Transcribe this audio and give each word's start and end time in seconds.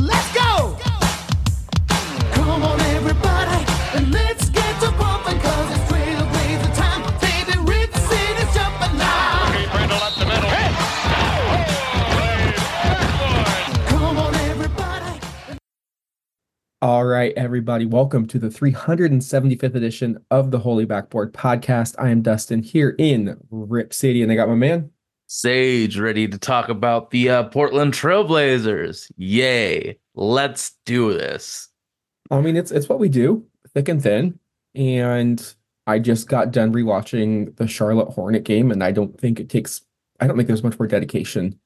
Let's 0.00 0.34
go! 0.34 0.76
Come 2.32 2.64
on, 2.64 2.80
everybody, 2.80 3.64
and 3.94 4.10
let's 4.10 4.50
get 4.50 4.80
to 4.80 4.90
bumping, 4.90 5.38
cause 5.38 5.70
it's 5.70 5.92
trailblazer 5.92 6.74
time. 6.74 7.02
Baby, 7.20 7.56
Rip 7.60 7.94
City's 7.94 8.54
jumping 8.54 8.98
now. 8.98 9.52
Brindle 9.70 9.98
up 9.98 10.14
the 10.16 10.26
middle. 10.26 10.50
Come 13.86 14.16
on, 14.16 14.34
everybody. 14.34 15.20
All 16.82 17.04
right, 17.04 17.32
everybody, 17.36 17.86
welcome 17.86 18.26
to 18.26 18.38
the 18.40 18.48
375th 18.48 19.76
edition 19.76 20.18
of 20.28 20.50
the 20.50 20.58
Holy 20.58 20.86
Backboard 20.86 21.32
podcast. 21.32 21.94
I 22.00 22.10
am 22.10 22.20
Dustin 22.20 22.64
here 22.64 22.96
in 22.98 23.36
Rip 23.48 23.94
City, 23.94 24.24
and 24.24 24.32
I 24.32 24.34
got 24.34 24.48
my 24.48 24.56
man. 24.56 24.90
Sage 25.34 25.98
ready 25.98 26.28
to 26.28 26.38
talk 26.38 26.68
about 26.68 27.10
the 27.10 27.28
uh, 27.28 27.42
Portland 27.44 27.92
Trailblazers. 27.92 29.10
Yay. 29.16 29.98
Let's 30.14 30.76
do 30.86 31.12
this. 31.12 31.70
I 32.30 32.40
mean, 32.40 32.56
it's 32.56 32.70
it's 32.70 32.88
what 32.88 33.00
we 33.00 33.08
do, 33.08 33.44
thick 33.74 33.88
and 33.88 34.00
thin. 34.00 34.38
And 34.76 35.54
I 35.88 35.98
just 35.98 36.28
got 36.28 36.52
done 36.52 36.72
rewatching 36.72 37.56
the 37.56 37.66
Charlotte 37.66 38.10
Hornet 38.10 38.44
game, 38.44 38.70
and 38.70 38.84
I 38.84 38.92
don't 38.92 39.20
think 39.20 39.40
it 39.40 39.48
takes 39.50 39.82
I 40.20 40.28
don't 40.28 40.36
think 40.36 40.46
there's 40.46 40.62
much 40.62 40.78
more 40.78 40.86
dedication 40.86 41.58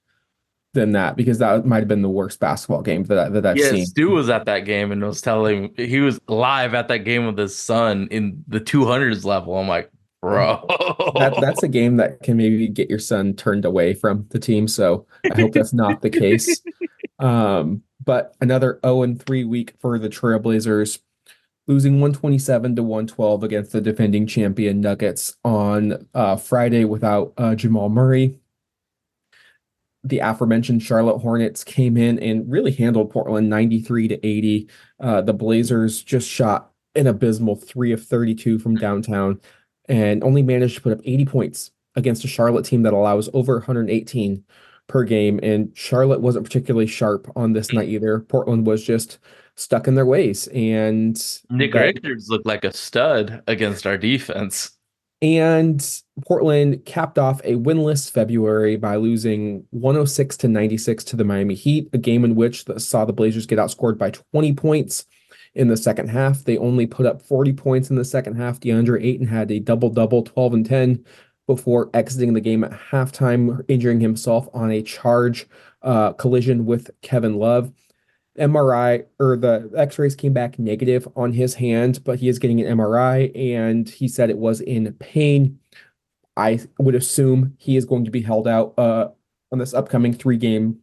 than 0.73 0.93
that 0.93 1.17
because 1.17 1.39
that 1.39 1.67
might 1.67 1.81
have 1.81 1.89
been 1.89 2.01
the 2.03 2.09
worst 2.09 2.41
basketball 2.41 2.81
game 2.81 3.05
that, 3.05 3.19
I- 3.19 3.29
that 3.29 3.45
I've 3.45 3.59
yeah, 3.59 3.71
seen. 3.71 3.85
Stu 3.85 4.11
was 4.11 4.31
at 4.31 4.47
that 4.47 4.61
game 4.61 4.93
and 4.93 5.05
was 5.05 5.21
telling 5.21 5.75
he 5.77 6.01
was 6.01 6.19
live 6.27 6.73
at 6.73 6.89
that 6.89 7.05
game 7.05 7.27
with 7.27 7.37
his 7.37 7.55
son 7.59 8.09
in 8.11 8.45
the 8.49 8.61
200s 8.61 9.25
level. 9.27 9.59
I'm 9.59 9.69
like, 9.69 9.91
bro. 10.21 10.65
that 11.17 11.37
that's 11.41 11.63
a 11.63 11.69
game 11.69 11.97
that 11.97 12.23
can 12.23 12.37
maybe 12.37 12.69
get 12.69 12.91
your 12.91 12.99
son 12.99 13.35
turned 13.35 13.65
away 13.65 13.95
from 13.95 14.27
the 14.31 14.39
team. 14.39 14.69
So 14.69 15.07
I 15.31 15.41
hope 15.41 15.53
that's 15.53 15.73
not 15.73 16.03
the 16.03 16.11
case. 16.11 16.63
Um, 17.21 17.83
but 18.05 18.37
another 18.41 18.79
0 18.85 19.03
and 19.03 19.21
3 19.21 19.45
week 19.45 19.75
for 19.81 19.99
the 19.99 20.09
Trailblazers, 20.09 21.01
losing 21.67 21.95
127 21.95 22.77
to 22.77 22.83
112 22.83 23.43
against 23.43 23.73
the 23.73 23.81
defending 23.81 24.27
champion 24.27 24.81
Nuggets 24.81 25.37
on 25.45 26.07
uh, 26.15 26.37
Friday 26.37 26.85
without 26.85 27.33
uh, 27.37 27.55
Jamal 27.55 27.89
Murray. 27.89 28.39
The 30.05 30.21
aforementioned 30.21 30.83
Charlotte 30.83 31.19
Hornets 31.19 31.65
came 31.65 31.97
in 31.97 32.21
and 32.21 32.49
really 32.49 32.71
handled 32.71 33.11
Portland 33.11 33.51
93 33.51 34.09
to 34.09 34.27
80. 34.27 34.69
Uh, 35.01 35.21
the 35.23 35.35
Blazers 35.35 36.03
just 36.03 36.29
shot 36.29 36.71
an 36.95 37.09
abysmal 37.09 37.57
three 37.57 37.93
of 37.93 38.03
32 38.05 38.59
from 38.59 38.77
downtown 38.77 39.41
and 39.89 40.23
only 40.23 40.43
managed 40.43 40.77
to 40.77 40.81
put 40.83 40.93
up 40.93 41.01
80 41.05 41.25
points 41.27 41.71
against 41.97 42.25
a 42.25 42.29
Charlotte 42.29 42.65
team 42.65 42.83
that 42.83 42.93
allows 42.93 43.29
over 43.33 43.55
118 43.57 44.45
per 44.87 45.05
game. 45.05 45.41
And 45.43 45.71
Charlotte 45.77 46.21
wasn't 46.21 46.45
particularly 46.45 46.87
sharp 46.87 47.31
on 47.37 47.53
this 47.53 47.73
night 47.73 47.89
either. 47.89 48.21
Portland 48.21 48.67
was 48.67 48.85
just 48.85 49.19
stuck 49.57 49.89
in 49.89 49.95
their 49.97 50.07
ways. 50.07 50.47
And 50.49 51.15
Nick 51.51 51.73
that- 51.73 51.95
Richards 52.03 52.29
looked 52.29 52.47
like 52.47 52.65
a 52.65 52.73
stud 52.73 53.43
against 53.47 53.87
our 53.87 53.99
defense. 53.99 54.71
and 55.21 56.01
Portland 56.25 56.85
capped 56.85 57.19
off 57.19 57.41
a 57.43 57.55
winless 57.57 58.09
February 58.09 58.77
by 58.77 58.95
losing 58.95 59.65
106 59.71 60.37
to 60.37 60.47
96 60.49 61.03
to 61.05 61.17
the 61.17 61.25
Miami 61.25 61.55
Heat, 61.57 61.89
a 61.93 61.99
game 61.99 62.25
in 62.25 62.37
which 62.37 62.67
the, 62.67 62.79
saw 62.79 63.05
the 63.05 63.13
Blazers 63.13 63.45
get 63.47 63.59
outscored 63.59 63.99
by 63.99 64.11
20 64.11 64.53
points 64.53 65.07
in 65.59 65.69
the 65.69 65.77
second 65.77 66.09
half. 66.09 66.45
They 66.45 66.57
only 66.57 66.87
put 66.87 67.05
up 67.05 67.21
40 67.21 67.53
points 67.53 67.91
in 67.91 67.97
the 67.97 68.05
second 68.05 68.37
half. 68.37 68.61
DeAndre 68.61 69.05
Ayton 69.05 69.27
had 69.27 69.51
a 69.51 69.59
double 69.59 69.91
double, 69.91 70.23
12 70.23 70.55
and 70.55 70.67
10, 70.67 71.05
before 71.47 71.91
exiting 71.93 72.33
the 72.33 72.41
game 72.41 72.63
at 72.63 72.71
halftime, 72.71 73.65
injuring 73.69 74.01
himself 74.01 74.49
on 74.55 74.71
a 74.71 74.83
charge 74.83 75.47
uh, 75.83 76.13
collision 76.13 76.65
with 76.65 76.91
Kevin 77.03 77.35
Love. 77.35 77.73
MRI 78.39 79.05
or 79.19 79.37
the 79.37 79.69
x-rays 79.77 80.15
came 80.15 80.33
back 80.33 80.61
negative 80.61 81.09
on 81.17 81.33
his 81.33 81.55
hand, 81.55 82.05
but 82.05 82.21
he 82.21 82.29
is 82.29 82.39
getting 82.39 82.61
an 82.61 82.79
MRI 82.79 83.37
and 83.37 83.89
he 83.89 84.07
said 84.07 84.31
it 84.31 84.39
was 84.39 84.61
in 84.61 84.93
pain. 84.95 85.59
I 86.37 86.61
would 86.79 86.95
assume 86.95 87.57
he 87.59 87.77
is 87.77 87.85
going 87.85 88.05
to 88.05 88.13
be 88.13 88.23
held 88.23 88.47
out 88.47 88.75
uh, 88.79 89.09
on 89.51 89.59
this 89.59 89.75
upcoming 89.75 90.13
three 90.13 90.37
game 90.37 90.79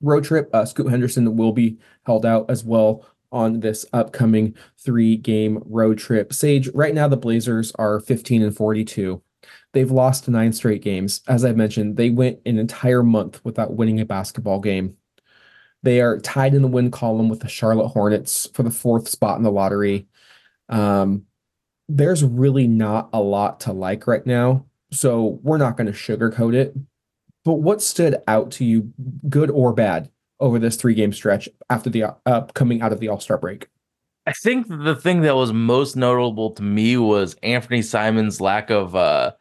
road 0.00 0.24
trip. 0.24 0.48
Uh, 0.54 0.64
Scoot 0.64 0.90
Henderson 0.90 1.36
will 1.36 1.52
be 1.52 1.78
held 2.06 2.24
out 2.24 2.50
as 2.50 2.64
well 2.64 3.06
on 3.32 3.60
this 3.60 3.84
upcoming 3.92 4.54
three 4.78 5.16
game 5.16 5.62
road 5.66 5.98
trip. 5.98 6.32
Sage, 6.32 6.68
right 6.74 6.94
now 6.94 7.08
the 7.08 7.16
Blazers 7.16 7.72
are 7.76 8.00
15 8.00 8.42
and 8.42 8.56
42. 8.56 9.22
They've 9.72 9.90
lost 9.90 10.28
nine 10.28 10.52
straight 10.52 10.82
games. 10.82 11.22
As 11.26 11.44
I 11.44 11.52
mentioned, 11.52 11.96
they 11.96 12.10
went 12.10 12.40
an 12.46 12.58
entire 12.58 13.02
month 13.02 13.44
without 13.44 13.74
winning 13.74 14.00
a 14.00 14.04
basketball 14.04 14.60
game. 14.60 14.96
They 15.82 16.00
are 16.00 16.18
tied 16.18 16.54
in 16.54 16.62
the 16.62 16.68
win 16.68 16.90
column 16.90 17.28
with 17.28 17.40
the 17.40 17.48
Charlotte 17.48 17.88
Hornets 17.88 18.48
for 18.54 18.62
the 18.62 18.70
fourth 18.70 19.08
spot 19.08 19.38
in 19.38 19.42
the 19.42 19.50
lottery. 19.50 20.06
Um, 20.68 21.24
there's 21.88 22.22
really 22.22 22.68
not 22.68 23.08
a 23.12 23.20
lot 23.20 23.60
to 23.60 23.72
like 23.72 24.06
right 24.06 24.24
now, 24.24 24.66
so 24.92 25.40
we're 25.42 25.58
not 25.58 25.76
going 25.76 25.88
to 25.88 25.92
sugarcoat 25.92 26.54
it. 26.54 26.74
But 27.44 27.54
what 27.54 27.82
stood 27.82 28.18
out 28.28 28.52
to 28.52 28.64
you, 28.64 28.92
good 29.28 29.50
or 29.50 29.72
bad, 29.72 30.10
over 30.42 30.58
this 30.58 30.76
three 30.76 30.94
game 30.94 31.12
stretch 31.12 31.48
after 31.70 31.88
the 31.88 32.14
uh, 32.26 32.42
coming 32.52 32.82
out 32.82 32.92
of 32.92 33.00
the 33.00 33.08
All 33.08 33.20
Star 33.20 33.38
break? 33.38 33.68
I 34.26 34.32
think 34.32 34.68
the 34.68 34.94
thing 34.94 35.22
that 35.22 35.34
was 35.34 35.52
most 35.52 35.96
notable 35.96 36.50
to 36.52 36.62
me 36.62 36.96
was 36.96 37.34
Anfernee 37.36 37.84
Simons' 37.84 38.40
lack 38.40 38.68
of 38.70 38.94
uh 38.94 39.32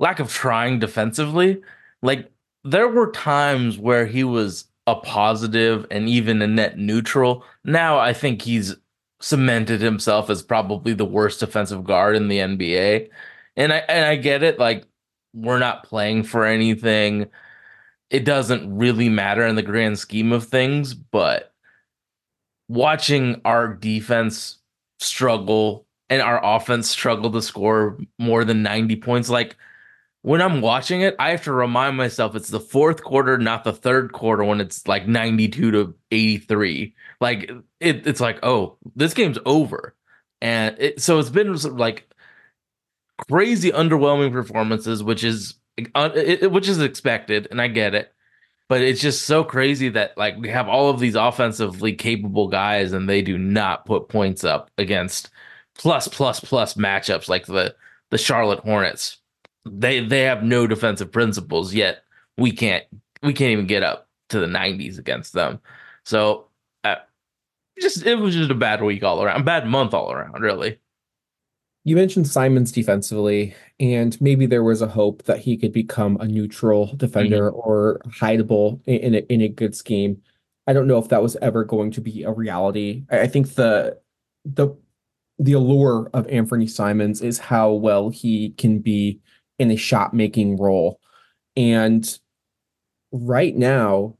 lack 0.00 0.18
of 0.18 0.32
trying 0.32 0.78
defensively. 0.80 1.62
Like 2.02 2.30
there 2.64 2.88
were 2.88 3.12
times 3.12 3.78
where 3.78 4.06
he 4.06 4.24
was 4.24 4.64
a 4.86 4.96
positive 4.96 5.86
and 5.90 6.08
even 6.08 6.42
a 6.42 6.46
net 6.46 6.78
neutral. 6.78 7.44
Now 7.64 7.98
I 7.98 8.12
think 8.12 8.42
he's 8.42 8.74
cemented 9.20 9.80
himself 9.80 10.30
as 10.30 10.42
probably 10.42 10.94
the 10.94 11.04
worst 11.04 11.40
defensive 11.40 11.84
guard 11.84 12.16
in 12.16 12.28
the 12.28 12.38
NBA. 12.38 13.08
And 13.56 13.72
I 13.72 13.78
and 13.88 14.06
I 14.06 14.16
get 14.16 14.42
it 14.42 14.58
like 14.58 14.84
we're 15.34 15.58
not 15.58 15.84
playing 15.84 16.24
for 16.24 16.44
anything. 16.44 17.26
It 18.10 18.24
doesn't 18.24 18.76
really 18.76 19.08
matter 19.08 19.46
in 19.46 19.56
the 19.56 19.62
grand 19.62 19.98
scheme 19.98 20.32
of 20.32 20.44
things, 20.44 20.94
but 20.94 21.52
watching 22.68 23.40
our 23.44 23.74
defense 23.74 24.58
struggle 24.98 25.86
and 26.10 26.22
our 26.22 26.40
offense 26.44 26.88
struggle 26.88 27.30
to 27.30 27.42
score 27.42 27.98
more 28.18 28.44
than 28.44 28.62
90 28.62 28.96
points 28.96 29.28
like 29.28 29.56
when 30.22 30.42
i'm 30.42 30.60
watching 30.60 31.00
it 31.00 31.14
i 31.18 31.30
have 31.30 31.42
to 31.42 31.52
remind 31.52 31.96
myself 31.96 32.34
it's 32.34 32.48
the 32.48 32.60
fourth 32.60 33.02
quarter 33.04 33.38
not 33.38 33.62
the 33.64 33.72
third 33.72 34.12
quarter 34.12 34.42
when 34.44 34.60
it's 34.60 34.86
like 34.88 35.06
92 35.06 35.70
to 35.70 35.94
83 36.10 36.94
like 37.20 37.50
it, 37.80 38.06
it's 38.06 38.20
like 38.20 38.38
oh 38.42 38.76
this 38.96 39.14
game's 39.14 39.38
over. 39.46 39.94
And 40.40 40.76
it, 40.78 41.00
so 41.00 41.18
it's 41.18 41.30
been 41.30 41.52
like 41.76 42.08
crazy 43.28 43.72
underwhelming 43.72 44.30
performances 44.30 45.02
which 45.02 45.24
is 45.24 45.54
it, 45.78 46.42
it- 46.42 46.52
which 46.52 46.68
is 46.68 46.80
expected 46.80 47.48
and 47.50 47.60
i 47.60 47.68
get 47.68 47.94
it 47.94 48.12
but 48.68 48.82
it's 48.82 49.00
just 49.00 49.22
so 49.22 49.42
crazy 49.44 49.88
that 49.88 50.16
like 50.18 50.36
we 50.36 50.48
have 50.50 50.68
all 50.68 50.90
of 50.90 51.00
these 51.00 51.14
offensively 51.14 51.94
capable 51.94 52.48
guys 52.48 52.92
and 52.92 53.08
they 53.08 53.22
do 53.22 53.38
not 53.38 53.86
put 53.86 54.08
points 54.08 54.44
up 54.44 54.70
against 54.76 55.30
plus 55.78 56.06
plus 56.08 56.40
plus 56.40 56.74
matchups 56.74 57.28
like 57.28 57.46
the 57.46 57.74
the 58.10 58.18
Charlotte 58.18 58.58
Hornets. 58.60 59.18
They 59.64 60.04
they 60.04 60.22
have 60.22 60.42
no 60.42 60.66
defensive 60.66 61.10
principles 61.12 61.72
yet. 61.72 62.02
We 62.36 62.52
can't 62.52 62.84
we 63.22 63.32
can't 63.32 63.52
even 63.52 63.66
get 63.66 63.82
up 63.82 64.06
to 64.30 64.38
the 64.38 64.46
90s 64.46 64.98
against 64.98 65.32
them. 65.32 65.60
So 66.04 66.48
uh, 66.84 66.96
just 67.80 68.04
it 68.04 68.16
was 68.16 68.34
just 68.34 68.50
a 68.50 68.54
bad 68.54 68.82
week 68.82 69.02
all 69.02 69.22
around, 69.22 69.44
bad 69.46 69.66
month 69.66 69.94
all 69.94 70.12
around, 70.12 70.40
really. 70.42 70.78
You 71.84 71.96
mentioned 71.96 72.28
Simons 72.28 72.72
defensively, 72.72 73.54
and 73.80 74.20
maybe 74.20 74.46
there 74.46 74.64
was 74.64 74.82
a 74.82 74.88
hope 74.88 75.22
that 75.24 75.38
he 75.38 75.56
could 75.56 75.72
become 75.72 76.18
a 76.20 76.26
neutral 76.26 76.94
defender 76.96 77.50
mm-hmm. 77.50 77.60
or 77.60 78.00
hideable 78.08 78.80
in, 78.86 79.14
a, 79.14 79.18
in 79.32 79.40
a 79.40 79.48
good 79.48 79.74
scheme. 79.74 80.20
I 80.66 80.74
don't 80.74 80.86
know 80.86 80.98
if 80.98 81.08
that 81.08 81.22
was 81.22 81.36
ever 81.40 81.64
going 81.64 81.90
to 81.92 82.00
be 82.00 82.24
a 82.24 82.32
reality. 82.32 83.04
I, 83.10 83.26
think 83.26 83.54
the 83.54 83.98
the 84.44 84.76
the 85.38 85.54
allure 85.54 86.10
of 86.12 86.26
Anfernee 86.26 86.68
Simons 86.68 87.22
is 87.22 87.38
how 87.38 87.72
well 87.72 88.10
he 88.10 88.50
can 88.50 88.80
be 88.80 89.20
in 89.58 89.70
a 89.70 89.76
shot 89.76 90.12
making 90.12 90.58
role. 90.58 91.00
And 91.56 92.18
right 93.12 93.56
now, 93.56 94.16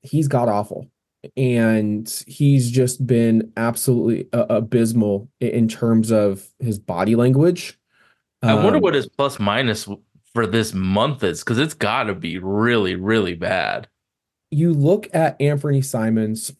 he's 0.00 0.28
got 0.28 0.48
awful 0.48 0.88
and 1.36 2.22
he's 2.26 2.70
just 2.70 3.06
been 3.06 3.52
absolutely 3.56 4.28
uh, 4.32 4.46
abysmal 4.48 5.28
in 5.40 5.68
terms 5.68 6.10
of 6.12 6.46
his 6.60 6.78
body 6.78 7.14
language. 7.16 7.78
I 8.42 8.54
wonder 8.54 8.76
Um, 8.76 8.82
what 8.82 8.94
his 8.94 9.08
plus 9.08 9.38
minus 9.40 9.88
for 10.32 10.46
this 10.46 10.72
month 10.72 11.24
is 11.24 11.40
because 11.40 11.58
it's 11.58 11.74
got 11.74 12.04
to 12.04 12.14
be 12.14 12.38
really 12.38 12.94
really 12.94 13.34
bad. 13.34 13.88
you 14.50 14.72
look 14.72 15.08
at 15.12 15.38
Anfernee 15.40 15.84
Simons 15.84 16.52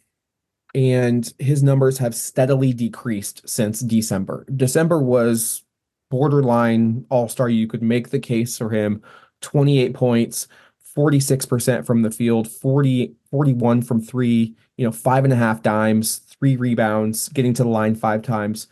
and 0.75 1.33
his 1.39 1.63
numbers 1.63 1.99
have 1.99 2.15
steadily 2.15 2.73
decreased 2.73 3.49
since 3.49 3.81
December. 3.81 4.45
December 4.55 4.99
was 5.01 5.63
borderline 6.11 7.07
all-star. 7.11 7.49
You 7.49 7.67
could 7.67 7.83
make 7.83 8.11
the 8.11 8.19
case 8.19 8.59
for 8.59 8.71
him 8.71 9.03
28 9.41 9.95
points, 9.95 10.49
46% 10.99 11.87
from 11.87 12.03
the 12.03 12.11
field, 12.11 12.49
40 12.51 13.15
41 13.31 13.83
from 13.83 14.01
three, 14.01 14.57
you 14.77 14.85
know, 14.85 14.91
five 14.91 15.23
and 15.23 15.33
a 15.33 15.37
half 15.37 15.63
dimes, 15.63 16.19
three 16.19 16.57
rebounds, 16.57 17.29
getting 17.29 17.55
to 17.55 17.63
the 17.63 17.69
line 17.69 17.95
five 17.95 18.23
times. 18.23 18.67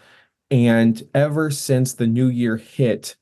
And 0.50 1.00
ever 1.14 1.52
since 1.52 1.94
the 1.94 2.06
new 2.08 2.26
year 2.26 2.56
hit, 2.56 3.14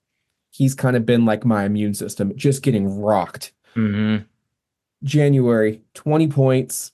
he's 0.52 0.74
kind 0.74 0.96
of 0.96 1.04
been 1.04 1.26
like 1.26 1.44
my 1.44 1.64
immune 1.64 1.92
system, 1.92 2.34
just 2.34 2.62
getting 2.62 2.98
rocked. 2.98 3.52
Mhm. 3.74 4.24
January, 5.02 5.82
20 5.92 6.28
points. 6.28 6.92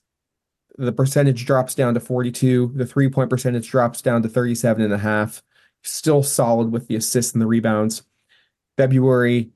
The 0.77 0.91
percentage 0.91 1.45
drops 1.45 1.75
down 1.75 1.93
to 1.93 2.01
42. 2.01 2.73
The 2.75 2.85
three 2.85 3.09
point 3.09 3.29
percentage 3.29 3.69
drops 3.69 4.01
down 4.01 4.21
to 4.23 4.29
37 4.29 4.83
and 4.83 4.93
a 4.93 4.97
half. 4.97 5.43
Still 5.83 6.23
solid 6.23 6.71
with 6.73 6.87
the 6.87 6.95
assists 6.95 7.31
and 7.31 7.41
the 7.41 7.47
rebounds. 7.47 8.03
February, 8.77 9.51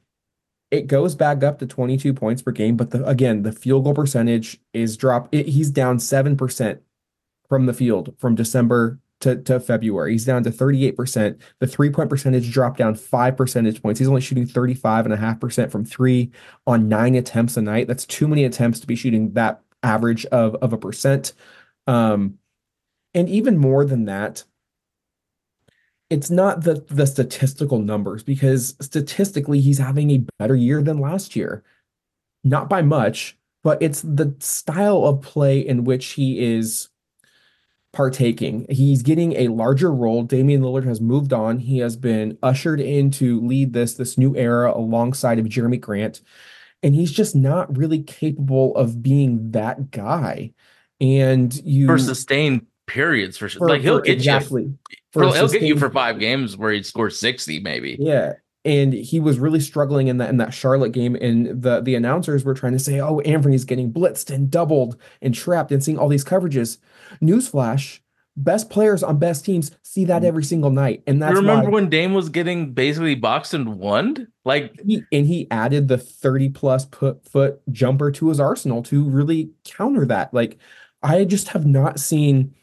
it 0.76 0.88
goes 0.88 1.16
back 1.16 1.44
up 1.44 1.60
to 1.60 1.66
22 1.66 2.14
points 2.14 2.42
per 2.42 2.52
game, 2.52 2.78
but 2.78 2.92
the, 2.92 3.06
again, 3.06 3.44
the 3.44 3.52
field 3.52 3.84
goal 3.84 3.94
percentage 3.94 4.60
is 4.74 4.98
drop. 4.98 5.30
It, 5.32 5.48
he's 5.48 5.72
down 5.72 5.98
7% 5.98 6.80
from 7.48 7.66
the 7.66 7.74
field 7.74 8.14
from 8.18 8.36
December 8.36 9.00
to, 9.22 9.38
to 9.44 9.60
February. 9.60 10.12
He's 10.12 10.26
down 10.26 10.44
to 10.44 10.52
38%. 10.52 11.40
The 11.60 11.68
three 11.68 11.90
point 11.90 12.10
percentage 12.10 12.52
dropped 12.52 12.78
down 12.78 12.96
five 12.96 13.38
percentage 13.38 13.82
points. 13.82 14.00
He's 14.00 14.08
only 14.08 14.22
shooting 14.22 14.48
35.5% 14.48 15.72
from 15.72 15.86
three 15.86 16.32
on 16.68 16.90
nine 16.90 17.16
attempts 17.16 17.58
a 17.58 17.62
night. 17.62 17.88
That's 17.88 18.06
too 18.06 18.28
many 18.28 18.44
attempts 18.44 18.80
to 18.82 18.88
be 18.88 18.96
shooting 18.96 19.34
that 19.34 19.62
average 19.84 20.26
of, 20.28 20.56
of 20.56 20.74
a 20.74 20.78
percent. 20.78 21.34
Um, 21.88 22.40
and 23.14 23.30
even 23.30 23.58
more 23.58 23.86
than 23.86 24.06
that, 24.06 24.44
it's 26.10 26.30
not 26.30 26.64
the 26.64 26.86
the 26.90 27.08
statistical 27.08 27.80
numbers 27.80 28.24
because 28.24 28.76
statistically 28.80 29.60
he's 29.60 29.80
having 29.80 30.12
a 30.12 30.24
better 30.40 30.56
year 30.56 30.82
than 30.82 31.00
last 31.00 31.36
year. 31.36 31.64
Not 32.44 32.70
by 32.70 32.84
much, 32.84 33.38
but 33.64 33.82
it's 33.82 34.02
the 34.02 34.36
style 34.40 35.06
of 35.06 35.22
play 35.22 35.60
in 35.60 35.84
which 35.84 36.08
he 36.10 36.40
is 36.40 36.90
partaking. 37.92 38.68
He's 38.70 39.02
getting 39.02 39.34
a 39.34 39.48
larger 39.48 39.92
role. 39.92 40.22
Damian 40.22 40.62
Lillard 40.62 40.86
has 40.86 41.02
moved 41.02 41.34
on. 41.34 41.58
He 41.58 41.80
has 41.80 41.96
been 41.96 42.38
ushered 42.44 42.80
in 42.80 43.10
to 43.12 43.42
lead 43.42 43.74
this 43.74 43.96
this 43.96 44.18
new 44.18 44.36
era 44.36 44.72
alongside 44.72 45.40
of 45.40 45.46
Jerami 45.46 45.82
Grant, 45.82 46.22
and 46.84 46.94
he's 46.94 47.12
just 47.12 47.36
not 47.36 47.76
really 47.76 48.04
capable 48.04 48.76
of 48.76 49.02
being 49.02 49.52
that 49.52 49.90
guy. 49.90 50.54
And 51.02 51.54
you 51.66 51.88
For 51.88 51.98
sustained 51.98 52.68
periods 52.88 53.38
for 53.38 53.50
sure. 53.50 53.60
for- 53.60 53.70
like 53.70 53.82
he'll 53.82 54.00
for- 54.00 54.04
get 54.04 54.16
exactly 54.16 54.64
you 54.64 54.78
for 55.12 55.24
he'll, 55.24 55.34
he'll 55.34 55.48
get 55.48 55.62
you 55.62 55.78
for 55.78 55.90
five 55.90 56.20
games 56.20 56.58
where 56.58 56.72
he'd 56.72 56.86
score 56.86 57.10
60 57.10 57.60
maybe. 57.62 57.98
Yeah. 58.00 58.34
And 58.66 58.94
he 58.94 59.20
was 59.20 59.38
really 59.38 59.60
struggling 59.60 60.08
in 60.08 60.18
that 60.18 60.30
in 60.30 60.38
that 60.38 60.54
Charlotte 60.54 60.92
game. 60.92 61.16
And 61.16 61.62
the 61.62 61.82
the 61.82 61.96
announcers 61.96 62.44
were 62.44 62.56
trying 62.56 62.74
to 62.74 62.80
say, 62.80 63.00
oh, 63.00 63.22
Anfernee's 63.24 63.64
getting 63.64 63.94
blitzed 63.94 64.34
and 64.34 64.50
doubled 64.50 65.00
and 65.22 65.36
trapped 65.36 65.72
and 65.72 65.84
seeing 65.84 66.00
all 66.00 66.10
these 66.10 66.26
coverages. 66.26 66.80
Newsflash, 67.22 68.00
best 68.36 68.72
players 68.72 69.04
on 69.04 69.20
best 69.20 69.46
teams 69.46 69.72
see 69.84 70.06
that 70.06 70.24
mm. 70.24 70.26
every 70.26 70.44
single 70.44 70.72
night. 70.72 71.04
And 71.06 71.22
that's 71.22 71.34
you 71.34 71.42
remember 71.42 71.66
why 71.66 71.74
when 71.74 71.90
Dame 71.90 72.14
was 72.14 72.30
getting 72.30 72.74
basically 72.74 73.16
boxed 73.16 73.54
and 73.54 73.78
won? 73.78 74.28
Like 74.44 74.74
he 74.86 75.04
and 75.12 75.28
he 75.28 75.48
added 75.52 75.88
the 75.88 76.00
30 76.00 76.50
plus 76.50 76.86
put 76.86 77.24
foot 77.24 77.62
jumper 77.72 78.12
to 78.12 78.30
his 78.30 78.40
arsenal 78.40 78.82
to 78.84 79.08
really 79.08 79.52
counter 79.64 80.06
that. 80.08 80.34
Like 80.34 80.58
I 81.04 81.24
just 81.24 81.50
have 81.50 81.66
not 81.68 82.00
seen 82.00 82.56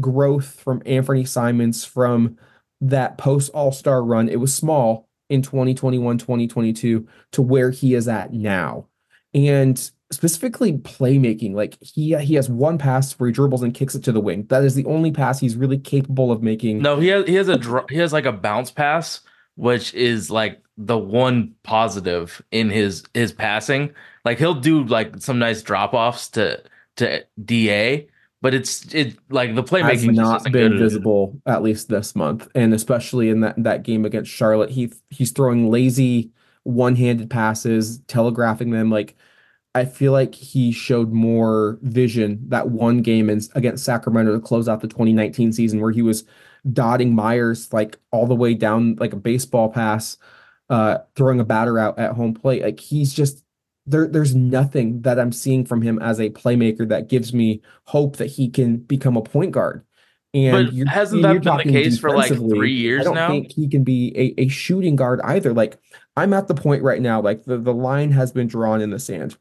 growth 0.00 0.60
from 0.60 0.80
Anfernee 0.80 1.28
Simons 1.28 1.84
from 1.84 2.36
that 2.80 3.18
post 3.18 3.50
All-Star 3.52 4.02
run. 4.02 4.28
It 4.28 4.40
was 4.40 4.54
small 4.54 5.08
in 5.28 5.42
2021, 5.42 6.18
2022 6.18 7.06
to 7.32 7.42
where 7.42 7.70
he 7.70 7.94
is 7.94 8.08
at 8.08 8.32
now. 8.32 8.86
And 9.34 9.90
specifically 10.12 10.74
playmaking, 10.74 11.54
like 11.54 11.76
he 11.80 12.16
he 12.18 12.34
has 12.34 12.48
one 12.48 12.78
pass 12.78 13.12
where 13.14 13.28
he 13.28 13.32
dribbles 13.32 13.62
and 13.62 13.74
kicks 13.74 13.94
it 13.94 14.04
to 14.04 14.12
the 14.12 14.20
wing. 14.20 14.46
That 14.48 14.64
is 14.64 14.74
the 14.74 14.84
only 14.84 15.10
pass 15.10 15.40
he's 15.40 15.56
really 15.56 15.78
capable 15.78 16.30
of 16.30 16.42
making. 16.42 16.78
no, 16.78 16.98
he 16.98 17.08
has 17.08 17.26
he 17.26 17.34
has 17.34 17.48
a 17.48 17.58
dr- 17.58 17.90
he 17.90 17.96
has 17.96 18.12
like 18.12 18.26
a 18.26 18.32
bounce 18.32 18.70
pass, 18.70 19.20
which 19.56 19.92
is 19.94 20.30
like 20.30 20.62
the 20.76 20.98
one 20.98 21.54
positive 21.62 22.42
in 22.50 22.70
his 22.70 23.04
his 23.14 23.32
passing. 23.32 23.92
Like 24.24 24.38
he'll 24.38 24.54
do 24.54 24.84
like 24.84 25.20
some 25.20 25.38
nice 25.38 25.62
drop 25.62 25.92
offs 25.92 26.28
to 26.30 26.62
to 26.96 27.24
Da, 27.42 28.06
but 28.42 28.54
it's 28.54 28.94
it 28.94 29.16
like 29.30 29.54
the 29.54 29.62
has 29.62 29.70
playmaking 29.70 30.14
just 30.14 30.44
not 30.44 30.52
been 30.52 30.78
visible 30.78 31.40
at 31.46 31.62
least 31.62 31.88
this 31.88 32.14
month, 32.14 32.48
and 32.54 32.74
especially 32.74 33.28
in 33.30 33.40
that 33.40 33.62
that 33.62 33.82
game 33.82 34.04
against 34.04 34.30
Charlotte, 34.30 34.70
he 34.70 34.92
he's 35.10 35.32
throwing 35.32 35.70
lazy 35.70 36.30
one-handed 36.64 37.30
passes, 37.30 37.98
telegraphing 38.08 38.70
them. 38.70 38.90
Like 38.90 39.16
I 39.74 39.84
feel 39.84 40.12
like 40.12 40.34
he 40.34 40.72
showed 40.72 41.12
more 41.12 41.78
vision 41.82 42.40
that 42.48 42.70
one 42.70 43.02
game 43.02 43.30
in, 43.30 43.40
against 43.54 43.84
Sacramento 43.84 44.32
to 44.32 44.40
close 44.40 44.68
out 44.68 44.80
the 44.80 44.88
2019 44.88 45.52
season, 45.52 45.80
where 45.80 45.92
he 45.92 46.02
was 46.02 46.24
dotting 46.72 47.14
Meyers 47.14 47.72
like 47.72 47.98
all 48.10 48.26
the 48.26 48.34
way 48.34 48.54
down 48.54 48.96
like 48.96 49.12
a 49.12 49.16
baseball 49.16 49.70
pass, 49.70 50.18
uh, 50.70 50.98
throwing 51.14 51.40
a 51.40 51.44
batter 51.44 51.78
out 51.78 51.98
at 51.98 52.12
home 52.12 52.34
plate. 52.34 52.62
Like 52.62 52.80
he's 52.80 53.14
just 53.14 53.44
there. 53.86 54.06
There's 54.06 54.34
nothing 54.34 55.02
that 55.02 55.18
I'm 55.18 55.32
seeing 55.32 55.64
from 55.64 55.82
him 55.82 55.98
as 56.00 56.18
a 56.20 56.30
playmaker 56.30 56.88
that 56.88 57.08
gives 57.08 57.32
me 57.32 57.62
hope 57.84 58.16
that 58.16 58.26
he 58.26 58.48
can 58.48 58.78
become 58.78 59.16
a 59.16 59.22
point 59.22 59.52
guard. 59.52 59.82
And 60.34 60.66
But 60.66 60.74
you're- 60.74 60.90
hasn't 60.90 61.22
that 61.22 61.42
been 61.42 61.56
the 61.56 61.72
case 61.72 61.98
for, 61.98 62.14
like, 62.14 62.34
three 62.34 62.74
years 62.74 63.02
I 63.02 63.04
don't 63.04 63.14
now? 63.14 63.28
think 63.28 63.52
he 63.52 63.68
can 63.68 63.84
be 63.84 64.12
a, 64.16 64.42
a 64.42 64.48
shooting 64.48 64.96
guard 64.96 65.20
either. 65.24 65.52
Like 65.54 65.78
I'm 66.16 66.34
at 66.34 66.48
the 66.48 66.54
point 66.54 66.82
right 66.82 67.00
now, 67.00 67.20
like 67.22 67.44
the, 67.44 67.56
the 67.58 67.72
line 67.72 68.10
has 68.12 68.32
been 68.32 68.46
drawn 68.46 68.80
in 68.82 68.90
the 68.90 68.98
sand. 68.98 69.36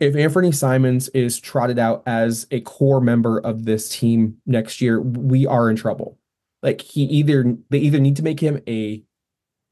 If 0.00 0.14
Anfernee 0.14 0.54
Simons 0.54 1.08
is 1.10 1.38
trotted 1.40 1.78
out 1.78 2.02
as 2.06 2.46
a 2.50 2.60
core 2.60 3.00
member 3.00 3.38
of 3.38 3.64
this 3.64 3.88
team 3.88 4.36
next 4.46 4.80
year, 4.80 5.00
we 5.00 5.46
are 5.46 5.70
in 5.70 5.76
trouble. 5.76 6.18
Like 6.62 6.80
he 6.80 7.02
either 7.04 7.56
they 7.70 7.78
either 7.78 7.98
need 8.00 8.16
to 8.16 8.22
make 8.24 8.38
him 8.40 8.60
a 8.68 9.02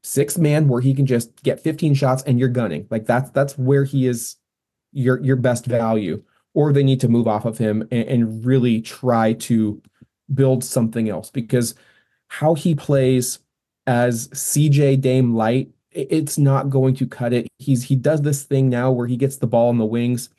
sixth 0.03 0.37
man 0.37 0.67
where 0.67 0.81
he 0.81 0.93
can 0.93 1.05
just 1.05 1.43
get 1.43 1.59
15 1.59 1.93
shots 1.93 2.23
and 2.23 2.39
you're 2.39 2.49
gunning. 2.49 2.87
Like 2.89 3.05
that's 3.05 3.29
that's 3.31 3.57
where 3.57 3.83
he 3.83 4.07
is 4.07 4.37
your 4.91 5.19
your 5.21 5.35
best 5.35 5.65
value. 5.65 6.23
Or 6.53 6.73
they 6.73 6.83
need 6.83 6.99
to 6.99 7.07
move 7.07 7.29
off 7.29 7.45
of 7.45 7.57
him 7.57 7.87
and, 7.91 8.07
and 8.07 8.45
really 8.45 8.81
try 8.81 9.33
to 9.33 9.81
build 10.33 10.63
something 10.63 11.09
else 11.09 11.29
because 11.29 11.75
how 12.27 12.55
he 12.55 12.75
plays 12.75 13.39
as 13.87 14.27
CJ 14.29 15.01
Dame 15.01 15.33
light, 15.33 15.69
it's 15.91 16.37
not 16.37 16.69
going 16.69 16.95
to 16.95 17.07
cut 17.07 17.33
it. 17.33 17.47
He's 17.57 17.83
he 17.83 17.95
does 17.95 18.21
this 18.21 18.43
thing 18.43 18.69
now 18.69 18.91
where 18.91 19.07
he 19.07 19.17
gets 19.17 19.37
the 19.37 19.47
ball 19.47 19.69
in 19.69 19.77
the 19.77 19.85
wings 19.85 20.29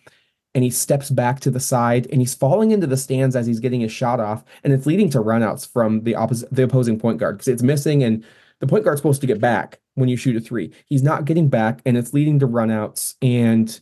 and 0.55 0.65
he 0.65 0.71
steps 0.71 1.11
back 1.11 1.41
to 1.41 1.51
the 1.51 1.61
side 1.61 2.07
and 2.11 2.21
he's 2.21 2.35
falling 2.35 2.71
into 2.71 2.87
the 2.87 2.97
stands 2.97 3.37
as 3.37 3.47
he's 3.47 3.61
getting 3.61 3.81
his 3.81 3.93
shot 3.93 4.21
off 4.21 4.45
and 4.65 4.73
it's 4.73 4.87
leading 4.87 5.11
to 5.11 5.19
runouts 5.19 5.71
from 5.71 6.03
the 6.05 6.15
opposite 6.15 6.51
the 6.51 6.63
opposing 6.63 6.99
point 6.99 7.19
guard 7.19 7.37
because 7.37 7.49
it's 7.49 7.63
missing 7.63 8.03
and 8.03 8.25
the 8.63 8.67
point 8.69 8.85
guard's 8.85 9.01
supposed 9.01 9.21
to 9.21 9.27
get 9.27 9.41
back 9.41 9.81
when 9.97 10.09
you 10.09 10.17
shoot 10.17 10.37
a 10.37 10.41
three. 10.41 10.73
He's 10.87 11.03
not 11.03 11.27
getting 11.27 11.49
back 11.49 11.81
and 11.85 11.97
it's 11.99 12.15
leading 12.15 12.39
to 12.39 12.47
runouts 12.49 13.17
and 13.21 13.79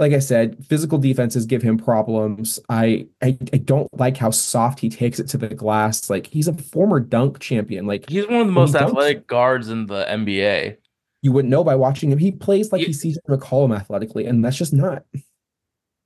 like 0.00 0.12
I 0.12 0.20
said, 0.20 0.64
physical 0.64 0.96
defenses 0.98 1.44
give 1.44 1.60
him 1.60 1.76
problems. 1.76 2.58
I, 2.68 3.08
I 3.20 3.36
I 3.52 3.56
don't 3.58 3.88
like 3.98 4.16
how 4.16 4.30
soft 4.30 4.78
he 4.78 4.88
takes 4.88 5.18
it 5.18 5.28
to 5.30 5.36
the 5.36 5.48
glass. 5.48 6.08
Like 6.08 6.26
he's 6.28 6.46
a 6.48 6.52
former 6.54 7.00
dunk 7.00 7.40
champion. 7.40 7.86
Like 7.86 8.08
He's 8.08 8.26
one 8.26 8.40
of 8.40 8.46
the 8.46 8.52
most 8.52 8.72
he 8.74 8.78
dunks- 8.78 8.88
athletic 8.90 9.26
guards 9.26 9.68
in 9.68 9.86
the 9.86 10.04
NBA. 10.08 10.76
you 11.22 11.32
wouldn't 11.32 11.50
know 11.50 11.64
by 11.64 11.74
watching 11.74 12.10
him. 12.12 12.18
He 12.18 12.30
plays 12.32 12.70
like 12.72 12.80
Yeah. 12.80 12.86
he's 12.86 13.02
CJ 13.04 13.18
McCollum 13.28 13.76
athletically, 13.76 14.24
and 14.26 14.44
that's 14.44 14.56
just 14.56 14.72
not. 14.72 15.02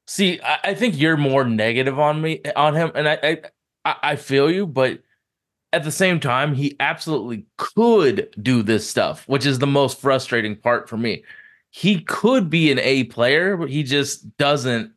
See, 0.06 0.40
I, 0.40 0.58
I 0.70 0.74
think 0.74 0.98
you're 0.98 1.16
more 1.16 1.44
negative 1.44 1.98
on 1.98 2.20
me 2.20 2.40
on 2.56 2.74
him, 2.74 2.90
and 2.94 3.06
I 3.08 3.42
I 3.84 3.94
I 4.02 4.16
feel 4.16 4.50
you, 4.50 4.66
but 4.66 5.00
at 5.72 5.84
the 5.84 5.92
same 5.92 6.20
time, 6.20 6.54
he 6.54 6.76
absolutely 6.80 7.46
could 7.56 8.34
do 8.42 8.62
this 8.62 8.88
stuff, 8.88 9.26
which 9.28 9.46
is 9.46 9.58
the 9.58 9.66
most 9.66 10.00
frustrating 10.00 10.56
part 10.56 10.88
for 10.88 10.96
me. 10.96 11.24
He 11.70 12.00
could 12.02 12.50
be 12.50 12.70
an 12.70 12.78
A 12.78 13.04
player, 13.04 13.56
but 13.56 13.70
he 13.70 13.82
just 13.82 14.36
doesn't. 14.36 14.92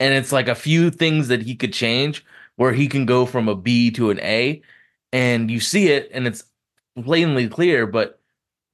And 0.00 0.14
it's 0.14 0.32
like 0.32 0.48
a 0.48 0.54
few 0.54 0.90
things 0.90 1.28
that 1.28 1.42
he 1.42 1.54
could 1.54 1.72
change 1.72 2.24
where 2.56 2.72
he 2.72 2.88
can 2.88 3.06
go 3.06 3.26
from 3.26 3.48
a 3.48 3.54
B 3.54 3.90
to 3.92 4.10
an 4.10 4.20
A, 4.20 4.62
and 5.12 5.50
you 5.50 5.60
see 5.60 5.88
it, 5.88 6.08
and 6.12 6.26
it's 6.26 6.44
plainly 7.02 7.48
clear, 7.48 7.86
but 7.86 8.20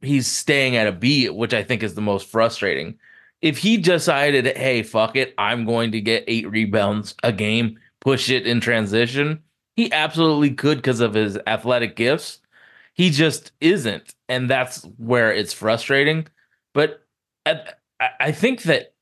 he's 0.02 0.26
staying 0.26 0.76
at 0.76 0.86
a 0.86 0.92
B, 0.92 1.28
which 1.28 1.54
I 1.54 1.62
think 1.62 1.82
is 1.82 1.94
the 1.94 2.00
most 2.02 2.28
frustrating 2.28 2.98
if 3.42 3.58
he 3.58 3.76
decided, 3.76 4.56
hey, 4.56 4.82
fuck 4.82 5.16
it, 5.16 5.34
I'm 5.38 5.64
going 5.64 5.92
to 5.92 6.00
get 6.00 6.24
eight 6.26 6.50
rebounds 6.50 7.14
a 7.22 7.32
game, 7.32 7.78
push 8.00 8.30
it 8.30 8.46
in 8.46 8.60
transition, 8.60 9.42
he 9.80 9.90
absolutely 9.92 10.50
could 10.50 10.76
because 10.76 11.00
of 11.00 11.14
his 11.14 11.38
athletic 11.46 11.96
gifts. 11.96 12.40
He 12.92 13.08
just 13.08 13.52
isn't. 13.62 14.14
And 14.28 14.50
that's 14.50 14.82
where 14.98 15.32
it's 15.32 15.54
frustrating. 15.54 16.26
But 16.74 17.06
I, 17.46 18.32
think 18.32 18.64
that 18.64 18.92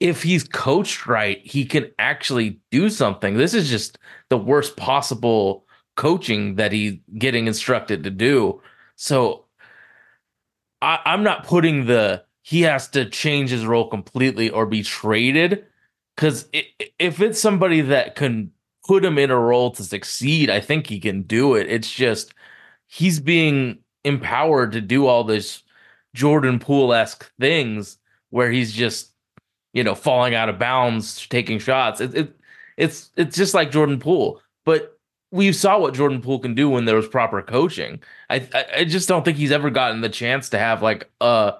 if 0.00 0.24
he's 0.24 0.42
coached 0.42 1.06
right, 1.06 1.40
he 1.46 1.64
can 1.64 1.92
actually 2.00 2.58
do 2.72 2.90
something. 2.90 3.36
This 3.36 3.54
is 3.54 3.70
just 3.70 3.98
the 4.30 4.36
worst 4.36 4.76
possible 4.76 5.64
coaching 5.96 6.56
that 6.56 6.72
he's 6.72 6.98
getting 7.16 7.46
instructed 7.46 8.02
to 8.02 8.10
do. 8.10 8.60
So 8.96 9.44
I, 10.82 10.98
I'm 11.04 11.22
not 11.22 11.46
putting 11.46 11.86
the 11.86 12.24
he 12.42 12.62
has 12.62 12.88
to 12.88 13.08
change 13.08 13.50
his 13.50 13.64
role 13.64 13.88
completely 13.88 14.50
or 14.50 14.66
be 14.66 14.82
traded 14.82 15.64
Because 16.16 16.48
if 16.98 17.20
it's 17.20 17.40
somebody 17.40 17.80
that 17.82 18.16
can 18.16 18.50
put 18.90 19.04
him 19.04 19.18
in 19.18 19.30
a 19.30 19.38
role 19.38 19.70
to 19.70 19.84
succeed, 19.84 20.50
I 20.50 20.58
think 20.58 20.88
he 20.88 20.98
can 20.98 21.22
do 21.22 21.54
it. 21.54 21.70
It's 21.70 21.88
just 21.88 22.34
he's 22.88 23.20
being 23.20 23.78
empowered 24.02 24.72
to 24.72 24.80
do 24.80 25.06
all 25.06 25.22
this 25.22 25.62
Jordan 26.12 26.58
Poole 26.58 26.92
esque 26.92 27.32
things 27.38 27.98
where 28.30 28.50
he's 28.50 28.72
just, 28.72 29.12
you 29.72 29.84
know, 29.84 29.94
falling 29.94 30.34
out 30.34 30.48
of 30.48 30.58
bounds, 30.58 31.24
taking 31.28 31.60
shots. 31.60 32.00
It, 32.00 32.16
it 32.16 32.36
it's 32.76 33.12
it's 33.16 33.36
just 33.36 33.54
like 33.54 33.70
Jordan 33.70 34.00
Poole, 34.00 34.42
but 34.64 34.98
we 35.30 35.52
saw 35.52 35.78
what 35.78 35.94
Jordan 35.94 36.20
Poole 36.20 36.40
can 36.40 36.56
do 36.56 36.68
when 36.68 36.84
there 36.84 36.96
was 36.96 37.06
proper 37.06 37.42
coaching. 37.42 38.02
I, 38.28 38.48
I 38.52 38.64
I 38.78 38.84
just 38.84 39.08
don't 39.08 39.24
think 39.24 39.38
he's 39.38 39.52
ever 39.52 39.70
gotten 39.70 40.00
the 40.00 40.08
chance 40.08 40.48
to 40.48 40.58
have 40.58 40.82
like 40.82 41.08
a 41.20 41.54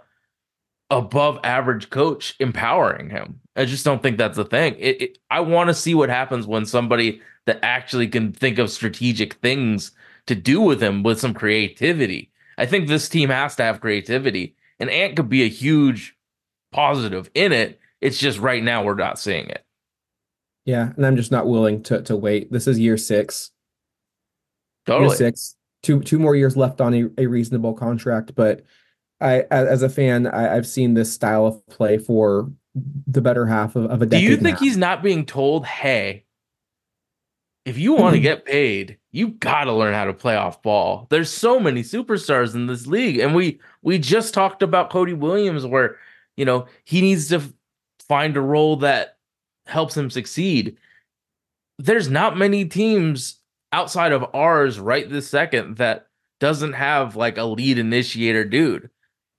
above 0.90 1.38
average 1.44 1.90
coach 1.90 2.34
empowering 2.40 3.10
him. 3.10 3.40
I 3.56 3.64
just 3.64 3.84
don't 3.84 4.02
think 4.02 4.18
that's 4.18 4.38
a 4.38 4.44
thing. 4.44 4.74
It, 4.78 5.02
it, 5.02 5.18
I 5.30 5.40
want 5.40 5.68
to 5.68 5.74
see 5.74 5.94
what 5.94 6.08
happens 6.08 6.46
when 6.46 6.66
somebody 6.66 7.20
that 7.46 7.60
actually 7.62 8.08
can 8.08 8.32
think 8.32 8.58
of 8.58 8.70
strategic 8.70 9.34
things 9.34 9.92
to 10.26 10.34
do 10.34 10.60
with 10.60 10.82
him 10.82 11.02
with 11.02 11.20
some 11.20 11.34
creativity. 11.34 12.30
I 12.58 12.66
think 12.66 12.88
this 12.88 13.08
team 13.08 13.30
has 13.30 13.56
to 13.56 13.62
have 13.62 13.80
creativity, 13.80 14.54
and 14.78 14.90
Ant 14.90 15.16
could 15.16 15.28
be 15.28 15.44
a 15.44 15.48
huge 15.48 16.16
positive 16.72 17.30
in 17.34 17.52
it. 17.52 17.80
It's 18.00 18.18
just 18.18 18.38
right 18.38 18.62
now 18.62 18.84
we're 18.84 18.94
not 18.94 19.18
seeing 19.18 19.48
it. 19.48 19.64
Yeah, 20.64 20.92
and 20.96 21.06
I'm 21.06 21.16
just 21.16 21.32
not 21.32 21.46
willing 21.46 21.82
to 21.84 22.02
to 22.02 22.16
wait. 22.16 22.52
This 22.52 22.66
is 22.66 22.78
year 22.78 22.96
six. 22.96 23.50
Totally. 24.86 25.08
Year 25.08 25.16
six. 25.16 25.56
Two 25.82 26.00
two 26.00 26.18
more 26.18 26.36
years 26.36 26.56
left 26.56 26.80
on 26.80 26.94
a, 26.94 27.08
a 27.18 27.26
reasonable 27.26 27.74
contract, 27.74 28.34
but 28.34 28.64
I 29.20 29.42
as 29.50 29.82
a 29.82 29.88
fan, 29.88 30.26
I, 30.26 30.56
I've 30.56 30.66
seen 30.66 30.94
this 30.94 31.12
style 31.12 31.46
of 31.46 31.66
play 31.66 31.98
for 31.98 32.50
the 33.06 33.20
better 33.20 33.46
half 33.46 33.76
of, 33.76 33.84
of 33.90 34.02
a 34.02 34.06
decade. 34.06 34.24
Do 34.26 34.30
you 34.30 34.36
think 34.36 34.58
he's 34.58 34.76
not 34.76 35.02
being 35.02 35.26
told, 35.26 35.66
hey, 35.66 36.24
if 37.66 37.76
you 37.76 37.92
want 37.94 38.14
to 38.14 38.20
Mhm. 38.20 38.22
get 38.22 38.44
paid, 38.46 38.96
you 39.12 39.28
got 39.28 39.64
to 39.64 39.72
learn 39.72 39.92
how 39.92 40.04
to 40.06 40.14
play 40.14 40.36
off 40.36 40.62
ball. 40.62 41.06
There's 41.10 41.30
so 41.30 41.60
many 41.60 41.82
superstars 41.82 42.54
in 42.54 42.66
this 42.66 42.86
league, 42.86 43.18
and 43.18 43.34
we 43.34 43.60
we 43.82 43.98
just 43.98 44.32
talked 44.34 44.62
about 44.62 44.90
Cody 44.90 45.12
Williams, 45.12 45.66
where 45.66 45.96
you 46.36 46.44
know 46.44 46.66
he 46.84 47.00
needs 47.00 47.28
to 47.28 47.42
find 48.08 48.36
a 48.36 48.40
role 48.40 48.76
that 48.76 49.18
helps 49.66 49.96
him 49.96 50.10
succeed. 50.10 50.76
There's 51.78 52.08
not 52.08 52.36
many 52.38 52.64
teams 52.64 53.36
outside 53.72 54.12
of 54.12 54.24
ours 54.34 54.80
right 54.80 55.08
this 55.08 55.28
second 55.28 55.76
that 55.76 56.08
doesn't 56.40 56.72
have 56.72 57.14
like 57.16 57.36
a 57.38 57.44
lead 57.44 57.78
initiator 57.78 58.44
dude. 58.44 58.90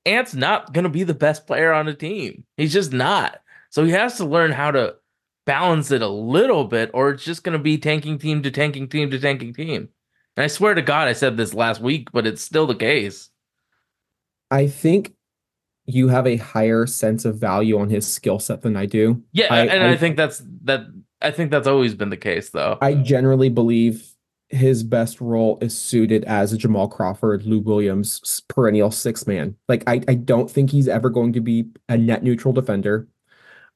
Ant's 0.05 0.33
not 0.35 0.73
going 0.73 0.83
to 0.83 0.89
be 0.89 1.03
the 1.03 1.13
best 1.13 1.45
player 1.47 1.71
on 1.73 1.85
the 1.85 1.93
team. 1.93 2.43
He's 2.57 2.73
just 2.73 2.91
not. 2.91 3.39
So 3.69 3.83
he 3.85 3.91
has 3.91 4.17
to 4.17 4.25
learn 4.25 4.51
how 4.51 4.71
to 4.71 4.95
balance 5.45 5.91
it 5.91 6.01
a 6.01 6.07
little 6.07 6.65
bit, 6.65 6.91
or 6.93 7.11
it's 7.11 7.23
just 7.23 7.43
going 7.43 7.57
to 7.57 7.63
be 7.63 7.77
tanking 7.77 8.17
team 8.17 8.41
to 8.43 8.51
tanking 8.51 8.87
team 8.89 9.11
to 9.11 9.19
tanking 9.19 9.53
team. 9.53 9.89
And 10.37 10.43
I 10.43 10.47
swear 10.47 10.73
to 10.73 10.81
God, 10.81 11.07
I 11.07 11.13
said 11.13 11.37
this 11.37 11.53
last 11.53 11.81
week, 11.81 12.11
but 12.11 12.25
it's 12.25 12.41
still 12.41 12.65
the 12.67 12.75
case. 12.75 13.29
I 14.49 14.67
think 14.67 15.13
you 15.85 16.07
have 16.09 16.27
a 16.27 16.37
higher 16.37 16.85
sense 16.85 17.25
of 17.25 17.37
value 17.37 17.79
on 17.79 17.89
his 17.89 18.07
skill 18.07 18.39
set 18.39 18.61
than 18.61 18.75
I 18.75 18.85
do. 18.85 19.21
Yeah, 19.33 19.47
I- 19.53 19.65
and 19.65 19.83
I, 19.83 19.91
I- 19.93 19.97
think 19.97 20.17
that's 20.17 20.41
that. 20.63 20.81
I 21.23 21.29
think 21.29 21.51
that's 21.51 21.67
always 21.67 21.93
been 21.93 22.09
the 22.09 22.17
case, 22.17 22.49
though. 22.49 22.79
I 22.81 22.95
generally 22.95 23.49
believe 23.49 24.10
his 24.51 24.83
best 24.83 25.21
role 25.21 25.57
is 25.61 25.77
suited 25.77 26.25
as 26.25 26.51
a 26.51 26.57
Jamal 26.57 26.87
Crawford, 26.87 27.45
Lou 27.45 27.59
Williams 27.59 28.41
perennial 28.49 28.91
six 28.91 29.25
man. 29.25 29.55
Like 29.67 29.83
I, 29.87 30.01
I 30.07 30.15
don't 30.15 30.51
think 30.51 30.69
he's 30.69 30.87
ever 30.87 31.09
going 31.09 31.33
to 31.33 31.41
be 31.41 31.69
a 31.89 31.97
net 31.97 32.23
neutral 32.23 32.53
defender. 32.53 33.07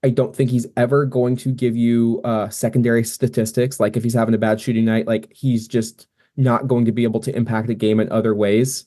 I 0.04 0.10
don't 0.10 0.36
think 0.36 0.52
he's 0.52 0.68
ever 0.78 1.06
going 1.06 1.38
to 1.38 1.52
give 1.52 1.76
you 1.76 2.22
uh 2.24 2.50
secondary 2.50 3.04
statistics. 3.04 3.80
Like 3.80 3.96
if 3.96 4.04
he's 4.04 4.14
having 4.14 4.36
a 4.36 4.38
bad 4.38 4.60
shooting 4.60 4.86
night, 4.86 5.08
like 5.08 5.32
he's 5.34 5.68
just 5.68 6.08
not 6.38 6.68
going 6.68 6.86
to 6.86 6.92
be 6.92 7.04
able 7.04 7.22
to 7.22 7.36
impact 7.36 7.70
a 7.70 7.74
game 7.74 8.00
in 8.00 8.12
other 8.12 8.36
ways. 8.36 8.86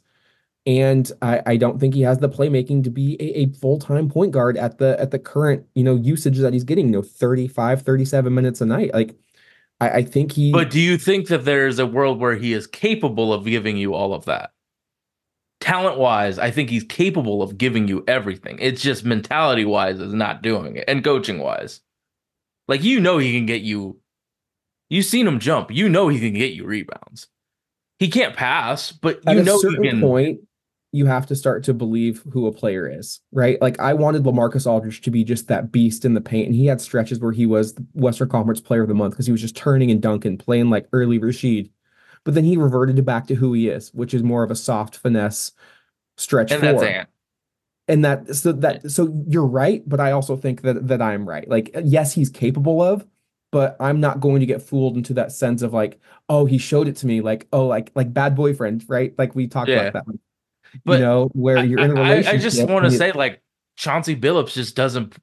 And 0.66 1.11
I, 1.23 1.40
I 1.47 1.57
don't 1.57 1.78
think 1.80 1.95
he 1.95 2.02
has 2.02 2.18
the 2.18 2.28
playmaking 2.28 2.85
to 2.85 2.90
be 2.90 3.16
a, 3.21 3.45
a 3.45 3.47
full-time 3.54 4.11
point 4.11 4.33
guard 4.33 4.59
at 4.59 4.76
the 4.76 5.00
at 5.00 5.11
the 5.11 5.18
current, 5.18 5.64
you 5.75 5.83
know, 5.83 5.97
usage 5.97 6.37
that 6.38 6.52
he's 6.52 6.64
getting, 6.64 6.87
you 6.87 6.92
know, 6.92 7.02
35, 7.02 7.83
37 7.83 8.35
minutes 8.35 8.61
a 8.61 8.66
night. 8.66 8.92
Like 8.92 9.16
I, 9.80 9.90
I 9.90 10.02
think 10.02 10.32
he 10.32 10.52
But 10.52 10.70
do 10.70 10.80
you 10.80 10.99
think 10.99 11.28
that 11.28 11.44
there's 11.44 11.78
a 11.78 11.87
world 11.87 12.20
where 12.20 12.37
he 12.37 12.52
is 12.52 12.66
capable 12.66 13.32
of 13.32 13.44
giving 13.44 13.76
you 13.76 13.94
all 13.94 14.14
of 14.14 14.25
that? 14.26 14.52
Talent 15.61 15.99
wise, 15.99 16.38
I 16.38 16.50
think 16.50 16.70
he's 16.70 16.85
capable 16.85 17.42
of 17.42 17.58
giving 17.58 17.88
you 17.88 18.04
everything. 18.06 18.58
It's 18.61 18.80
just 18.80 19.04
mentality 19.04 19.64
wise 19.64 19.99
is 20.00 20.14
not 20.14 20.42
doing 20.42 20.76
it, 20.76 20.85
and 20.87 21.02
coaching 21.02 21.38
wise. 21.38 21.80
Like 22.68 22.85
you 22.85 23.00
know 23.00 23.18
he 23.18 23.32
can 23.32 23.47
get 23.47 23.62
you. 23.62 23.99
You've 24.88 25.06
seen 25.06 25.26
him 25.26 25.40
jump. 25.40 25.70
You 25.70 25.88
know 25.88 26.08
he 26.08 26.20
can 26.20 26.35
get 26.35 26.52
you 26.52 26.64
rebounds. 26.64 27.28
He 27.99 28.08
can't 28.08 28.37
pass, 28.37 28.92
but 28.92 29.20
at 29.26 29.35
you 29.35 29.40
a 29.40 29.44
know 29.44 29.61
he 29.61 29.76
can. 29.88 30.00
point, 30.00 30.40
you 30.92 31.07
have 31.07 31.26
to 31.26 31.37
start 31.37 31.64
to 31.64 31.75
believe 31.75 32.23
who 32.33 32.47
a 32.47 32.52
player 32.52 32.88
is, 32.90 33.21
right? 33.30 33.61
Like 33.61 33.78
I 33.78 33.92
wanted 33.95 34.23
Lamarcus 34.25 34.66
Aldridge 34.66 35.02
to 35.02 35.11
be 35.11 35.23
just 35.25 35.49
that 35.49 35.71
beast 35.71 36.04
in 36.04 36.14
the 36.14 36.21
paint, 36.21 36.47
and 36.47 36.54
he 36.54 36.66
had 36.66 36.80
stretches 36.80 37.21
where 37.21 37.33
he 37.33 37.47
was 37.47 37.75
the 37.75 37.87
Western 37.92 38.28
Conference 38.28 38.61
Player 38.61 38.83
of 38.83 38.88
the 38.88 38.95
Month 38.95 39.12
because 39.14 39.26
he 39.26 39.33
was 39.33 39.40
just 39.42 39.57
turning 39.57 39.90
and 39.90 40.00
dunking, 40.00 40.38
playing 40.38 40.71
like 40.71 40.88
early 40.92 41.18
Rasheed. 41.18 41.71
But 42.25 42.35
then 42.35 42.45
he 42.45 42.57
reverted 42.57 43.04
back 43.04 43.26
to 43.28 43.35
who 43.35 43.52
he 43.52 43.68
is, 43.68 43.92
which 43.95 44.14
is 44.14 44.23
more 44.23 44.42
of 44.42 44.50
a 44.50 44.57
soft 44.57 44.97
finesse 44.97 45.52
stretch 46.16 46.50
and 46.52 46.62
that's 46.62 46.80
four. 46.80 46.85
Ant. 46.85 47.09
And 47.87 48.04
that 48.04 48.35
so 48.37 48.52
that 48.52 48.90
so 48.90 49.25
you're 49.28 49.47
right, 49.47 49.83
but 49.88 49.99
I 50.00 50.12
also 50.12 50.37
think 50.37 50.62
that 50.62 50.88
that 50.88 51.00
I'm 51.00 51.26
right. 51.28 51.49
Like 51.49 51.75
yes, 51.85 52.12
he's 52.12 52.28
capable 52.28 52.83
of, 52.83 53.07
but 53.50 53.76
I'm 53.80 54.00
not 54.00 54.21
going 54.21 54.40
to 54.40 54.47
get 54.47 54.61
fooled 54.62 54.97
into 54.99 55.14
that 55.14 55.33
sense 55.33 55.62
of 55.62 55.73
like, 55.73 55.99
oh, 56.28 56.45
he 56.45 56.59
showed 56.59 56.87
it 56.88 56.97
to 56.97 57.07
me, 57.07 57.23
like 57.23 57.49
oh, 57.52 57.66
like 57.66 57.90
like 57.95 58.12
bad 58.12 58.37
boyfriend, 58.37 58.85
right? 58.88 59.14
Like 59.16 59.35
we 59.35 59.47
talked 59.49 59.68
Yeah. 59.71 59.87
about 59.87 60.07
that. 60.07 60.18
But 60.84 61.00
you 61.00 61.04
know, 61.04 61.30
where 61.32 61.64
you're 61.64 61.78
in 61.80 61.96
a 61.96 62.00
I- 62.00 62.04
I- 62.04 62.08
relationship. 62.10 62.34
I, 62.34 62.42
just 62.42 62.68
want 62.68 62.84
to 62.84 62.90
say, 62.90 63.12
like 63.12 63.42
Chauncey 63.76 64.16
Billups 64.16 64.52
just 64.52 64.76
doesn't. 64.76 65.16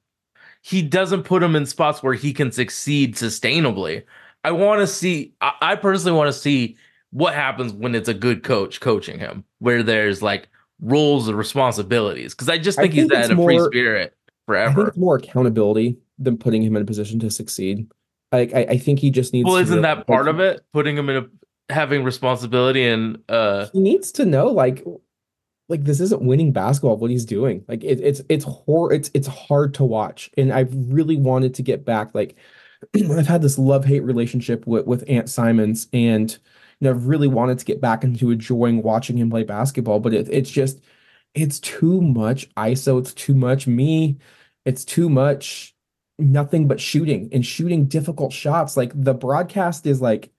He 0.62 0.82
doesn't 0.82 1.22
put 1.22 1.42
him 1.42 1.54
in 1.54 1.64
spots 1.66 2.02
where 2.02 2.14
he 2.14 2.32
can 2.32 2.50
succeed 2.50 3.14
sustainably. 3.14 4.02
I 4.44 4.50
want 4.52 4.80
to 4.80 4.86
see. 4.86 5.34
I, 5.40 5.52
I 5.60 5.76
personally 5.76 6.16
want 6.16 6.28
to 6.28 6.38
see 6.38 6.76
what 7.10 7.34
happens 7.34 7.72
when 7.72 7.94
it's 7.94 8.08
a 8.08 8.14
good 8.14 8.42
coach 8.42 8.80
coaching 8.80 9.18
him, 9.18 9.44
where 9.60 9.82
there's 9.82 10.22
like 10.22 10.48
roles 10.80 11.28
and 11.28 11.38
responsibilities. 11.38 12.34
Because 12.34 12.48
I 12.48 12.58
just 12.58 12.78
I 12.78 12.82
think 12.82 12.94
he's 12.94 13.02
think 13.02 13.12
it's 13.12 13.28
had 13.28 13.38
a 13.38 13.42
free 13.42 13.58
more- 13.58 13.66
spirit 13.72 14.02
I 14.02 14.04
think 14.04 14.14
forever. 14.46 14.88
it's 14.88 14.96
more 14.96 15.16
accountability 15.16 15.98
than 16.18 16.36
putting 16.38 16.62
him 16.62 16.74
in 16.76 16.82
a 16.82 16.84
position 16.84 17.18
to 17.20 17.30
succeed. 17.30 17.86
Like 18.32 18.52
I, 18.54 18.60
I 18.70 18.78
think 18.78 18.98
he 18.98 19.10
just 19.10 19.32
needs. 19.32 19.46
Well, 19.46 19.56
isn't 19.56 19.82
that 19.82 20.06
part 20.06 20.26
of 20.28 20.40
it? 20.40 20.60
Putting 20.72 20.96
him 20.96 21.08
in 21.10 21.16
a 21.16 21.26
having 21.72 22.04
responsibility 22.04 22.84
and 22.86 23.18
uh 23.28 23.66
he 23.72 23.80
needs 23.80 24.12
to 24.12 24.24
know 24.24 24.46
like 24.46 24.84
like 25.68 25.84
this 25.84 26.00
isn't 26.00 26.22
winning 26.22 26.52
basketball 26.52 26.96
what 26.96 27.10
he's 27.10 27.24
doing. 27.24 27.64
Like 27.68 27.84
it, 27.84 28.00
it's 28.00 28.22
it's 28.28 28.44
hor 28.44 28.92
it's 28.92 29.10
it's 29.14 29.26
hard 29.26 29.74
to 29.74 29.84
watch. 29.84 30.30
And 30.36 30.52
i've 30.52 30.72
really 30.74 31.16
wanted 31.16 31.54
to 31.54 31.62
get 31.62 31.84
back 31.84 32.14
like 32.14 32.36
i've 32.94 33.26
had 33.26 33.42
this 33.42 33.58
love-hate 33.58 34.02
relationship 34.02 34.66
with 34.66 34.86
with 34.86 35.04
Ant 35.08 35.28
Simons 35.28 35.88
and 35.92 36.30
you 36.32 36.38
know 36.82 36.90
i've 36.90 37.06
really 37.06 37.28
wanted 37.28 37.58
to 37.58 37.64
get 37.64 37.80
back 37.80 38.04
into 38.04 38.30
enjoying 38.30 38.82
watching 38.82 39.16
him 39.16 39.30
play 39.30 39.44
basketball 39.44 40.00
but 40.00 40.14
it, 40.14 40.28
it's 40.30 40.50
just 40.50 40.80
it's 41.34 41.58
too 41.60 42.00
much 42.02 42.52
iso 42.54 43.00
it's 43.00 43.14
too 43.14 43.34
much 43.34 43.66
me 43.66 44.18
it's 44.66 44.84
too 44.84 45.08
much 45.08 45.76
nothing 46.18 46.66
but 46.66 46.80
shooting 46.80 47.28
and 47.32 47.44
shooting 47.44 47.86
difficult 47.86 48.32
shots. 48.32 48.76
Like 48.76 48.92
the 48.94 49.14
broadcast 49.14 49.86
is 49.86 50.00
like 50.00 50.30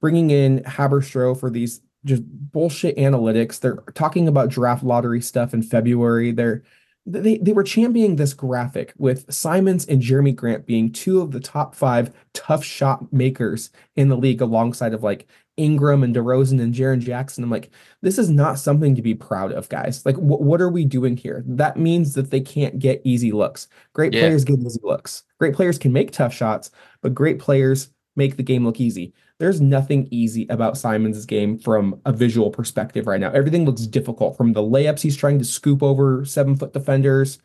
bringing 0.00 0.30
in 0.30 0.62
Haberstroh 0.64 1.38
for 1.38 1.50
these 1.50 1.80
just 2.04 2.22
bullshit 2.52 2.96
analytics. 2.96 3.60
They're 3.60 3.76
talking 3.94 4.28
about 4.28 4.48
draft 4.50 4.82
lottery 4.84 5.20
stuff 5.20 5.54
in 5.54 5.62
February. 5.62 6.32
They're 6.32 6.62
they 7.06 7.36
they 7.38 7.52
were 7.52 7.64
championing 7.64 8.16
this 8.16 8.32
graphic 8.32 8.94
with 8.96 9.30
Simons 9.32 9.84
and 9.86 10.00
Jerami 10.00 10.34
Grant 10.34 10.64
being 10.66 10.90
two 10.90 11.20
of 11.20 11.32
the 11.32 11.40
top 11.40 11.74
five 11.74 12.14
tough 12.32 12.64
shot 12.64 13.12
makers 13.12 13.70
in 13.96 14.08
the 14.08 14.16
league, 14.16 14.40
alongside 14.40 14.94
of 14.94 15.02
like 15.02 15.26
Ingram 15.58 16.02
and 16.02 16.16
DeRozan 16.16 16.60
and 16.62 16.74
Jaren 16.74 17.00
Jackson. 17.00 17.44
I'm 17.44 17.50
like, 17.50 17.70
this 18.00 18.18
is 18.18 18.30
not 18.30 18.58
something 18.58 18.94
to 18.96 19.02
be 19.02 19.14
proud 19.14 19.52
of, 19.52 19.68
guys. 19.68 20.04
Like, 20.06 20.16
wh- 20.16 20.40
what 20.40 20.60
are 20.62 20.70
we 20.70 20.84
doing 20.84 21.16
here? 21.16 21.44
That 21.46 21.76
means 21.76 22.14
that 22.14 22.30
they 22.30 22.40
can't 22.40 22.78
get 22.78 23.02
easy 23.04 23.32
looks. 23.32 23.68
Great 23.92 24.12
Yeah. 24.14 24.20
players 24.22 24.44
get 24.44 24.58
easy 24.60 24.80
looks. 24.82 25.24
Great 25.38 25.54
players 25.54 25.78
can 25.78 25.92
make 25.92 26.10
tough 26.10 26.32
shots, 26.34 26.70
but 27.02 27.14
great 27.14 27.38
players 27.38 27.90
make 28.16 28.36
the 28.36 28.42
game 28.42 28.64
look 28.64 28.80
easy. 28.80 29.12
There's 29.44 29.60
nothing 29.60 30.08
easy 30.10 30.46
about 30.48 30.78
Simons' 30.78 31.26
game 31.26 31.58
from 31.58 32.00
a 32.06 32.12
visual 32.12 32.50
perspective 32.50 33.06
right 33.06 33.20
now. 33.20 33.30
Everything 33.30 33.66
looks 33.66 33.82
difficult 33.82 34.38
from 34.38 34.54
the 34.54 34.62
layups 34.62 35.02
he's 35.02 35.18
trying 35.18 35.38
to 35.38 35.44
scoop 35.44 35.82
over 35.82 36.24
seven 36.24 36.56
foot 36.56 36.72
defenders. 36.72 37.40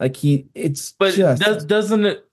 Like 0.00 0.16
he, 0.16 0.48
it's 0.56 0.94
But 0.98 1.14
just 1.14 1.40
does 1.40 1.64
doesn't 1.64 2.06
it? 2.06 2.28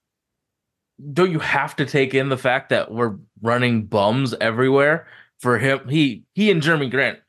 Don't 1.13 1.29
you 1.29 1.37
have 1.37 1.75
to 1.75 1.85
take 1.85 2.15
in 2.15 2.29
the 2.29 2.37
fact 2.37 2.69
that 2.69 2.91
we're 2.91 3.17
running 3.43 3.85
bums 3.85 4.33
everywhere 4.41 5.05
for 5.39 5.59
him? 5.59 5.87
He 5.87 6.23
he 6.33 6.49
and 6.49 6.59
Jerami 6.59 6.89
Grant. 6.89 7.19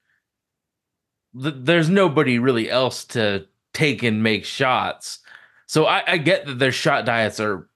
th- 1.38 1.56
there's 1.58 1.90
nobody 1.90 2.38
really 2.38 2.70
else 2.70 3.04
to 3.04 3.44
take 3.74 4.02
and 4.02 4.22
make 4.22 4.46
shots. 4.46 5.18
So 5.66 5.84
I, 5.84 6.02
I 6.06 6.16
get 6.16 6.46
that 6.46 6.58
their 6.58 6.72
shot 6.72 7.04
diets 7.04 7.38
are 7.38 7.68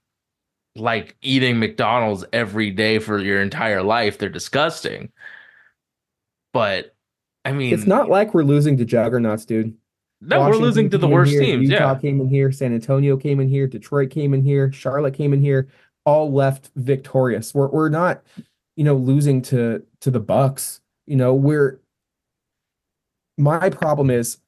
like 0.77 1.17
eating 1.23 1.59
McDonald's 1.59 2.25
every 2.33 2.71
day 2.71 2.99
for 2.99 3.19
your 3.19 3.41
entire 3.43 3.83
life. 3.83 4.19
They're 4.19 4.29
disgusting. 4.29 5.11
But 6.53 6.95
I 7.45 7.53
mean, 7.53 7.73
It's 7.75 7.87
not 7.87 8.09
like 8.09 8.35
we're 8.35 8.43
losing 8.45 8.77
to 8.79 8.85
juggernauts, 8.85 9.45
dude. 9.45 9.77
no, 10.21 10.41
we're 10.41 10.57
losing 10.57 10.89
to 10.91 10.99
the 10.99 11.07
worst 11.09 11.31
here, 11.33 11.41
teams. 11.41 11.69
Utah 11.69 11.93
Yeah. 11.93 11.99
came 12.01 12.21
in 12.21 12.29
here, 12.29 12.51
San 12.51 12.73
Antonio 12.75 13.17
came 13.17 13.41
in 13.41 13.49
here, 13.49 13.67
Detroit 13.67 14.11
came 14.11 14.35
in 14.35 14.43
here, 14.43 14.73
Charlotte 14.73 15.15
came 15.15 15.33
in 15.33 15.41
here, 15.41 15.69
all 16.05 16.33
left 16.33 16.71
victorious. 16.77 17.55
We're 17.55 17.69
we're 17.69 17.89
not, 17.89 18.23
you 18.77 18.85
know, 18.85 18.97
losing 18.97 19.43
to 19.43 19.83
to 20.01 20.11
the 20.11 20.21
Bucks. 20.21 20.81
You 21.07 21.17
know, 21.17 21.35
we're 21.35 21.81
my 23.39 23.69
problem 23.71 24.11
is 24.11 24.39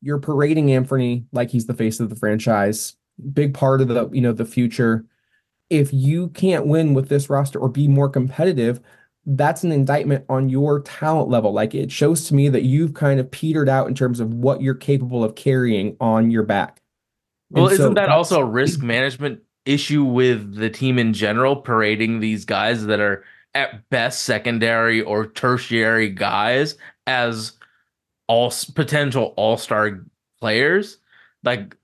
you're 0.00 0.18
parading 0.20 0.66
Anfernee 0.68 1.24
like 1.32 1.50
he's 1.50 1.66
the 1.66 1.74
face 1.74 1.98
of 1.98 2.08
the 2.08 2.16
franchise, 2.16 2.94
big 3.32 3.54
part 3.54 3.80
of 3.80 3.88
the, 3.88 4.08
you 4.12 4.20
know, 4.20 4.32
the 4.32 4.44
future. 4.44 5.04
If 5.70 5.92
you 5.92 6.28
can't 6.28 6.66
win 6.66 6.94
with 6.94 7.08
this 7.08 7.30
roster 7.30 7.58
or 7.58 7.68
be 7.68 7.88
more 7.88 8.08
competitive, 8.08 8.80
that's 9.26 9.64
an 9.64 9.72
indictment 9.72 10.24
on 10.28 10.48
your 10.48 10.80
talent 10.80 11.28
level. 11.28 11.52
Like 11.52 11.74
it 11.74 11.90
shows 11.90 12.28
to 12.28 12.34
me 12.34 12.48
that 12.50 12.62
you've 12.62 12.94
kind 12.94 13.18
of 13.18 13.30
petered 13.30 13.68
out 13.68 13.88
in 13.88 13.94
terms 13.94 14.20
of 14.20 14.34
what 14.34 14.60
you're 14.60 14.74
capable 14.74 15.24
of 15.24 15.34
carrying 15.34 15.96
on 16.00 16.30
your 16.30 16.42
back. 16.42 16.82
Well, 17.50 17.66
And 17.66 17.72
isn't 17.72 17.94
that 17.94 18.08
also 18.08 18.40
a 18.40 18.44
risk 18.44 18.82
management 18.82 19.40
issue 19.64 20.04
with 20.04 20.56
the 20.56 20.68
team 20.68 20.98
in 20.98 21.12
general, 21.12 21.56
parading 21.56 22.20
these 22.20 22.44
guys 22.44 22.84
that 22.86 23.00
are 23.00 23.24
at 23.54 23.88
best 23.88 24.24
secondary 24.24 25.00
or 25.00 25.26
tertiary 25.26 26.10
guys 26.10 26.76
as 27.06 27.52
all 28.26 28.52
potential 28.74 29.32
all 29.36 29.56
star 29.56 30.04
players? 30.40 30.98
Like, 31.44 31.76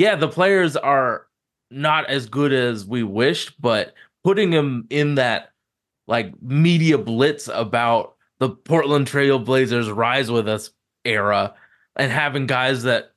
yeah, 0.00 0.16
the 0.16 0.28
players 0.28 0.78
are 0.78 1.26
not 1.70 2.06
as 2.06 2.26
good 2.26 2.54
as 2.54 2.86
we 2.86 3.02
wished, 3.02 3.60
but 3.60 3.92
putting 4.24 4.48
them 4.48 4.86
in 4.88 5.16
that 5.16 5.50
like 6.08 6.32
media 6.42 6.96
blitz 6.96 7.50
about 7.52 8.14
the 8.38 8.48
Portland 8.48 9.06
Trail 9.06 9.38
Blazers 9.38 9.90
rise 9.90 10.30
with 10.30 10.48
us 10.48 10.70
era 11.04 11.52
and 11.96 12.10
having 12.10 12.46
guys 12.46 12.84
that 12.84 13.12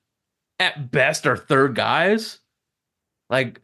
at 0.59 0.91
best 0.91 1.25
are 1.25 1.37
third 1.37 1.73
guys 1.73 2.39
like 3.29 3.61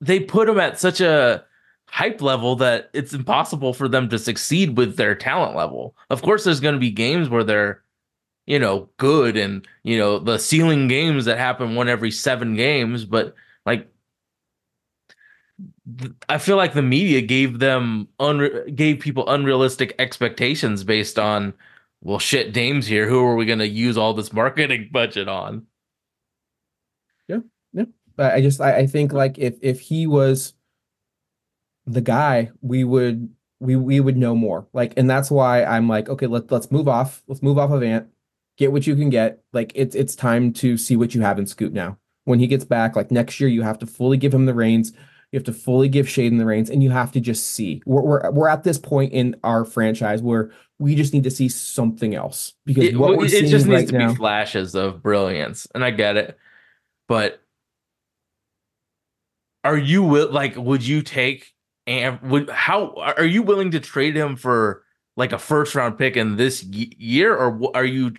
they 0.00 0.18
put 0.18 0.48
them 0.48 0.58
at 0.58 0.80
such 0.80 1.00
a 1.00 1.44
hype 1.86 2.20
level 2.20 2.56
that 2.56 2.90
it's 2.92 3.14
impossible 3.14 3.72
for 3.72 3.86
them 3.86 4.08
to 4.08 4.18
succeed 4.18 4.76
with 4.76 4.96
their 4.96 5.14
talent 5.14 5.54
level. 5.54 5.94
Of 6.10 6.22
course 6.22 6.42
there's 6.42 6.58
going 6.58 6.74
to 6.74 6.80
be 6.80 6.90
games 6.90 7.28
where 7.28 7.44
they're 7.44 7.84
you 8.48 8.58
know 8.58 8.88
good 8.96 9.36
and 9.36 9.68
you 9.84 9.98
know 9.98 10.18
the 10.18 10.38
ceiling 10.38 10.88
games 10.88 11.26
that 11.26 11.38
happen 11.38 11.74
one 11.74 11.88
every 11.88 12.10
seven 12.10 12.56
games 12.56 13.04
but 13.04 13.34
like 13.66 13.86
I 16.28 16.38
feel 16.38 16.56
like 16.56 16.72
the 16.72 16.82
media 16.82 17.20
gave 17.20 17.58
them 17.58 18.08
unre- 18.18 18.74
gave 18.74 19.00
people 19.00 19.28
unrealistic 19.28 19.94
expectations 19.98 20.82
based 20.82 21.18
on 21.18 21.52
well 22.00 22.18
shit 22.18 22.52
Dame's 22.54 22.86
here 22.86 23.06
who 23.06 23.22
are 23.24 23.36
we 23.36 23.44
going 23.44 23.58
to 23.58 23.68
use 23.68 23.98
all 23.98 24.14
this 24.14 24.32
marketing 24.32 24.88
budget 24.92 25.28
on 25.28 25.66
Yeah. 27.28 27.40
Yeah. 27.72 27.84
But 28.16 28.32
I 28.32 28.40
just 28.40 28.60
I, 28.62 28.78
I 28.78 28.86
think 28.86 29.12
like 29.12 29.38
if 29.38 29.58
if 29.60 29.80
he 29.80 30.06
was 30.06 30.54
the 31.86 32.00
guy, 32.00 32.50
we 32.62 32.84
would 32.84 33.28
we 33.60 33.76
we 33.76 34.00
would 34.00 34.16
know 34.16 34.34
more. 34.34 34.68
Like, 34.72 34.94
and 34.96 35.08
that's 35.10 35.30
why 35.30 35.64
I'm 35.64 35.88
like, 35.88 36.08
okay, 36.08 36.26
let's 36.26 36.50
let's 36.50 36.70
move 36.70 36.88
off. 36.88 37.22
Let's 37.26 37.42
move 37.42 37.58
off 37.58 37.70
of 37.70 37.82
Ant. 37.82 38.08
Get 38.58 38.72
what 38.72 38.86
you 38.86 38.94
can 38.94 39.08
get. 39.08 39.42
Like 39.52 39.72
it's 39.74 39.94
it's 39.94 40.14
time 40.14 40.52
to 40.54 40.76
see 40.76 40.96
what 40.96 41.14
you 41.14 41.22
have 41.22 41.38
in 41.38 41.46
Scoot 41.46 41.72
now. 41.72 41.96
When 42.24 42.38
he 42.38 42.46
gets 42.46 42.64
back, 42.64 42.96
like 42.96 43.10
next 43.10 43.40
year, 43.40 43.48
you 43.48 43.62
have 43.62 43.78
to 43.78 43.86
fully 43.86 44.18
give 44.18 44.34
him 44.34 44.44
the 44.44 44.54
reins. 44.54 44.92
You 45.32 45.38
have 45.38 45.44
to 45.44 45.52
fully 45.52 45.88
give 45.88 46.06
Shaedon 46.06 46.38
the 46.38 46.44
reins, 46.44 46.68
and 46.68 46.82
you 46.82 46.90
have 46.90 47.12
to 47.12 47.20
just 47.20 47.46
see. 47.46 47.82
We're 47.86 48.02
we're 48.02 48.30
we're 48.30 48.48
at 48.48 48.64
this 48.64 48.78
point 48.78 49.12
in 49.12 49.36
our 49.42 49.64
franchise 49.64 50.20
where 50.20 50.50
we 50.78 50.94
just 50.94 51.12
need 51.12 51.24
to 51.24 51.30
see 51.30 51.48
something 51.48 52.14
else 52.14 52.54
because 52.64 52.84
it, 52.84 52.96
what 52.96 53.16
we're 53.16 53.26
it 53.26 53.30
seeing 53.30 53.46
just 53.46 53.66
needs 53.66 53.80
right 53.80 53.88
to 53.88 53.98
now. 53.98 54.08
be 54.08 54.14
flashes 54.14 54.74
of 54.74 55.02
brilliance 55.02 55.66
and 55.74 55.84
i 55.84 55.90
get 55.90 56.16
it 56.16 56.38
but 57.08 57.42
are 59.64 59.76
you 59.76 60.02
will 60.02 60.30
like 60.30 60.56
would 60.56 60.86
you 60.86 61.02
take 61.02 61.52
and 61.86 62.20
would 62.22 62.48
how 62.50 62.94
are 62.94 63.24
you 63.24 63.42
willing 63.42 63.70
to 63.72 63.80
trade 63.80 64.16
him 64.16 64.36
for 64.36 64.84
like 65.16 65.32
a 65.32 65.38
first 65.38 65.74
round 65.74 65.98
pick 65.98 66.16
in 66.16 66.36
this 66.36 66.62
year 66.62 67.34
or 67.34 67.76
are 67.76 67.84
you 67.84 68.12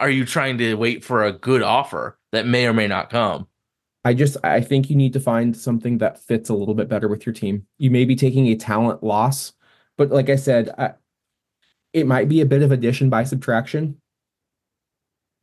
are 0.00 0.10
you 0.10 0.24
trying 0.24 0.58
to 0.58 0.74
wait 0.74 1.04
for 1.04 1.24
a 1.24 1.32
good 1.32 1.62
offer 1.62 2.18
that 2.32 2.46
may 2.46 2.66
or 2.66 2.72
may 2.72 2.86
not 2.86 3.10
come 3.10 3.46
I 4.04 4.14
just 4.14 4.36
I 4.44 4.60
think 4.60 4.88
you 4.88 4.94
need 4.94 5.12
to 5.14 5.20
find 5.20 5.56
something 5.56 5.98
that 5.98 6.22
fits 6.22 6.48
a 6.48 6.54
little 6.54 6.74
bit 6.74 6.88
better 6.88 7.08
with 7.08 7.26
your 7.26 7.32
team. 7.32 7.66
You 7.78 7.90
may 7.90 8.04
be 8.04 8.14
taking 8.14 8.46
a 8.46 8.54
talent 8.54 9.02
loss, 9.02 9.52
but 9.98 10.10
like 10.10 10.30
I 10.30 10.36
said, 10.36 10.72
I, 10.78 10.92
it 11.92 12.06
might 12.06 12.28
be 12.28 12.40
a 12.40 12.46
bit 12.46 12.62
of 12.62 12.70
addition 12.70 13.10
by 13.10 13.24
subtraction. 13.24 14.00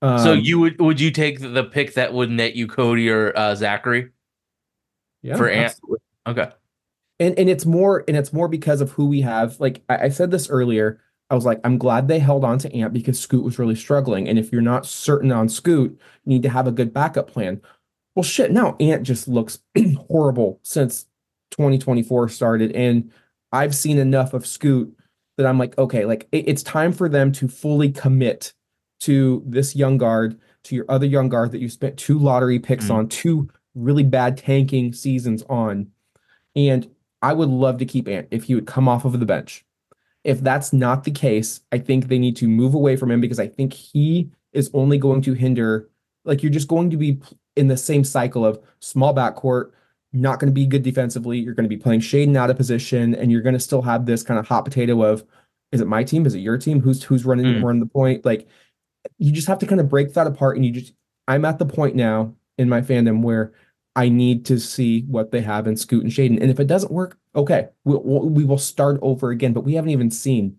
so 0.01 0.31
Um, 0.31 0.39
you 0.39 0.59
would 0.59 0.79
would 0.79 1.01
you 1.01 1.11
take 1.11 1.41
the 1.41 1.65
pick 1.65 1.95
that 1.95 2.13
would 2.13 2.31
net 2.31 2.55
you 2.55 2.67
cody 2.67 3.09
or 3.09 3.37
uh, 3.37 3.53
Zaccharie 3.53 4.11
yeah, 5.21 5.35
for 5.35 5.49
Ant- 5.49 5.75
okay 6.25 6.49
and 7.19 7.37
and 7.37 7.49
it's 7.49 7.65
more 7.65 8.03
and 8.07 8.15
it's 8.15 8.33
more 8.33 8.47
because 8.47 8.81
of 8.81 8.91
who 8.91 9.07
we 9.07 9.21
have. 9.21 9.59
Like 9.59 9.83
I, 9.89 10.05
I 10.05 10.09
said 10.09 10.31
this 10.31 10.49
earlier, 10.49 11.01
I 11.29 11.35
was 11.35 11.45
like, 11.45 11.59
I'm 11.63 11.77
glad 11.77 12.07
they 12.07 12.19
held 12.19 12.43
on 12.43 12.59
to 12.59 12.73
Ant 12.75 12.93
because 12.93 13.19
Scoot 13.19 13.43
was 13.43 13.57
really 13.57 13.75
struggling. 13.75 14.27
And 14.27 14.37
if 14.37 14.51
you're 14.51 14.61
not 14.61 14.85
certain 14.85 15.31
on 15.31 15.49
Scoot, 15.49 15.91
you 16.25 16.29
need 16.29 16.43
to 16.43 16.49
have 16.49 16.67
a 16.67 16.71
good 16.71 16.93
backup 16.93 17.31
plan. 17.31 17.61
Well, 18.15 18.23
shit, 18.23 18.51
now 18.51 18.75
Ant 18.79 19.03
just 19.03 19.27
looks 19.27 19.59
horrible 20.07 20.59
since 20.61 21.07
2024 21.51 22.29
started, 22.29 22.71
and 22.73 23.11
I've 23.51 23.73
seen 23.75 23.97
enough 23.97 24.33
of 24.33 24.45
Scoot 24.45 24.95
that 25.37 25.47
I'm 25.47 25.57
like, 25.57 25.75
okay, 25.79 26.05
like 26.05 26.27
it- 26.31 26.47
it's 26.47 26.61
time 26.63 26.91
for 26.91 27.09
them 27.09 27.31
to 27.33 27.47
fully 27.47 27.91
commit 27.91 28.53
to 29.01 29.43
this 29.45 29.75
young 29.75 29.97
guard, 29.97 30.39
to 30.65 30.75
your 30.75 30.85
other 30.89 31.05
young 31.07 31.29
guard 31.29 31.51
that 31.51 31.59
you 31.61 31.69
spent 31.69 31.97
two 31.97 32.19
lottery 32.19 32.59
picks 32.59 32.85
Mhm. 32.87 32.93
on, 32.93 33.07
two 33.09 33.49
really 33.75 34.03
bad 34.03 34.37
tanking 34.37 34.93
seasons 34.93 35.43
on. 35.49 35.87
And 36.55 36.87
I 37.21 37.33
would 37.33 37.49
love 37.49 37.79
to 37.79 37.85
keep 37.85 38.07
Ant 38.07 38.27
if 38.29 38.43
he 38.43 38.53
would 38.55 38.67
come 38.67 38.87
off 38.87 39.05
of 39.05 39.19
the 39.19 39.25
bench. 39.25 39.65
If 40.23 40.41
that's 40.41 40.71
not 40.73 41.03
the 41.03 41.11
case, 41.11 41.61
I 41.71 41.77
think 41.79 42.07
they 42.07 42.19
need 42.19 42.35
to 42.37 42.47
move 42.47 42.73
away 42.73 42.95
from 42.95 43.11
him 43.11 43.19
because 43.21 43.39
I 43.39 43.47
think 43.47 43.73
he 43.73 44.29
is 44.53 44.69
only 44.73 44.97
going 44.97 45.21
to 45.23 45.33
hinder, 45.33 45.89
like, 46.23 46.41
you're 46.43 46.51
just 46.51 46.67
going 46.67 46.89
to 46.91 46.97
be 46.97 47.19
in 47.55 47.67
the 47.67 47.77
same 47.77 48.03
cycle 48.03 48.45
of 48.45 48.59
small 48.79 49.13
backcourt, 49.13 49.71
not 50.13 50.39
going 50.39 50.49
to 50.49 50.53
be 50.53 50.65
good 50.65 50.83
defensively. 50.83 51.39
You're 51.39 51.55
going 51.55 51.69
to 51.69 51.75
be 51.75 51.81
playing 51.81 51.99
Shaedon 51.99 52.37
out 52.37 52.49
of 52.49 52.57
position, 52.57 53.15
and 53.15 53.31
you're 53.31 53.41
going 53.41 53.53
to 53.53 53.59
still 53.59 53.81
have 53.81 54.05
this 54.05 54.23
kind 54.23 54.39
of 54.39 54.47
hot 54.47 54.63
potato 54.63 55.01
of, 55.03 55.23
is 55.71 55.81
it 55.81 55.87
my 55.87 56.03
team? 56.03 56.25
Is 56.25 56.35
it 56.35 56.39
your 56.39 56.57
team? 56.57 56.79
Who's 56.79 57.03
who's 57.03 57.25
running 57.25 57.45
Mm. 57.47 57.63
running 57.63 57.79
the 57.79 57.87
point? 57.87 58.23
Like, 58.23 58.47
you 59.17 59.31
just 59.31 59.47
have 59.47 59.59
to 59.59 59.65
kind 59.65 59.81
of 59.81 59.89
break 59.89 60.13
that 60.13 60.27
apart, 60.27 60.55
and 60.55 60.65
you 60.65 60.71
just. 60.71 60.93
I'm 61.27 61.45
at 61.45 61.57
the 61.57 61.65
point 61.65 61.95
now 61.95 62.35
in 62.57 62.69
my 62.69 62.81
fandom 62.81 63.21
where 63.21 63.53
I 63.95 64.09
need 64.09 64.45
to 64.45 64.59
see 64.59 65.01
what 65.03 65.31
they 65.31 65.41
have 65.41 65.67
in 65.67 65.77
Scoot 65.77 66.03
and 66.03 66.11
Shaedon, 66.11 66.41
and 66.41 66.51
if 66.51 66.59
it 66.59 66.67
doesn't 66.67 66.91
work, 66.91 67.17
okay, 67.35 67.69
we'll, 67.83 68.01
we'll 68.01 68.57
start 68.57 68.99
over 69.01 69.31
again. 69.31 69.53
But 69.53 69.61
we 69.61 69.73
haven't 69.73 69.91
even 69.91 70.11
seen 70.11 70.57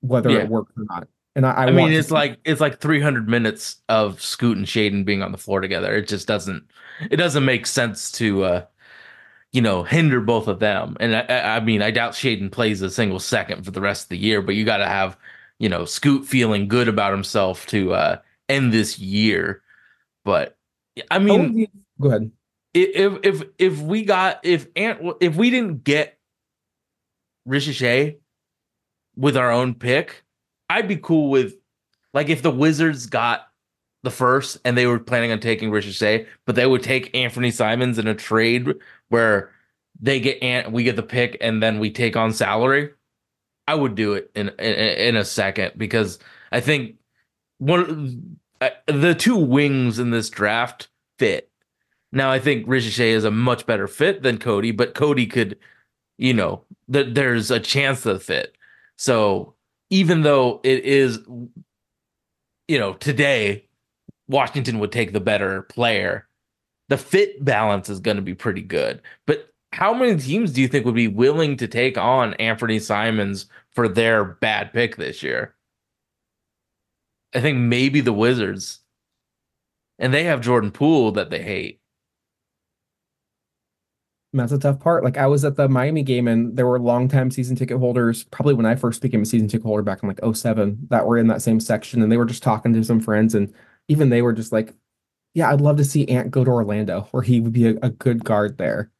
whether 0.00 0.30
Yeah. 0.30 0.38
it 0.38 0.48
works 0.48 0.72
or 0.76 0.84
not. 0.84 1.08
And 1.34 1.44
I, 1.44 1.50
I, 1.50 1.64
I, 1.66 1.70
mean, 1.70 1.92
it's 1.92 2.10
like 2.10 2.38
it's 2.44 2.62
like 2.62 2.80
300 2.80 3.28
minutes 3.28 3.82
of 3.90 4.22
Scoot 4.22 4.56
and 4.56 4.66
Shaedon 4.66 5.04
being 5.04 5.22
on 5.22 5.32
the 5.32 5.38
floor 5.38 5.60
together. 5.60 5.94
It 5.94 6.08
just 6.08 6.26
doesn't 6.26 6.64
it 7.10 7.16
doesn't 7.16 7.44
make 7.44 7.66
sense 7.66 8.10
to 8.12 8.44
uh 8.44 8.64
you 9.52 9.60
know 9.60 9.82
hinder 9.82 10.22
both 10.22 10.48
of 10.48 10.60
them. 10.60 10.96
And 10.98 11.14
I, 11.14 11.56
I 11.56 11.60
mean, 11.60 11.82
I 11.82 11.90
doubt 11.90 12.14
Shaedon 12.14 12.50
plays 12.50 12.80
a 12.80 12.88
single 12.88 13.20
second 13.20 13.64
for 13.64 13.70
the 13.70 13.82
rest 13.82 14.04
of 14.04 14.08
the 14.08 14.16
year. 14.16 14.40
But 14.40 14.54
you 14.54 14.64
got 14.64 14.78
to 14.78 14.86
have 14.86 15.18
you 15.58 15.68
know 15.68 15.84
Scoot 15.84 16.24
feeling 16.24 16.68
good 16.68 16.88
about 16.88 17.12
himself 17.12 17.66
to 17.66 17.92
uh 17.92 18.18
end 18.48 18.72
this 18.72 18.98
year. 18.98 19.62
But 20.24 20.56
I 21.10 21.18
mean, 21.18 21.68
go 22.00 22.08
ahead. 22.08 22.30
If 22.76 23.18
if 23.22 23.42
if 23.58 23.80
we 23.80 24.04
got 24.04 24.40
if 24.42 24.66
Ant 24.76 25.00
if 25.20 25.34
we 25.34 25.50
didn't 25.50 25.82
get 25.82 26.18
Risacher 27.48 28.16
with 29.16 29.36
our 29.36 29.50
own 29.50 29.74
pick, 29.74 30.24
I'd 30.68 30.88
be 30.88 30.96
cool 30.96 31.30
with 31.30 31.54
like 32.12 32.28
if 32.28 32.42
the 32.42 32.50
Wizards 32.50 33.06
got 33.06 33.48
the 34.02 34.10
first 34.10 34.58
and 34.64 34.76
they 34.76 34.86
were 34.86 34.98
planning 34.98 35.32
on 35.32 35.40
taking 35.40 35.70
Risacher, 35.70 36.26
but 36.44 36.54
they 36.54 36.66
would 36.66 36.82
take 36.82 37.12
Anfernee 37.14 37.52
Simons 37.52 37.98
in 37.98 38.06
a 38.06 38.14
trade 38.14 38.68
where 39.08 39.50
they 39.98 40.20
get 40.20 40.42
Ant, 40.42 40.70
we 40.70 40.84
get 40.84 40.96
the 40.96 41.02
pick, 41.02 41.38
and 41.40 41.62
then 41.62 41.78
we 41.78 41.90
take 41.90 42.14
on 42.14 42.32
salary. 42.32 42.90
I 43.66 43.74
would 43.74 43.94
do 43.94 44.12
it 44.12 44.30
in 44.34 44.50
in, 44.58 44.74
in 44.74 45.16
a 45.16 45.24
second 45.24 45.72
because 45.78 46.18
I 46.52 46.60
think 46.60 46.96
one 47.56 48.38
the 48.86 49.14
two 49.14 49.36
wings 49.36 49.98
in 49.98 50.10
this 50.10 50.28
draft 50.28 50.88
fit. 51.18 51.50
Now 52.12 52.30
I 52.30 52.38
think 52.38 52.66
Risacher 52.66 53.04
is 53.04 53.24
a 53.24 53.30
much 53.30 53.66
better 53.66 53.86
fit 53.86 54.22
than 54.22 54.38
Cody, 54.38 54.70
but 54.70 54.94
Cody 54.94 55.26
could, 55.26 55.58
you 56.18 56.32
know, 56.32 56.62
th- 56.92 57.14
there's 57.14 57.50
a 57.50 57.60
chance 57.60 58.06
of 58.06 58.22
fit. 58.22 58.56
So 58.96 59.54
even 59.90 60.22
though 60.22 60.60
it 60.64 60.84
is, 60.84 61.18
you 62.68 62.78
know, 62.78 62.94
today 62.94 63.66
Washington 64.28 64.78
would 64.78 64.92
take 64.92 65.12
the 65.12 65.20
better 65.20 65.62
player, 65.62 66.28
the 66.88 66.96
fit 66.96 67.44
balance 67.44 67.88
is 67.88 68.00
going 68.00 68.16
to 68.16 68.22
be 68.22 68.34
pretty 68.34 68.62
good. 68.62 69.02
But 69.26 69.52
how 69.72 69.92
many 69.92 70.16
teams 70.18 70.52
do 70.52 70.62
you 70.62 70.68
think 70.68 70.86
would 70.86 70.94
be 70.94 71.08
willing 71.08 71.56
to 71.58 71.68
take 71.68 71.98
on 71.98 72.34
Anfernee 72.34 72.80
Simons 72.80 73.46
for 73.72 73.88
their 73.88 74.24
bad 74.24 74.72
pick 74.72 74.96
this 74.96 75.22
year? 75.22 75.54
I 77.34 77.40
think 77.40 77.58
maybe 77.58 78.00
the 78.00 78.12
Wizards. 78.12 78.80
And 79.98 80.14
they 80.14 80.24
have 80.24 80.40
Jordan 80.40 80.70
Poole 80.70 81.12
that 81.12 81.30
they 81.30 81.42
hate. 81.42 81.80
That's 84.36 84.52
a 84.52 84.58
tough 84.58 84.80
part. 84.80 85.04
Like 85.04 85.16
I 85.16 85.26
was 85.26 85.44
at 85.44 85.56
the 85.56 85.68
Miami 85.68 86.02
game 86.02 86.28
and 86.28 86.56
there 86.56 86.66
were 86.66 86.78
longtime 86.78 87.30
season 87.30 87.56
ticket 87.56 87.78
holders, 87.78 88.24
probably 88.24 88.54
when 88.54 88.66
I 88.66 88.74
first 88.74 89.02
became 89.02 89.22
a 89.22 89.26
season 89.26 89.48
ticket 89.48 89.66
holder 89.66 89.82
back 89.82 90.02
in 90.02 90.08
like 90.08 90.20
07, 90.34 90.86
that 90.90 91.06
were 91.06 91.18
in 91.18 91.28
that 91.28 91.42
same 91.42 91.60
section. 91.60 92.02
And 92.02 92.10
they 92.10 92.16
were 92.16 92.24
just 92.24 92.42
talking 92.42 92.72
to 92.72 92.84
some 92.84 93.00
friends. 93.00 93.34
And 93.34 93.52
even 93.88 94.10
they 94.10 94.22
were 94.22 94.32
just 94.32 94.52
like, 94.52 94.74
yeah, 95.34 95.52
I'd 95.52 95.60
love 95.60 95.76
to 95.76 95.84
see 95.84 96.08
Ant 96.08 96.30
go 96.30 96.44
to 96.44 96.50
Orlando 96.50 97.08
where 97.10 97.22
he 97.22 97.40
would 97.40 97.52
be 97.52 97.68
a, 97.68 97.76
a 97.82 97.90
good 97.90 98.24
guard 98.24 98.58
there. 98.58 98.90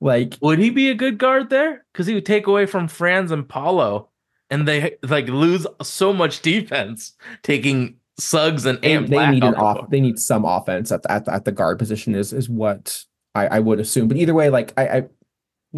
Like, 0.00 0.36
Would 0.42 0.58
he 0.58 0.70
be 0.70 0.90
a 0.90 0.94
good 0.94 1.18
guard 1.18 1.48
there? 1.48 1.84
Because 1.92 2.06
he 2.06 2.14
would 2.14 2.26
take 2.26 2.46
away 2.46 2.66
from 2.66 2.86
Franz 2.86 3.30
and 3.30 3.48
Paolo, 3.48 4.10
and 4.50 4.68
they 4.68 4.96
like 5.02 5.26
lose 5.28 5.66
so 5.82 6.12
much 6.12 6.42
defense 6.42 7.14
taking 7.42 7.96
Suggs 8.18 8.66
and 8.66 8.80
they, 8.82 8.92
Ant 8.94 9.08
they 9.08 9.16
Black 9.16 9.34
need 9.34 9.44
an 9.44 9.54
off 9.54 9.58
the 9.58 9.64
off 9.64 9.76
court. 9.78 9.90
they 9.90 10.00
need 10.00 10.18
some 10.18 10.44
offense 10.44 10.92
at 10.92 11.02
the, 11.02 11.12
at 11.12 11.24
the, 11.24 11.34
at 11.34 11.44
the 11.44 11.52
guard 11.52 11.78
position 11.78 12.14
is 12.14 12.32
is 12.32 12.48
what 12.48 13.04
I, 13.36 13.46
I 13.56 13.58
would 13.60 13.80
assume. 13.80 14.08
But 14.08 14.16
either 14.16 14.34
way, 14.34 14.48
like 14.50 14.72
I, 14.76 14.88
I 14.88 14.96
you 14.96 15.08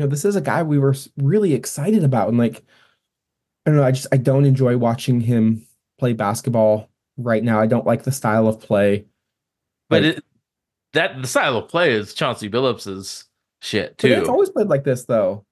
know, 0.02 0.06
this 0.06 0.24
is 0.24 0.36
a 0.36 0.40
guy 0.40 0.62
we 0.62 0.78
were 0.78 0.94
really 1.16 1.54
excited 1.54 2.04
about. 2.04 2.28
And 2.28 2.38
like 2.38 2.62
I 3.66 3.70
don't 3.70 3.76
know, 3.76 3.84
I 3.84 3.90
just 3.90 4.06
I 4.12 4.16
don't 4.16 4.44
enjoy 4.44 4.76
watching 4.76 5.20
him 5.20 5.66
play 5.98 6.12
basketball 6.12 6.88
right 7.16 7.42
now. 7.42 7.60
I 7.60 7.66
don't 7.66 7.86
like 7.86 8.04
the 8.04 8.12
style 8.12 8.46
of 8.46 8.60
play. 8.60 9.06
But 9.90 10.02
Like- 10.02 10.16
it, 10.18 10.24
that 10.94 11.20
the 11.20 11.28
style 11.28 11.56
of 11.56 11.68
play 11.68 11.92
is 11.92 12.14
Chauncey 12.14 12.48
Billups's 12.48 13.24
shit 13.60 13.98
too. 13.98 14.08
it's 14.08 14.28
always 14.28 14.48
played 14.50 14.68
like 14.68 14.84
this 14.84 15.04
though. 15.04 15.44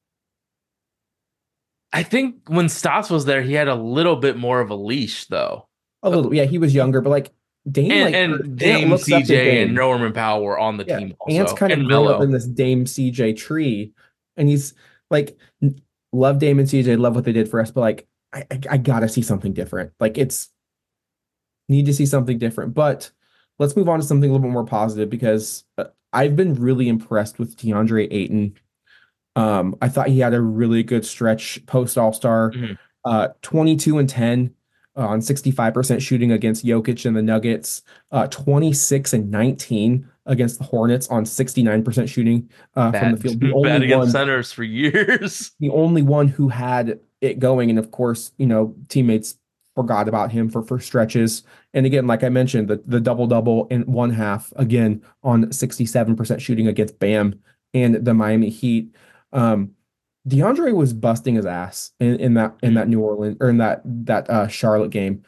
I 1.93 2.03
think 2.03 2.37
when 2.49 2.69
Stotts 2.69 3.11
was 3.11 3.25
there, 3.25 3.43
he 3.43 3.55
had 3.55 3.69
a 3.69 3.75
little 3.75 4.17
bit 4.17 4.37
more 4.37 4.61
of 4.61 4.71
a 4.71 4.75
leash 4.75 5.27
though. 5.27 5.69
A 6.03 6.11
little, 6.11 6.35
yeah, 6.35 6.45
he 6.45 6.59
was 6.59 6.75
younger, 6.75 7.01
but 7.01 7.11
like 7.11 7.33
Dame 7.71 7.91
And, 7.93 8.03
like 8.05 8.15
and 8.15 8.59
Dame, 8.59 8.91
looks 8.91 9.11
up 9.11 9.23
to 9.25 9.33
CJ, 9.33 9.45
Dame. 9.45 9.67
and 9.69 9.75
Norman 9.75 10.13
Powell 10.13 10.43
were 10.45 10.59
on 10.59 10.77
the 10.77 10.85
Yeah, 10.85 10.99
team 10.99 11.15
also. 11.19 11.37
Ant's 11.41 11.53
kind 11.53 11.73
of 11.73 11.81
and 11.81 11.89
high 11.91 11.97
up 11.97 12.23
in 12.23 12.31
this 12.31 12.47
Dame 12.47 12.85
CJ 12.85 13.37
tree, 13.37 13.93
and 14.37 14.49
he's 14.49 14.75
like, 15.11 15.37
love 16.13 16.39
Dame 16.39 16.59
and 16.61 16.69
CJ, 16.69 16.99
love 16.99 17.15
what 17.15 17.25
they 17.25 17.33
did 17.33 17.49
for 17.51 17.61
us, 17.61 17.71
but 17.71 17.81
like, 17.81 18.07
I, 18.33 18.45
I, 18.51 18.61
I 18.71 18.77
gotta 18.77 19.09
see 19.09 19.23
something 19.23 19.53
different. 19.53 19.93
Like, 20.01 20.17
it's 20.19 20.49
need 21.69 21.87
to 21.87 21.95
see 21.95 22.07
something 22.07 22.39
different. 22.39 22.75
But 22.75 23.11
let's 23.59 23.75
move 23.77 23.89
on 23.89 23.99
to 24.01 24.07
something 24.07 24.31
a 24.31 24.33
little 24.33 24.47
bit 24.47 24.53
more 24.53 24.65
positive 24.67 25.11
because 25.11 25.65
uh, 25.79 25.85
I've 26.13 26.37
been 26.37 26.55
really 26.55 26.89
impressed 26.89 27.39
with 27.41 27.57
DeAndre 27.57 28.07
Ayton. 28.11 28.55
Um, 29.35 29.77
I 29.83 29.89
thought 29.89 30.09
he 30.09 30.21
had 30.21 30.35
a 30.35 30.41
really 30.41 30.83
good 30.85 31.05
stretch 31.05 31.65
post 31.67 31.99
All 31.99 32.13
Star, 32.13 32.53
Mhm. 32.53 32.79
uh, 33.05 33.29
22 33.43 33.99
and 33.99 34.09
10 34.09 34.47
uh, 34.47 34.51
on 34.97 35.21
65% 35.21 36.01
shooting 36.01 36.33
against 36.33 36.65
Jokic 36.65 37.05
and 37.05 37.17
the 37.17 37.23
Nuggets, 37.23 37.83
uh, 38.13 38.27
26 38.29 39.13
and 39.13 39.31
19 39.31 40.09
against 40.27 40.59
the 40.59 40.65
Hornets 40.65 41.09
on 41.09 41.25
69% 41.25 42.09
shooting 42.09 42.51
uh, 42.75 42.93
from 42.93 43.13
the 43.13 43.21
field. 43.21 43.41
The 43.41 43.47
bad 43.47 43.75
only 43.75 43.87
against 43.87 43.99
one, 43.99 44.11
centers 44.11 44.53
for 44.53 44.65
years. 44.65 45.53
the 45.61 45.71
only 45.71 46.03
one 46.03 46.29
who 46.29 46.49
had 46.49 46.99
it 47.21 47.39
going, 47.39 47.71
and 47.71 47.79
of 47.79 47.91
course, 47.91 48.33
you 48.39 48.47
know, 48.47 48.75
teammates 48.89 49.37
forgot 49.75 50.09
about 50.09 50.33
him 50.33 50.49
for 50.49 50.63
for 50.63 50.81
stretches. 50.81 51.45
And 51.75 51.87
again, 51.87 52.07
like 52.07 52.25
I 52.25 52.29
mentioned, 52.29 52.69
the 52.69 52.83
the 52.87 53.01
double 53.01 53.27
double 53.27 53.67
in 53.69 53.83
one 53.83 54.11
half 54.11 54.53
again 54.57 55.03
on 55.23 55.45
67% 55.47 56.41
shooting 56.41 56.67
against 56.67 56.99
Bam 56.99 57.39
and 57.75 58.05
the 58.05 58.15
Miami 58.15 58.49
Heat. 58.49 58.95
Um, 59.33 59.76
DeAndre 60.29 60.75
was 60.75 60.93
busting 60.93 61.37
his 61.37 61.47
ass 61.47 61.93
in, 62.01 62.17
in 62.17 62.35
that 62.35 62.57
in 62.63 62.75
that 62.75 62.89
New 62.89 63.01
Orleans 63.01 63.37
or 63.41 63.49
in 63.49 63.59
that 63.59 63.83
that 63.85 64.29
uh, 64.29 64.49
Charlotte 64.49 64.91
game. 64.91 65.23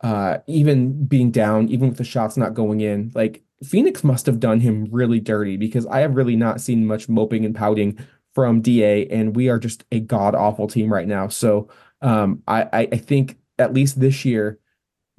Uh, 0.00 0.38
even 0.48 1.04
being 1.04 1.30
down, 1.30 1.68
even 1.68 1.88
with 1.88 1.96
the 1.96 2.02
shots 2.02 2.36
not 2.36 2.54
going 2.54 2.80
in, 2.80 3.12
like 3.14 3.44
Phoenix 3.62 4.02
must 4.02 4.26
have 4.26 4.40
done 4.40 4.58
him 4.58 4.88
really 4.90 5.20
dirty 5.20 5.56
because 5.56 5.86
I 5.86 6.00
have 6.00 6.16
really 6.16 6.34
not 6.34 6.60
seen 6.60 6.84
much 6.86 7.08
moping 7.08 7.44
and 7.44 7.54
pouting 7.54 7.98
from 8.34 8.62
DA, 8.62 9.06
and 9.06 9.36
we 9.36 9.48
are 9.48 9.58
just 9.58 9.84
a 9.92 10.00
god 10.00 10.34
awful 10.34 10.66
team 10.66 10.92
right 10.92 11.06
now. 11.06 11.28
So 11.28 11.68
um, 12.00 12.42
I, 12.48 12.62
I 12.72 12.88
I 12.92 12.96
think 12.96 13.38
at 13.58 13.72
least 13.72 14.00
this 14.00 14.24
year, 14.24 14.58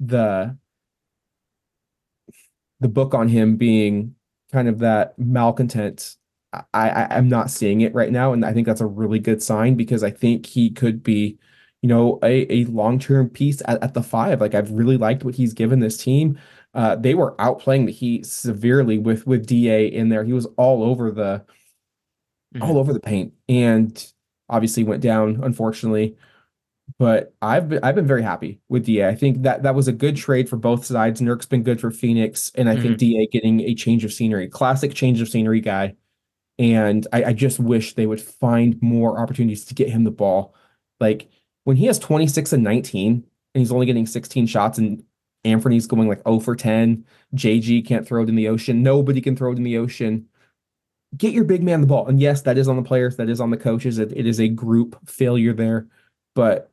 the 0.00 0.56
the 2.80 2.88
book 2.88 3.14
on 3.14 3.28
him 3.28 3.56
being 3.56 4.14
kind 4.52 4.68
of 4.68 4.80
that 4.80 5.18
malcontent, 5.18 6.16
I, 6.72 6.90
I 6.90 7.16
I'm 7.16 7.28
not 7.28 7.50
seeing 7.50 7.80
it 7.82 7.94
right 7.94 8.12
now, 8.12 8.32
and 8.32 8.44
I 8.44 8.52
think 8.52 8.66
that's 8.66 8.80
a 8.80 8.86
really 8.86 9.18
good 9.18 9.42
sign 9.42 9.74
because 9.74 10.02
I 10.02 10.10
think 10.10 10.46
he 10.46 10.70
could 10.70 11.02
be, 11.02 11.38
you 11.82 11.88
know, 11.88 12.18
a, 12.22 12.52
a 12.52 12.64
long 12.66 12.98
term 12.98 13.28
piece 13.28 13.62
at, 13.66 13.82
at 13.82 13.94
the 13.94 14.02
five. 14.02 14.40
Like 14.40 14.54
I've 14.54 14.70
really 14.70 14.96
liked 14.96 15.24
what 15.24 15.34
he's 15.34 15.54
given 15.54 15.80
this 15.80 15.96
team. 15.96 16.38
Uh, 16.74 16.96
they 16.96 17.14
were 17.14 17.36
outplaying 17.36 17.86
the 17.86 17.92
Heat 17.92 18.26
severely 18.26 18.98
with 18.98 19.26
with 19.26 19.46
Da 19.46 19.88
in 19.88 20.08
there. 20.08 20.24
He 20.24 20.32
was 20.32 20.46
all 20.56 20.82
over 20.82 21.10
the 21.10 21.44
all 22.60 22.78
over 22.78 22.92
the 22.92 23.00
paint, 23.00 23.32
and 23.48 24.12
obviously 24.48 24.84
went 24.84 25.02
down 25.02 25.40
unfortunately. 25.42 26.16
But 26.98 27.34
I've 27.40 27.68
been 27.68 27.80
I've 27.82 27.94
been 27.94 28.06
very 28.06 28.22
happy 28.22 28.60
with 28.68 28.86
Da. 28.86 29.08
I 29.08 29.14
think 29.14 29.42
that 29.42 29.62
that 29.62 29.74
was 29.74 29.88
a 29.88 29.92
good 29.92 30.16
trade 30.16 30.48
for 30.48 30.56
both 30.56 30.84
sides. 30.84 31.20
Nurk's 31.20 31.46
been 31.46 31.62
good 31.62 31.80
for 31.80 31.90
Phoenix, 31.90 32.52
and 32.54 32.68
I 32.68 32.76
think 32.76 32.98
Da 32.98 33.26
getting 33.32 33.60
a 33.60 33.74
change 33.74 34.04
of 34.04 34.12
scenery, 34.12 34.48
classic 34.48 34.94
change 34.94 35.20
of 35.20 35.28
scenery 35.28 35.60
guy. 35.60 35.94
And 36.58 37.06
I, 37.12 37.24
I 37.24 37.32
just 37.32 37.58
wish 37.58 37.94
they 37.94 38.06
would 38.06 38.20
find 38.20 38.80
more 38.80 39.18
opportunities 39.18 39.64
to 39.66 39.74
get 39.74 39.88
him 39.90 40.04
the 40.04 40.10
ball. 40.10 40.54
Like 41.00 41.28
when 41.64 41.76
he 41.76 41.86
has 41.86 41.98
26 41.98 42.52
and 42.52 42.62
19 42.62 43.12
and 43.12 43.24
he's 43.60 43.72
only 43.72 43.86
getting 43.86 44.06
16 44.06 44.46
shots 44.46 44.78
and 44.78 45.02
Anfernee's 45.44 45.86
going 45.86 46.08
like 46.08 46.22
0 46.26 46.40
for 46.40 46.54
10. 46.56 47.04
JG 47.34 47.84
can't 47.86 48.06
throw 48.06 48.22
it 48.22 48.28
in 48.28 48.34
the 48.36 48.48
ocean. 48.48 48.82
Nobody 48.82 49.20
can 49.20 49.36
throw 49.36 49.52
it 49.52 49.56
in 49.58 49.64
the 49.64 49.78
ocean. 49.78 50.26
Get 51.16 51.32
your 51.32 51.44
big 51.44 51.62
man 51.62 51.80
the 51.80 51.86
ball. 51.86 52.06
And 52.06 52.20
yes, 52.20 52.42
that 52.42 52.56
is 52.58 52.66
on 52.68 52.76
the 52.76 52.82
players, 52.82 53.16
that 53.16 53.28
is 53.28 53.40
on 53.40 53.50
the 53.50 53.56
coaches. 53.56 53.98
It, 53.98 54.12
it 54.16 54.26
is 54.26 54.40
a 54.40 54.48
group 54.48 54.96
failure 55.08 55.52
there. 55.52 55.86
But 56.34 56.70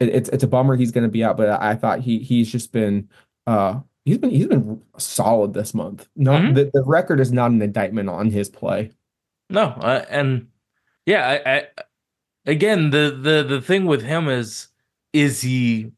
it, 0.00 0.08
it's 0.10 0.28
it's 0.28 0.44
a 0.44 0.48
bummer 0.48 0.76
he's 0.76 0.92
going 0.92 1.04
to 1.04 1.10
be 1.10 1.24
out. 1.24 1.36
But 1.36 1.48
I, 1.48 1.70
I 1.70 1.74
thought 1.76 2.00
he 2.00 2.18
he's 2.18 2.50
just 2.50 2.72
been 2.72 3.08
uh 3.46 3.80
he's 4.04 4.18
been 4.18 4.30
he's 4.30 4.46
been 4.46 4.82
solid 4.98 5.54
this 5.54 5.72
month. 5.74 6.06
No, 6.14 6.32
Mhm. 6.32 6.54
the, 6.54 6.70
the 6.74 6.84
record 6.84 7.20
is 7.20 7.32
not 7.32 7.50
an 7.52 7.62
indictment 7.62 8.08
on 8.08 8.30
his 8.30 8.48
play. 8.48 8.90
No, 9.50 9.68
uh, 9.80 10.04
and 10.08 10.48
yeah, 11.06 11.40
I, 11.44 11.56
I 11.56 11.66
again 12.46 12.90
the 12.90 13.18
the 13.20 13.42
the 13.42 13.60
thing 13.60 13.86
with 13.86 14.02
him 14.02 14.28
is 14.28 14.68
is 15.12 15.40
he 15.40 15.92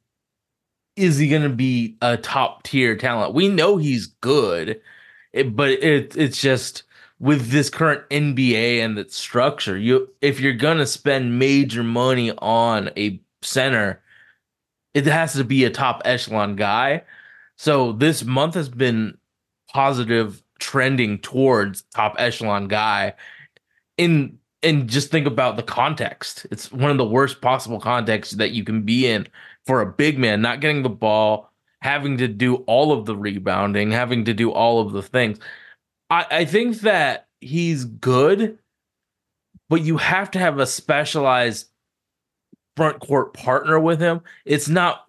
is 0.96 1.18
he 1.18 1.28
going 1.28 1.42
to 1.42 1.48
be 1.48 1.96
a 2.02 2.16
top 2.16 2.62
tier 2.62 2.96
talent? 2.96 3.34
We 3.34 3.48
know 3.48 3.76
he's 3.76 4.06
good, 4.06 4.80
it, 5.32 5.54
but 5.54 5.70
it 5.70 6.16
it's 6.16 6.40
just 6.40 6.84
with 7.18 7.48
this 7.50 7.70
current 7.70 8.08
NBA 8.10 8.80
and 8.84 8.98
its 8.98 9.16
structure, 9.16 9.76
you 9.76 10.08
if 10.20 10.40
you're 10.40 10.52
going 10.52 10.78
to 10.78 10.86
spend 10.86 11.38
major 11.38 11.82
money 11.82 12.32
on 12.38 12.90
a 12.96 13.20
center, 13.42 14.02
it 14.94 15.06
has 15.06 15.34
to 15.34 15.44
be 15.44 15.64
a 15.64 15.70
top 15.70 16.02
echelon 16.04 16.56
guy. 16.56 17.02
So 17.56 17.92
this 17.92 18.24
month 18.24 18.54
has 18.54 18.68
been 18.68 19.16
positive 19.72 20.42
trending 20.58 21.18
towards 21.18 21.82
top 21.94 22.16
echelon 22.18 22.68
guy 22.68 23.14
in 23.98 24.38
and 24.62 24.88
just 24.88 25.10
think 25.10 25.26
about 25.26 25.56
the 25.56 25.62
context. 25.62 26.46
It's 26.50 26.72
one 26.72 26.90
of 26.90 26.96
the 26.96 27.04
worst 27.04 27.40
possible 27.40 27.78
contexts 27.78 28.34
that 28.34 28.50
you 28.50 28.64
can 28.64 28.82
be 28.82 29.06
in 29.06 29.28
for 29.66 29.80
a 29.80 29.92
big 29.92 30.18
man, 30.18 30.40
not 30.42 30.60
getting 30.60 30.82
the 30.82 30.88
ball, 30.88 31.52
having 31.82 32.18
to 32.18 32.28
do 32.28 32.56
all 32.66 32.92
of 32.92 33.06
the 33.06 33.16
rebounding, 33.16 33.90
having 33.90 34.24
to 34.24 34.34
do 34.34 34.50
all 34.50 34.80
of 34.80 34.92
the 34.92 35.02
things. 35.02 35.38
I, 36.10 36.26
I 36.30 36.44
think 36.44 36.80
that 36.80 37.28
he's 37.40 37.84
good, 37.84 38.58
but 39.68 39.82
you 39.82 39.98
have 39.98 40.30
to 40.32 40.38
have 40.38 40.58
a 40.58 40.66
specialized 40.66 41.68
front 42.76 43.00
court 43.00 43.34
partner 43.34 43.78
with 43.78 44.00
him. 44.00 44.22
It's 44.44 44.68
not 44.68 45.08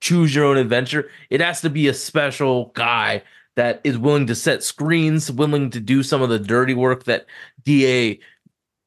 choose 0.00 0.34
your 0.34 0.44
own 0.44 0.56
adventure. 0.56 1.10
It 1.30 1.40
has 1.40 1.60
to 1.62 1.70
be 1.70 1.88
a 1.88 1.94
special 1.94 2.66
guy 2.74 3.22
that 3.56 3.80
is 3.84 3.98
willing 3.98 4.26
to 4.28 4.34
set 4.34 4.62
screens, 4.62 5.32
willing 5.32 5.70
to 5.70 5.80
do 5.80 6.02
some 6.02 6.22
of 6.22 6.28
the 6.28 6.38
dirty 6.38 6.74
work 6.74 7.04
that 7.04 7.26
DA 7.64 8.20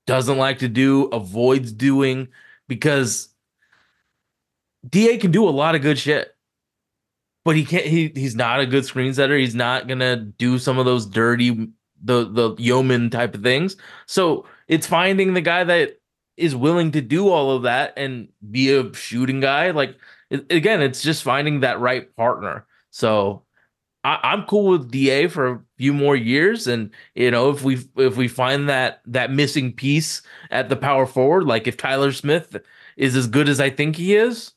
doesn't 0.07 0.37
like 0.37 0.59
to 0.59 0.67
do, 0.69 1.05
avoids 1.05 1.71
doing, 1.71 2.29
because 2.67 3.29
DA 4.87 5.17
can 5.17 5.31
do 5.31 5.47
a 5.47 5.51
lot 5.51 5.75
of 5.75 5.81
good 5.81 5.97
shit. 5.97 6.35
But 7.45 7.55
he 7.55 7.65
can't 7.65 7.85
he 7.85 8.11
he's 8.13 8.35
not 8.35 8.59
a 8.59 8.65
good 8.65 8.85
screen 8.85 9.13
setter. 9.13 9.37
He's 9.37 9.55
not 9.55 9.87
gonna 9.87 10.17
do 10.17 10.59
some 10.59 10.77
of 10.77 10.85
those 10.85 11.05
dirty 11.05 11.69
the 12.03 12.25
the 12.25 12.55
yeoman 12.57 13.09
type 13.09 13.33
of 13.33 13.41
things. 13.41 13.75
So 14.05 14.45
it's 14.67 14.85
finding 14.85 15.33
the 15.33 15.41
guy 15.41 15.63
that 15.63 15.99
is 16.37 16.55
willing 16.55 16.91
to 16.91 17.01
do 17.01 17.29
all 17.29 17.51
of 17.51 17.63
that 17.63 17.93
and 17.97 18.29
be 18.51 18.73
a 18.73 18.93
shooting 18.93 19.39
guy. 19.39 19.71
Like 19.71 19.97
it, 20.29 20.51
again, 20.51 20.81
it's 20.81 21.01
just 21.01 21.23
finding 21.23 21.61
that 21.61 21.79
right 21.79 22.13
partner. 22.15 22.65
So 22.91 23.43
I, 24.03 24.19
I'm 24.23 24.43
cool 24.43 24.71
with 24.71 24.91
Da 24.91 25.27
for 25.27 25.47
a 25.47 25.61
few 25.77 25.93
more 25.93 26.15
years, 26.15 26.67
and 26.67 26.91
you 27.15 27.31
know 27.31 27.49
if 27.49 27.63
we 27.63 27.79
if 27.97 28.17
we 28.17 28.27
find 28.27 28.69
that 28.69 29.01
that 29.05 29.31
missing 29.31 29.73
piece 29.73 30.21
at 30.51 30.69
the 30.69 30.75
power 30.75 31.05
forward, 31.05 31.45
like 31.45 31.67
if 31.67 31.77
Tyler 31.77 32.11
Smith 32.11 32.55
is 32.97 33.15
as 33.15 33.27
good 33.27 33.49
as 33.49 33.59
I 33.59 33.69
think 33.69 33.95
he 33.95 34.15
is, 34.15 34.53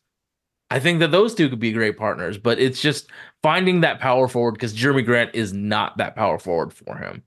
I 0.71 0.79
think 0.79 1.01
that 1.01 1.11
those 1.11 1.35
two 1.35 1.49
could 1.49 1.59
be 1.59 1.73
great 1.73 1.99
partners. 1.99 2.39
But 2.39 2.59
it's 2.59 2.81
just 2.81 3.11
finding 3.43 3.81
that 3.81 4.01
power 4.01 4.29
forward 4.29 4.53
because 4.53 4.75
Jerami 4.75 5.05
Grant 5.05 5.35
is 5.35 5.53
not 5.53 5.97
that 5.99 6.15
power 6.15 6.39
forward 6.39 6.73
for 6.73 6.97
him. 6.97 7.23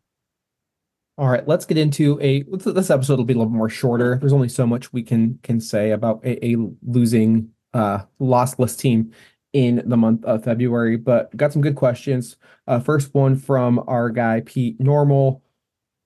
All 1.17 1.29
right, 1.29 1.47
let's 1.47 1.65
get 1.65 1.77
into 1.77 2.19
a 2.21 2.43
this 2.43 2.89
episode 2.89 3.17
will 3.17 3.25
be 3.25 3.33
a 3.33 3.37
little 3.37 3.51
more 3.51 3.69
shorter. 3.69 4.17
There's 4.19 4.33
only 4.33 4.49
so 4.49 4.65
much 4.65 4.91
we 4.93 5.03
can 5.03 5.39
can 5.43 5.59
say 5.59 5.91
about 5.91 6.23
a, 6.25 6.45
a 6.45 6.57
losing 6.81 7.49
uh 7.73 7.99
lossless 8.21 8.77
team 8.77 9.11
in 9.55 9.81
the 9.85 9.95
month 9.95 10.21
of 10.25 10.43
February, 10.43 10.97
but 10.97 11.35
got 11.37 11.53
some 11.53 11.61
good 11.61 11.77
questions. 11.77 12.35
Uh, 12.67 12.77
first 12.77 13.13
one 13.13 13.37
from 13.37 13.81
our 13.87 14.09
guy 14.09 14.41
Pete 14.45 14.77
Normal. 14.81 15.41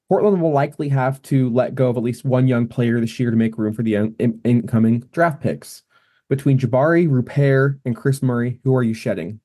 Portland 0.08 0.40
will 0.40 0.52
likely 0.52 0.88
have 0.88 1.20
to 1.24 1.50
let 1.50 1.74
go 1.74 1.90
of 1.90 1.98
at 1.98 2.04
least 2.04 2.24
one 2.24 2.48
young 2.48 2.68
player 2.68 3.00
this 3.00 3.20
year 3.20 3.32
to 3.32 3.36
make 3.36 3.58
room 3.58 3.74
for 3.74 3.82
the 3.82 3.96
in- 3.96 4.16
in- 4.20 4.40
incoming 4.44 5.00
draft 5.12 5.42
picks. 5.42 5.82
Between 6.30 6.60
Jabari, 6.60 7.10
Rupert, 7.10 7.80
and 7.86 7.96
Kris 7.96 8.22
Murray, 8.22 8.60
who 8.64 8.76
are 8.76 8.84
you 8.84 8.94
shedding? 8.94 9.40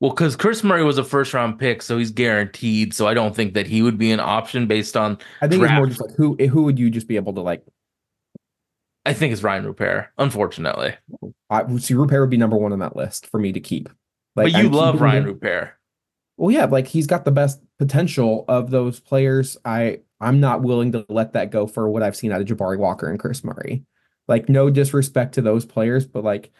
Well, 0.00 0.10
because 0.10 0.34
Kris 0.34 0.64
Murray 0.64 0.82
was 0.82 0.98
a 0.98 1.04
first 1.04 1.32
round 1.34 1.56
pick, 1.56 1.82
so 1.82 1.98
he's 1.98 2.10
guaranteed. 2.10 2.94
So 2.94 3.06
I 3.06 3.14
don't 3.14 3.34
think 3.34 3.54
that 3.54 3.68
he 3.68 3.80
would 3.80 3.96
be 3.96 4.10
an 4.10 4.18
option 4.18 4.66
based 4.66 4.96
on. 4.96 5.18
I 5.40 5.46
think 5.46 5.62
it's 5.62 5.72
more 5.72 5.86
just 5.86 6.00
like 6.00 6.16
who 6.16 6.34
who 6.48 6.64
would 6.64 6.80
you 6.80 6.90
just 6.90 7.06
be 7.06 7.14
able 7.14 7.32
to 7.34 7.40
like? 7.40 7.62
I 9.06 9.12
think 9.12 9.32
it's 9.32 9.42
Rayan 9.42 9.64
Rupert, 9.64 10.08
unfortunately. 10.18 10.94
I 11.50 11.76
see 11.76 11.94
Rupert 11.94 12.20
would 12.20 12.30
be 12.30 12.36
number 12.36 12.56
one 12.56 12.72
on 12.72 12.78
that 12.78 12.96
list 12.96 13.26
for 13.28 13.38
me 13.38 13.52
to 13.52 13.60
keep. 13.60 13.88
Like, 14.36 14.52
but 14.52 14.60
you 14.60 14.66
I'm 14.68 14.72
love 14.72 14.96
Rayan 14.96 15.18
him- 15.18 15.24
Rupert. 15.24 15.74
Well, 16.36 16.50
yeah, 16.50 16.64
like 16.64 16.88
he's 16.88 17.06
got 17.06 17.24
the 17.24 17.30
best 17.30 17.60
potential 17.78 18.44
of 18.48 18.70
those 18.70 18.98
players. 19.00 19.56
I 19.64 20.00
I'm 20.20 20.40
not 20.40 20.62
willing 20.62 20.90
to 20.92 21.04
let 21.08 21.34
that 21.34 21.50
go 21.50 21.66
for 21.66 21.88
what 21.88 22.02
I've 22.02 22.16
seen 22.16 22.32
out 22.32 22.40
of 22.40 22.46
Jabari 22.48 22.78
Walker 22.78 23.08
and 23.08 23.20
Kris 23.20 23.44
Murray. 23.44 23.84
Like 24.26 24.48
no 24.48 24.70
disrespect 24.70 25.34
to 25.34 25.42
those 25.42 25.64
players, 25.64 26.06
but 26.06 26.24
like 26.24 26.50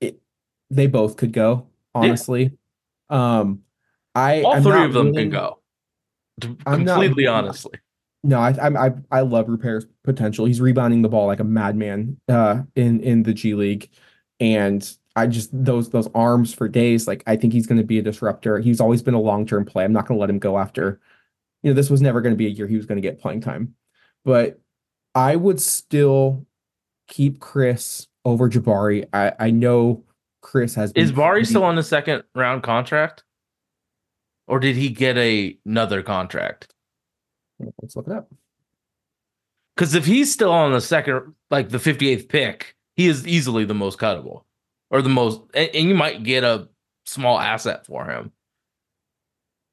it 0.00 0.20
they 0.70 0.86
both 0.86 1.16
could 1.16 1.32
go, 1.32 1.66
honestly. 1.94 2.52
Um 3.10 3.62
I 4.14 4.42
All 4.42 4.54
I'm 4.54 4.62
three 4.62 4.84
of 4.84 4.92
them 4.94 5.06
willing- 5.10 5.30
can 5.30 5.30
go. 5.30 5.58
To- 6.42 6.56
I'm 6.64 6.84
not- 6.84 6.94
Completely 7.00 7.26
honestly. 7.26 7.78
No, 8.24 8.38
I 8.38 8.50
I 8.86 8.92
I 9.10 9.20
love 9.20 9.48
Rupert's 9.48 9.86
potential. 10.04 10.44
He's 10.44 10.60
rebounding 10.60 11.02
the 11.02 11.08
ball 11.08 11.26
like 11.26 11.40
a 11.40 11.44
madman 11.44 12.20
uh 12.28 12.62
in 12.76 13.00
in 13.00 13.24
the 13.24 13.34
G 13.34 13.54
League 13.54 13.90
and 14.38 14.96
I 15.16 15.26
just 15.26 15.50
those 15.52 15.90
those 15.90 16.08
arms 16.14 16.54
for 16.54 16.68
days 16.68 17.06
like 17.06 17.22
I 17.26 17.36
think 17.36 17.52
he's 17.52 17.66
going 17.66 17.80
to 17.80 17.86
be 17.86 17.98
a 17.98 18.02
disruptor. 18.02 18.58
He's 18.58 18.80
always 18.80 19.02
been 19.02 19.14
a 19.14 19.20
long-term 19.20 19.64
play. 19.64 19.84
I'm 19.84 19.92
not 19.92 20.06
going 20.06 20.18
to 20.18 20.20
let 20.20 20.30
him 20.30 20.38
go 20.38 20.58
after 20.58 21.00
you 21.62 21.70
know 21.70 21.74
this 21.74 21.90
was 21.90 22.02
never 22.02 22.20
going 22.20 22.32
to 22.32 22.36
be 22.36 22.46
a 22.46 22.50
year 22.50 22.66
he 22.66 22.76
was 22.76 22.86
going 22.86 22.96
to 22.96 23.02
get 23.02 23.20
playing 23.20 23.40
time. 23.40 23.74
But 24.24 24.60
I 25.14 25.36
would 25.36 25.60
still 25.60 26.46
keep 27.08 27.40
Kris 27.40 28.08
over 28.24 28.48
Jabari. 28.48 29.06
I 29.12 29.32
I 29.38 29.50
know 29.50 30.04
Kris 30.40 30.74
has 30.74 30.92
been 30.92 31.04
Is 31.04 31.12
Bari 31.12 31.44
still 31.44 31.64
on 31.64 31.76
the 31.76 31.82
second 31.82 32.24
round 32.34 32.62
contract? 32.62 33.24
Or 34.48 34.58
did 34.58 34.76
he 34.76 34.90
get 34.90 35.16
a, 35.16 35.56
another 35.64 36.02
contract? 36.02 36.71
Let's 37.80 37.96
look 37.96 38.06
it 38.06 38.12
up. 38.12 38.32
Because 39.74 39.94
if 39.94 40.04
he's 40.04 40.32
still 40.32 40.52
on 40.52 40.72
the 40.72 40.80
second, 40.80 41.34
like 41.50 41.70
the 41.70 41.78
58th 41.78 42.28
pick, 42.28 42.76
he 42.96 43.08
is 43.08 43.26
easily 43.26 43.64
the 43.64 43.74
most 43.74 43.98
cuttable 43.98 44.44
or 44.90 45.02
the 45.02 45.08
most, 45.08 45.40
and, 45.54 45.70
and 45.74 45.88
you 45.88 45.94
might 45.94 46.22
get 46.22 46.44
a 46.44 46.68
small 47.06 47.38
asset 47.38 47.86
for 47.86 48.04
him. 48.04 48.32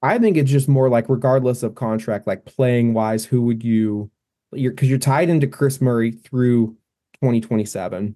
I 0.01 0.17
think 0.17 0.37
it's 0.37 0.49
just 0.49 0.69
more 0.69 0.89
like 0.89 1.09
regardless 1.09 1.61
of 1.61 1.75
contract, 1.75 2.25
like 2.25 2.45
playing 2.45 2.93
wise, 2.93 3.25
who 3.25 3.41
would 3.41 3.63
you 3.63 4.09
you're 4.53 4.71
because 4.71 4.89
you're 4.89 4.97
tied 4.97 5.29
into 5.29 5.47
Kris 5.47 5.81
Murray 5.81 6.11
through 6.11 6.77
2027. 7.21 8.15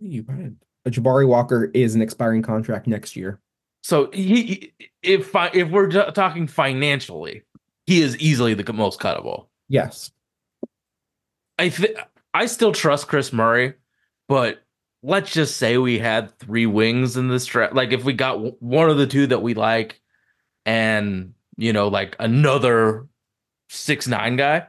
You? 0.00 0.56
Jabari 0.88 1.28
Walker 1.28 1.70
is 1.74 1.94
an 1.94 2.02
expiring 2.02 2.42
contract 2.42 2.88
next 2.88 3.14
year. 3.14 3.40
So 3.82 4.10
he, 4.12 4.72
if 5.02 5.34
I, 5.34 5.50
if 5.52 5.68
we're 5.70 5.90
talking 6.12 6.46
financially, 6.46 7.42
he 7.86 8.00
is 8.02 8.16
easily 8.18 8.54
the 8.54 8.72
most 8.72 9.00
cuttable. 9.00 9.46
Yes. 9.68 10.10
I 11.58 11.68
th- 11.68 11.96
I 12.34 12.46
still 12.46 12.72
trust 12.72 13.08
Kris 13.08 13.32
Murray, 13.32 13.74
but 14.28 14.62
let's 15.02 15.32
just 15.32 15.56
say 15.56 15.78
we 15.78 15.98
had 15.98 16.36
three 16.38 16.66
wings 16.66 17.16
in 17.16 17.28
this 17.28 17.44
draft. 17.46 17.74
Like 17.74 17.92
if 17.92 18.04
we 18.04 18.12
got 18.12 18.34
w- 18.34 18.56
one 18.60 18.88
of 18.88 18.96
the 18.98 19.06
two 19.06 19.26
that 19.28 19.42
we 19.42 19.54
like, 19.54 20.00
and 20.64 21.34
you 21.56 21.72
know, 21.72 21.88
like 21.88 22.16
another 22.20 23.06
six 23.68 24.06
nine 24.06 24.36
guy, 24.36 24.66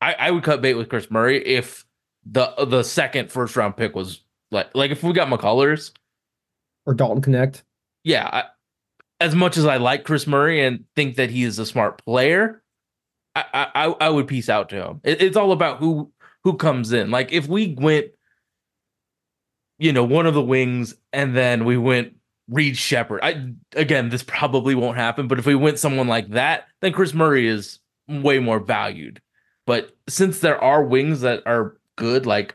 I, 0.00 0.14
I 0.14 0.30
would 0.30 0.42
cut 0.42 0.60
bait 0.60 0.74
with 0.74 0.88
Kris 0.88 1.10
Murray 1.10 1.44
if 1.44 1.86
the 2.24 2.52
the 2.66 2.82
second 2.82 3.30
first 3.30 3.56
round 3.56 3.76
pick 3.76 3.94
was 3.94 4.22
like 4.50 4.68
like 4.74 4.90
if 4.90 5.02
we 5.02 5.12
got 5.12 5.28
McCullers, 5.28 5.92
Or 6.84 6.94
Dalton 6.94 7.22
Knecht. 7.22 7.62
yeah. 8.04 8.28
I, 8.32 8.44
as 9.20 9.34
much 9.34 9.56
as 9.56 9.64
I 9.66 9.76
like 9.78 10.04
Kris 10.04 10.26
Murray 10.26 10.64
and 10.64 10.84
think 10.94 11.16
that 11.16 11.30
he 11.30 11.44
is 11.44 11.58
a 11.58 11.66
smart 11.66 12.04
player, 12.04 12.62
I 13.34 13.44
I, 13.74 13.84
I- 14.00 14.10
would 14.10 14.28
piece 14.28 14.48
out 14.48 14.68
to 14.70 14.76
him. 14.76 15.00
It- 15.04 15.22
it's 15.22 15.36
all 15.36 15.52
about 15.52 15.78
who 15.78 16.12
who 16.44 16.56
comes 16.56 16.92
in. 16.92 17.10
Like 17.10 17.32
if 17.32 17.48
we 17.48 17.74
went, 17.78 18.08
you 19.78 19.92
know, 19.92 20.04
one 20.04 20.26
of 20.26 20.34
the 20.34 20.42
wings, 20.42 20.94
and 21.12 21.36
then 21.36 21.64
we 21.64 21.76
went 21.76 22.14
Reed 22.48 22.76
Sheppard. 22.76 23.20
I 23.22 23.52
again, 23.74 24.08
this 24.10 24.22
probably 24.22 24.74
won't 24.74 24.96
happen, 24.96 25.28
but 25.28 25.38
if 25.38 25.46
we 25.46 25.54
went 25.54 25.78
someone 25.78 26.08
like 26.08 26.28
that, 26.30 26.66
then 26.80 26.92
Kris 26.92 27.14
Murray 27.14 27.46
is 27.48 27.78
way 28.08 28.38
more 28.38 28.60
valued. 28.60 29.20
But 29.66 29.96
since 30.08 30.38
there 30.40 30.62
are 30.62 30.84
wings 30.84 31.22
that 31.22 31.42
are 31.46 31.76
good, 31.96 32.24
like 32.26 32.54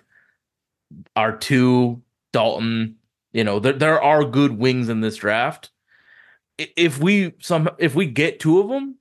our 1.15 1.35
two 1.35 2.01
Dalton, 2.31 2.95
you 3.33 3.43
know, 3.43 3.59
there 3.59 3.73
there 3.73 4.01
are 4.01 4.23
good 4.23 4.57
wings 4.57 4.87
in 4.89 5.01
this 5.01 5.17
draft. 5.17 5.70
If 6.57 6.99
we 6.99 7.33
some 7.39 7.69
if 7.77 7.95
we 7.95 8.05
get 8.05 8.39
two 8.39 8.59
of 8.59 8.69
them, 8.69 8.97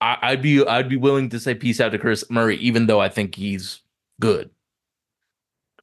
I, 0.00 0.18
I'd 0.22 0.42
be 0.42 0.64
I'd 0.66 0.88
be 0.88 0.96
willing 0.96 1.28
to 1.30 1.40
say 1.40 1.54
peace 1.54 1.80
out 1.80 1.90
to 1.90 1.98
Kris 1.98 2.28
Murray, 2.30 2.56
even 2.56 2.86
though 2.86 3.00
I 3.00 3.08
think 3.08 3.34
he's 3.34 3.80
good, 4.20 4.50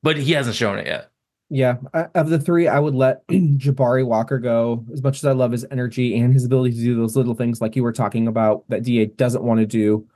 but 0.03 0.17
he 0.17 0.33
hasn't 0.33 0.55
shown 0.55 0.77
it 0.77 0.87
yet. 0.87 1.11
Yeah, 1.49 1.77
of 1.93 2.29
the 2.29 2.39
three, 2.39 2.67
I 2.67 2.79
would 2.79 2.93
let 2.93 3.25
Jabari 3.31 4.05
Walker 4.05 4.37
go. 4.37 4.85
As 4.91 5.01
much 5.01 5.17
as 5.17 5.25
I 5.25 5.31
love 5.31 5.53
his 5.53 5.65
energy 5.71 6.19
and 6.19 6.33
his 6.33 6.43
ability 6.43 6.75
to 6.75 6.81
do 6.81 6.95
those 6.95 7.15
little 7.15 7.35
things 7.35 7.61
like 7.61 7.75
you 7.75 7.83
were 7.83 7.93
talking 7.93 8.27
about 8.27 8.65
that 8.67 8.83
Da 8.83 9.05
doesn't 9.05 9.43
want 9.43 9.61
to 9.61 9.65
do. 9.65 10.07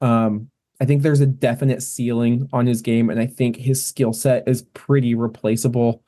Um, 0.00 0.50
I 0.80 0.86
think 0.86 1.02
there's 1.02 1.20
a 1.20 1.26
definite 1.26 1.82
ceiling 1.82 2.48
on 2.52 2.66
his 2.66 2.80
game, 2.80 3.10
and 3.10 3.20
I 3.20 3.26
think 3.26 3.56
his 3.56 3.84
skill 3.84 4.14
set 4.14 4.48
is 4.48 4.62
pretty 4.72 5.14
replaceable. 5.14 6.02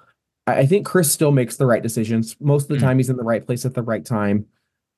I, 0.46 0.66
think 0.66 0.86
Kris 0.86 1.12
still 1.12 1.30
makes 1.32 1.56
the 1.56 1.66
right 1.66 1.82
decisions. 1.82 2.36
Most 2.40 2.64
of 2.64 2.68
the 2.70 2.76
Mhm. 2.76 2.80
time, 2.80 2.98
he's 2.98 3.10
in 3.10 3.16
the 3.16 3.22
right 3.22 3.44
place 3.46 3.64
at 3.64 3.74
the 3.74 3.82
right 3.82 4.04
time. 4.04 4.46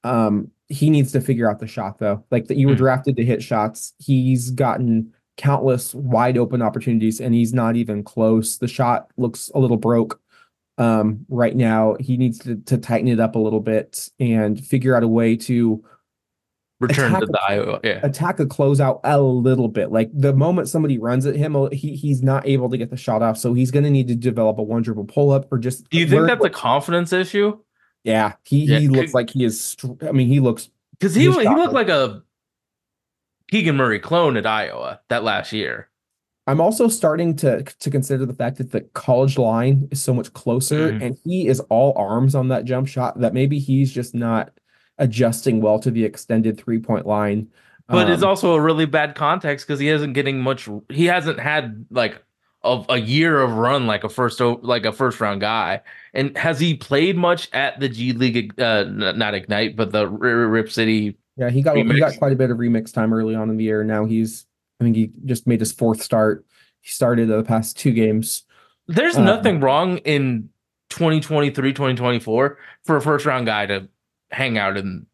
Um, 0.03 0.51
he 0.69 0.91
needs 0.91 1.13
to 1.13 1.21
figure 1.21 1.49
out 1.51 1.61
the 1.61 1.67
shot 1.67 1.99
though. 1.99 2.25
Like 2.31 2.47
that, 2.49 2.57
you 2.57 2.69
were 2.69 2.75
Mhm. 2.75 2.79
drafted 2.79 3.17
to 3.17 3.25
hit 3.25 3.43
shots. 3.43 3.95
He's 3.99 4.51
gotten 4.51 5.13
countless 5.37 5.95
wide 5.95 6.39
open 6.39 6.63
opportunities 6.63 7.21
and 7.21 7.35
he's 7.35 7.53
not 7.53 7.77
even 7.77 8.03
close. 8.05 8.57
The 8.59 8.69
shot 8.69 9.11
looks 9.17 9.51
a 9.55 9.59
little 9.59 9.77
broke 9.77 10.21
um, 10.79 11.25
right 11.29 11.55
now. 11.55 11.95
He 12.01 12.17
needs 12.17 12.39
to, 12.41 12.57
to 12.57 12.79
tighten 12.79 13.07
it 13.09 13.21
up 13.21 13.37
a 13.37 13.39
little 13.39 13.61
bit 13.61 14.11
and 14.19 14.59
figure 14.65 14.97
out 14.97 15.05
a 15.05 15.09
way 15.09 15.37
to 15.37 15.85
Return 16.89 17.11
Attack 17.11 17.21
to 17.21 17.27
the 17.27 17.41
Iowa, 17.49 17.81
yeah. 17.85 18.01
attack 18.03 18.41
a 18.41 18.47
closeout 18.47 19.01
a 19.05 19.21
little 19.21 19.69
bit. 19.69 19.91
Like 19.93 20.11
the 20.15 20.33
moment 20.33 20.69
somebody 20.69 20.99
runs 20.99 21.27
at 21.27 21.37
him, 21.37 21.57
he 21.73 21.97
he's 21.97 22.23
not 22.23 22.47
able 22.47 22.69
to 22.71 22.77
get 22.79 22.91
the 22.91 22.97
shot 22.97 23.23
off. 23.23 23.37
So 23.39 23.55
he's 23.55 23.71
going 23.71 23.85
to 23.85 23.91
need 23.91 24.09
to 24.09 24.15
develop 24.15 24.59
a 24.59 24.63
one 24.63 24.83
dribble 24.83 25.05
pull 25.07 25.31
up 25.31 25.51
or 25.53 25.59
just. 25.59 25.89
Do 25.91 25.99
you 25.99 26.07
think 26.07 26.21
where- 26.21 26.27
that's 26.29 26.45
a 26.45 26.51
confidence 26.51 27.13
issue? 27.13 27.59
Yeah, 28.05 28.35
he 28.45 28.65
Yeah, 28.67 28.79
he 28.81 28.89
looks 28.89 29.15
like 29.15 29.31
he 29.31 29.45
is. 29.45 29.61
str- 29.61 29.93
I 30.07 30.13
mean, 30.13 30.29
he 30.29 30.39
looks. 30.41 30.69
Because 30.99 31.15
he 31.15 31.25
His 31.25 31.37
he 31.37 31.45
looked 31.49 31.73
like 31.73 31.89
a 31.89 32.23
Keegan 33.51 33.77
Murray 33.77 33.99
clone 33.99 34.37
at 34.37 34.47
Iowa 34.47 35.01
that 35.09 35.25
last 35.25 35.53
year. 35.53 35.89
I'm 36.47 36.61
also 36.61 36.89
starting 36.89 37.37
to 37.37 37.63
to 37.63 37.91
consider 37.91 38.27
the 38.27 38.35
fact 38.35 38.59
that 38.59 38.71
the 38.73 38.83
college 38.93 39.39
line 39.39 39.89
is 39.91 40.03
so 40.03 40.13
much 40.13 40.33
closer, 40.35 40.93
Mhm. 40.93 41.03
and 41.03 41.19
he 41.25 41.47
is 41.47 41.61
all 41.71 41.95
arms 41.97 42.35
on 42.35 42.49
that 42.49 42.65
jump 42.67 42.87
shot. 42.87 43.19
That 43.21 43.33
maybe 43.33 43.59
he's 43.59 43.91
just 43.93 44.15
not 44.15 44.51
adjusting 44.99 45.61
well 45.61 45.79
to 45.81 45.91
the 45.91 46.05
extended 46.05 46.59
three 46.59 46.79
point 46.79 47.07
line. 47.07 47.49
But 47.89 48.09
it's 48.09 48.23
Um, 48.23 48.29
also 48.31 48.55
a 48.55 48.61
really 48.61 48.87
bad 48.87 49.15
context 49.15 49.67
because 49.67 49.79
he 49.81 49.89
isn't 49.89 50.15
getting 50.15 50.41
much. 50.41 50.69
He 50.89 51.07
hasn't 51.07 51.39
had 51.39 51.85
like 51.91 52.23
of 52.63 52.87
a 52.89 52.97
year 52.99 53.43
of 53.43 53.53
run 53.53 53.87
like 53.87 54.05
a 54.05 54.09
first 54.09 54.41
like 54.41 54.87
a 54.87 54.93
first 54.93 55.21
round 55.21 55.43
guy. 55.43 55.83
And 56.15 56.37
has 56.39 56.59
he 56.59 56.75
played 56.75 57.17
much 57.17 57.49
at 57.53 57.79
the 57.81 57.89
G 57.91 58.13
League? 58.13 58.59
Uh, 58.59 58.85
not 58.85 59.35
Ignite, 59.35 59.77
but 59.77 59.93
the 59.93 60.09
Rip 60.09 60.71
City. 60.71 61.19
Yeah, 61.37 61.51
he 61.51 61.61
got 61.63 61.77
he 61.77 61.83
got 62.01 62.17
quite 62.19 62.33
a 62.33 62.37
bit 62.37 62.51
of 62.51 62.57
remix 62.59 62.93
time 62.93 63.13
early 63.13 63.35
on 63.35 63.51
in 63.51 63.57
the 63.59 63.65
year. 63.65 63.85
Now 63.85 64.07
he's 64.07 64.47
I 64.81 64.85
think 64.85 64.97
he 64.97 65.11
just 65.27 65.47
made 65.47 65.61
his 65.61 65.73
fourth 65.73 66.01
start. 66.03 66.47
He 66.81 66.91
started 66.91 67.29
the 67.29 67.43
past 67.43 67.77
two 67.79 67.93
games. 67.93 68.45
There's 68.89 69.17
Uh, 69.17 69.25
nothing 69.25 69.61
wrong 69.61 69.99
in 69.99 70.49
2023, 70.91 71.73
2024 71.73 72.59
for 72.85 72.97
a 72.97 73.01
first 73.03 73.27
round 73.27 73.47
guy 73.47 73.67
to 73.67 73.89
hang 74.35 74.59
out 74.59 74.77
in 74.77 75.07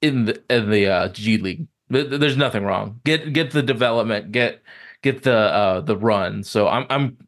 in 0.00 0.26
the 0.26 0.42
in 0.48 0.70
the 0.70 0.86
uh, 0.86 1.08
G 1.08 1.38
League. 1.38 1.66
There's 1.88 2.36
nothing 2.36 2.64
wrong. 2.64 3.00
Get 3.04 3.32
get 3.32 3.50
the 3.50 3.62
development, 3.62 4.32
get 4.32 4.62
get 5.02 5.22
the 5.22 5.36
uh 5.36 5.80
the 5.80 5.96
run. 5.96 6.42
So 6.42 6.68
I'm 6.68 6.86
I'm 6.88 7.18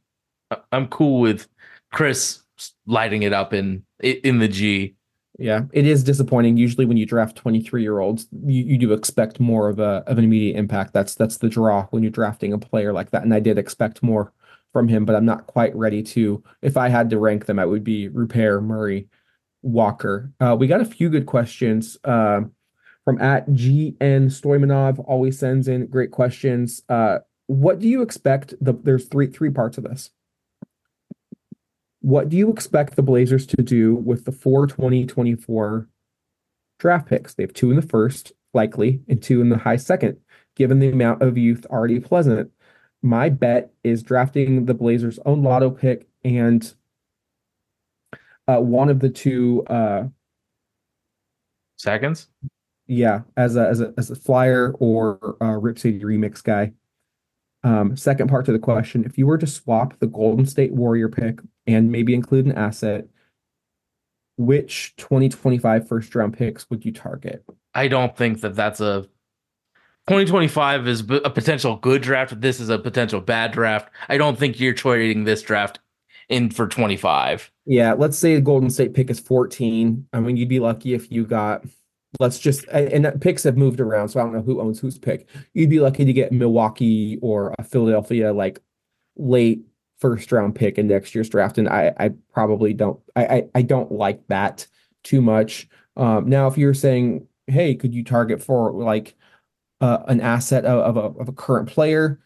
I'm 0.73 0.89
cool 0.89 1.21
with 1.21 1.49
Kris 1.93 2.43
lighting 2.87 3.23
it 3.23 3.33
up 3.33 3.53
in 3.53 3.85
in 4.01 4.39
the 4.39 4.49
G. 4.49 4.95
Yeah, 5.39 5.63
it 5.73 5.85
is 5.85 6.05
disappointing. 6.05 6.57
Usually, 6.57 6.87
when 6.87 6.97
you 6.97 7.07
draft 7.07 7.37
23 7.37 7.83
year 7.83 7.99
olds, 7.99 8.29
you, 8.47 8.63
you 8.63 8.79
do 8.79 8.93
expect 8.93 9.41
more 9.41 9.69
of 9.69 9.81
a 9.81 10.05
of 10.07 10.17
an 10.17 10.25
immediate 10.25 10.57
impact. 10.57 10.93
That's 10.93 11.15
that's 11.15 11.39
the 11.39 11.49
draw 11.49 11.87
when 11.91 12.03
you're 12.03 12.13
drafting 12.13 12.53
a 12.53 12.59
player 12.59 12.93
like 12.93 13.11
that. 13.11 13.25
And 13.25 13.35
I 13.35 13.41
did 13.41 13.59
expect 13.59 14.03
more 14.03 14.33
from 14.73 14.89
him, 14.89 15.05
but 15.05 15.17
I'm 15.17 15.25
not 15.25 15.47
quite 15.47 15.75
ready 15.75 16.03
to. 16.03 16.43
If 16.63 16.77
I 16.77 16.89
had 16.89 17.11
to 17.11 17.19
rank 17.19 17.47
them, 17.47 17.59
I 17.59 17.67
would 17.67 17.85
be 17.85 18.09
Rupert, 18.09 18.63
Murray, 18.63 19.09
Walker. 19.65 20.31
Uh, 20.39 20.55
we 20.59 20.67
got 20.67 20.81
a 20.81 20.85
few 20.85 21.09
good 21.09 21.27
questions 21.27 21.97
uh, 22.05 22.43
from 23.05 23.21
at 23.21 23.49
GN 23.49 23.97
Stoimanov. 24.27 25.03
Always 25.09 25.39
sends 25.39 25.67
in 25.67 25.87
great 25.87 26.11
questions. 26.11 26.83
Uh, 26.89 27.19
what 27.47 27.79
do 27.79 27.89
you 27.89 28.03
expect? 28.03 28.55
The 28.61 28.75
there's 28.75 29.07
three 29.07 29.27
three 29.27 29.51
parts 29.51 29.79
of 29.79 29.85
this. 29.85 30.11
What 32.01 32.29
do 32.29 32.37
you 32.37 32.51
expect 32.51 32.97
the 32.97 33.03
Blazers 33.03 33.47
to 33.47 33.63
do 33.63 33.95
with 33.95 34.27
the 34.27 34.33
four 34.33 34.67
2024 34.67 35.89
draft 36.79 37.09
picks? 37.09 37.35
They 37.35 37.43
have 37.43 37.55
two 37.55 37.71
in 37.71 37.77
the 37.77 37.83
first, 37.83 38.33
likely, 38.53 39.01
and 39.09 39.23
two 39.23 39.41
in 39.41 39.49
the 39.49 39.57
high 39.57 39.77
second, 39.77 40.19
given 40.55 40.81
the 40.81 40.91
amount 40.91 41.23
of 41.23 41.39
youth 41.39 41.65
already 41.71 42.01
present. 42.01 42.51
My 43.01 43.31
bet 43.31 43.73
is 43.83 44.03
drafting 44.03 44.67
the 44.67 44.75
Blazers' 44.75 45.19
own 45.25 45.43
lotto 45.43 45.71
pick 45.71 46.07
and 46.23 46.75
uh, 48.49 48.61
one 48.61 48.89
of 48.89 49.01
the 49.01 49.09
two 49.09 49.65
uh, 49.67 50.05
seconds. 51.77 52.29
Yeah, 52.87 53.23
as 53.37 53.57
a 53.57 53.69
as 53.69 53.81
a 53.81 53.95
as 53.97 54.11
a 54.11 54.17
flyer 54.17 54.75
or 54.79 55.37
a 55.41 55.59
Rip 55.59 55.79
City 55.79 56.01
remix 56.01 56.43
guy. 56.43 56.73
Um, 57.63 57.97
second 57.97 58.29
part 58.29 58.45
to 58.47 58.53
the 58.53 58.59
question: 58.59 59.05
If 59.05 59.17
you 59.17 59.27
were 59.27 59.39
to 59.39 59.47
swap 59.47 59.99
the 59.99 60.07
Golden 60.07 60.45
State 60.45 60.73
Warrior 60.73 61.09
pick 61.09 61.41
and 61.67 61.91
maybe 61.91 62.15
include 62.15 62.45
an 62.45 62.53
asset, 62.53 63.07
which 64.37 64.95
2025 64.97 65.89
first 65.89 66.15
round 66.15 66.37
picks 66.37 66.69
would 66.69 66.85
you 66.85 66.93
target? 66.93 67.43
I 67.75 67.89
don't 67.89 68.15
think 68.15 68.43
that 68.43 68.55
that's 68.55 68.81
a 68.81 69.03
2025 70.09 70.87
is 70.87 71.01
a 71.01 71.31
potential 71.31 71.77
good 71.77 72.03
draft. 72.03 72.39
This 72.39 72.61
is 72.61 72.69
a 72.69 72.79
potential 72.79 73.23
bad 73.23 73.53
draft. 73.53 73.89
I 74.11 74.19
don't 74.19 74.39
think 74.39 74.61
you're 74.61 74.75
trading 74.75 75.25
this 75.25 75.41
draft 75.41 75.79
in 76.35 76.51
for 76.51 76.67
25. 76.67 77.51
Yeah, 77.67 77.93
let's 77.95 78.19
say 78.19 78.35
the 78.35 78.41
Golden 78.41 78.71
State 78.71 78.95
pick 78.95 79.11
is 79.11 79.21
14. 79.21 80.07
I 80.13 80.21
mean, 80.21 80.37
you'd 80.37 80.49
be 80.49 80.61
lucky 80.61 80.95
if 80.95 81.11
you 81.11 81.25
got 81.25 81.65
let's 82.21 82.39
just 82.39 82.65
and 82.69 83.21
picks 83.21 83.43
have 83.43 83.57
moved 83.57 83.81
around, 83.81 84.09
so 84.09 84.21
I 84.21 84.23
don't 84.23 84.33
know 84.33 84.43
who 84.43 84.61
owns 84.61 84.81
whose 84.81 84.99
pick. 84.99 85.29
You'd 85.53 85.71
be 85.71 85.81
lucky 85.81 86.05
to 86.05 86.13
get 86.13 86.33
Milwaukee 86.33 87.19
or 87.23 87.55
a 87.59 87.65
Philadelphia 87.65 88.33
like 88.33 88.61
late 89.17 89.63
first 90.01 90.31
round 90.33 90.55
pick 90.55 90.79
in 90.79 90.89
next 90.89 91.15
year's 91.15 91.29
draft, 91.29 91.59
and 91.59 91.69
I 91.69 91.93
I 91.99 92.11
probably 92.33 92.75
don't 92.75 93.01
I 93.17 93.27
I, 93.27 93.49
I 93.57 93.63
don't 93.63 93.93
like 93.93 94.27
that 94.29 94.67
too 95.03 95.21
much. 95.21 95.69
Um, 95.97 96.29
now, 96.29 96.47
if 96.49 96.59
you're 96.59 96.75
saying, 96.75 97.27
hey, 97.47 97.75
could 97.75 97.95
you 97.95 98.05
target 98.05 98.43
for 98.43 98.73
like 98.73 99.15
uh, 99.81 99.99
an 100.09 100.21
asset 100.21 100.65
of, 100.65 100.97
of 100.97 100.97
a 100.97 101.21
of 101.21 101.29
a 101.29 101.33
current 101.33 101.69
player? 101.69 102.21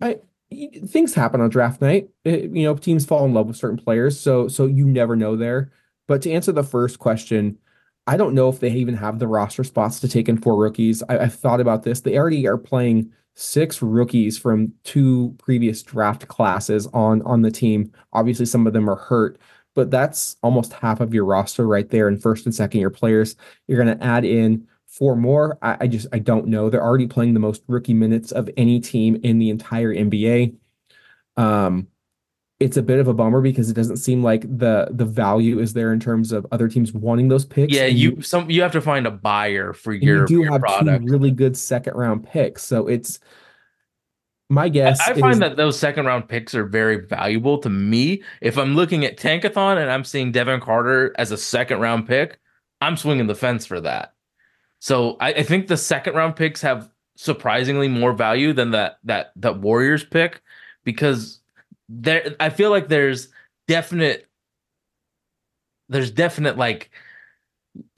I 0.00 0.18
things 0.50 1.14
happen 1.14 1.40
on 1.40 1.50
draft 1.50 1.80
night. 1.80 2.08
It, 2.24 2.50
you 2.50 2.64
know, 2.64 2.76
teams 2.76 3.04
fall 3.04 3.24
in 3.24 3.34
love 3.34 3.46
with 3.46 3.56
certain 3.56 3.78
players, 3.78 4.18
so 4.18 4.48
so 4.48 4.66
you 4.66 4.86
never 4.86 5.16
know 5.16 5.36
there. 5.36 5.72
But 6.06 6.22
to 6.22 6.32
answer 6.32 6.52
the 6.52 6.62
first 6.62 6.98
question, 6.98 7.58
I 8.06 8.16
don't 8.16 8.34
know 8.34 8.48
if 8.48 8.60
they 8.60 8.70
even 8.70 8.94
have 8.96 9.18
the 9.18 9.26
roster 9.26 9.64
spots 9.64 10.00
to 10.00 10.08
take 10.08 10.28
in 10.28 10.38
four 10.38 10.56
rookies. 10.56 11.02
I, 11.08 11.14
have 11.24 11.34
thought 11.34 11.60
about 11.60 11.82
this. 11.82 12.00
They 12.00 12.16
already 12.16 12.46
are 12.46 12.58
playing 12.58 13.10
six 13.34 13.82
rookies 13.82 14.38
from 14.38 14.72
two 14.84 15.34
previous 15.38 15.82
draft 15.82 16.28
classes 16.28 16.86
on 16.88 17.22
on 17.22 17.42
the 17.42 17.50
team. 17.50 17.92
Obviously, 18.12 18.46
some 18.46 18.66
of 18.66 18.72
them 18.72 18.88
are 18.88 18.96
hurt, 18.96 19.38
but 19.74 19.90
that's 19.90 20.36
almost 20.42 20.72
half 20.72 21.00
of 21.00 21.12
your 21.12 21.24
roster 21.24 21.66
right 21.66 21.90
there 21.90 22.08
in 22.08 22.18
first 22.18 22.46
and 22.46 22.54
second 22.54 22.80
year 22.80 22.90
players. 22.90 23.36
You're 23.66 23.82
going 23.82 23.98
to 23.98 24.04
add 24.04 24.24
in 24.24 24.66
four 24.96 25.16
more. 25.16 25.58
I, 25.62 25.76
I 25.80 25.86
just 25.86 26.06
I 26.12 26.18
don't 26.18 26.46
know. 26.46 26.70
They're 26.70 26.82
already 26.82 27.06
playing 27.06 27.34
the 27.34 27.40
most 27.40 27.62
rookie 27.68 27.94
minutes 27.94 28.32
of 28.32 28.48
any 28.56 28.80
team 28.80 29.20
in 29.22 29.38
the 29.38 29.50
entire 29.50 29.94
NBA. 29.94 30.56
Um, 31.36 31.88
it's 32.58 32.78
a 32.78 32.82
bit 32.82 32.98
of 32.98 33.06
a 33.06 33.12
bummer 33.12 33.42
because 33.42 33.68
it 33.68 33.74
doesn't 33.74 33.98
seem 33.98 34.22
like 34.22 34.40
the 34.42 34.88
the 34.90 35.04
value 35.04 35.58
is 35.58 35.74
there 35.74 35.92
in 35.92 36.00
terms 36.00 36.32
of 36.32 36.46
other 36.50 36.68
teams 36.68 36.92
wanting 36.92 37.28
those 37.28 37.44
picks. 37.44 37.74
Yeah, 37.74 37.86
you, 37.86 38.16
you 38.16 38.22
some 38.22 38.50
you 38.50 38.62
have 38.62 38.72
to 38.72 38.80
find 38.80 39.06
a 39.06 39.10
buyer 39.10 39.72
for 39.74 39.92
your. 39.92 40.20
You 40.20 40.26
do 40.26 40.40
your 40.42 40.52
have 40.52 40.60
product. 40.62 41.06
two 41.06 41.12
really 41.12 41.30
good 41.30 41.56
second 41.56 41.94
round 41.94 42.26
picks, 42.26 42.62
so 42.62 42.88
it's 42.88 43.18
my 44.48 44.70
guess. 44.70 45.00
I, 45.06 45.12
I 45.12 45.20
find 45.20 45.42
that 45.42 45.56
those 45.56 45.78
second 45.78 46.06
round 46.06 46.28
picks 46.28 46.54
are 46.54 46.64
very 46.64 47.04
valuable 47.04 47.58
to 47.58 47.68
me. 47.68 48.22
If 48.40 48.56
I'm 48.56 48.74
looking 48.74 49.04
at 49.04 49.18
Tankathon 49.18 49.76
and 49.76 49.90
I'm 49.90 50.04
seeing 50.04 50.32
Devin 50.32 50.60
Carter 50.60 51.14
as 51.18 51.32
a 51.32 51.36
second 51.36 51.80
round 51.80 52.08
pick, 52.08 52.38
I'm 52.80 52.96
swinging 52.96 53.26
the 53.26 53.34
fence 53.34 53.66
for 53.66 53.82
that. 53.82 54.14
So 54.86 55.16
I, 55.18 55.32
I 55.32 55.42
think 55.42 55.66
the 55.66 55.76
second 55.76 56.14
round 56.14 56.36
picks 56.36 56.62
have 56.62 56.88
surprisingly 57.16 57.88
more 57.88 58.12
value 58.12 58.52
than 58.52 58.70
that 58.70 59.00
that 59.02 59.32
that 59.34 59.58
Warriors 59.58 60.04
pick 60.04 60.40
because 60.84 61.40
there 61.88 62.36
I 62.38 62.50
feel 62.50 62.70
like 62.70 62.86
there's 62.86 63.26
definite 63.66 64.28
there's 65.88 66.12
definite 66.12 66.56
like 66.56 66.92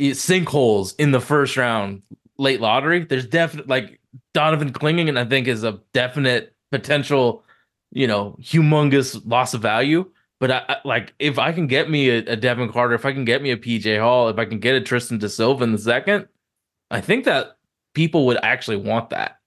sinkholes 0.00 0.94
in 0.98 1.10
the 1.10 1.20
first 1.20 1.58
round 1.58 2.00
late 2.38 2.62
lottery. 2.62 3.04
There's 3.04 3.26
definite 3.26 3.68
like 3.68 4.00
Donovan 4.32 4.72
Clingan, 4.72 5.10
and 5.10 5.18
I 5.18 5.26
think 5.26 5.46
is 5.46 5.64
a 5.64 5.82
definite 5.92 6.54
potential, 6.72 7.44
you 7.92 8.06
know, 8.06 8.34
humongous 8.40 9.20
loss 9.26 9.52
of 9.52 9.60
value. 9.60 10.10
But 10.40 10.52
I, 10.52 10.62
I, 10.66 10.76
like 10.86 11.12
if 11.18 11.38
I 11.38 11.52
can 11.52 11.66
get 11.66 11.90
me 11.90 12.08
a, 12.08 12.18
a, 12.20 12.36
Devin 12.36 12.72
Carter, 12.72 12.94
if 12.94 13.04
I 13.04 13.12
can 13.12 13.26
get 13.26 13.42
me 13.42 13.50
a 13.50 13.58
PJ 13.58 14.00
Hall, 14.00 14.30
if 14.30 14.38
I 14.38 14.46
can 14.46 14.58
get 14.58 14.74
a 14.74 14.80
Tristan 14.80 15.18
Da 15.18 15.28
Silva 15.28 15.64
in 15.64 15.72
the 15.72 15.78
second, 15.78 16.28
I 16.90 17.00
think 17.00 17.24
that 17.24 17.58
people 17.94 18.26
would 18.26 18.38
actually 18.42 18.76
want 18.76 19.10
that. 19.10 19.38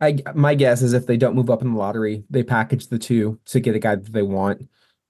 I 0.00 0.18
my 0.34 0.54
guess 0.54 0.82
is 0.82 0.92
if 0.92 1.06
they 1.06 1.16
don't 1.16 1.34
move 1.34 1.50
up 1.50 1.62
in 1.62 1.72
the 1.72 1.78
lottery, 1.78 2.24
they 2.28 2.42
package 2.42 2.88
the 2.88 2.98
two 2.98 3.38
to 3.46 3.60
get 3.60 3.74
a 3.74 3.78
guy 3.78 3.94
that 3.94 4.12
they 4.12 4.22
want. 4.22 4.68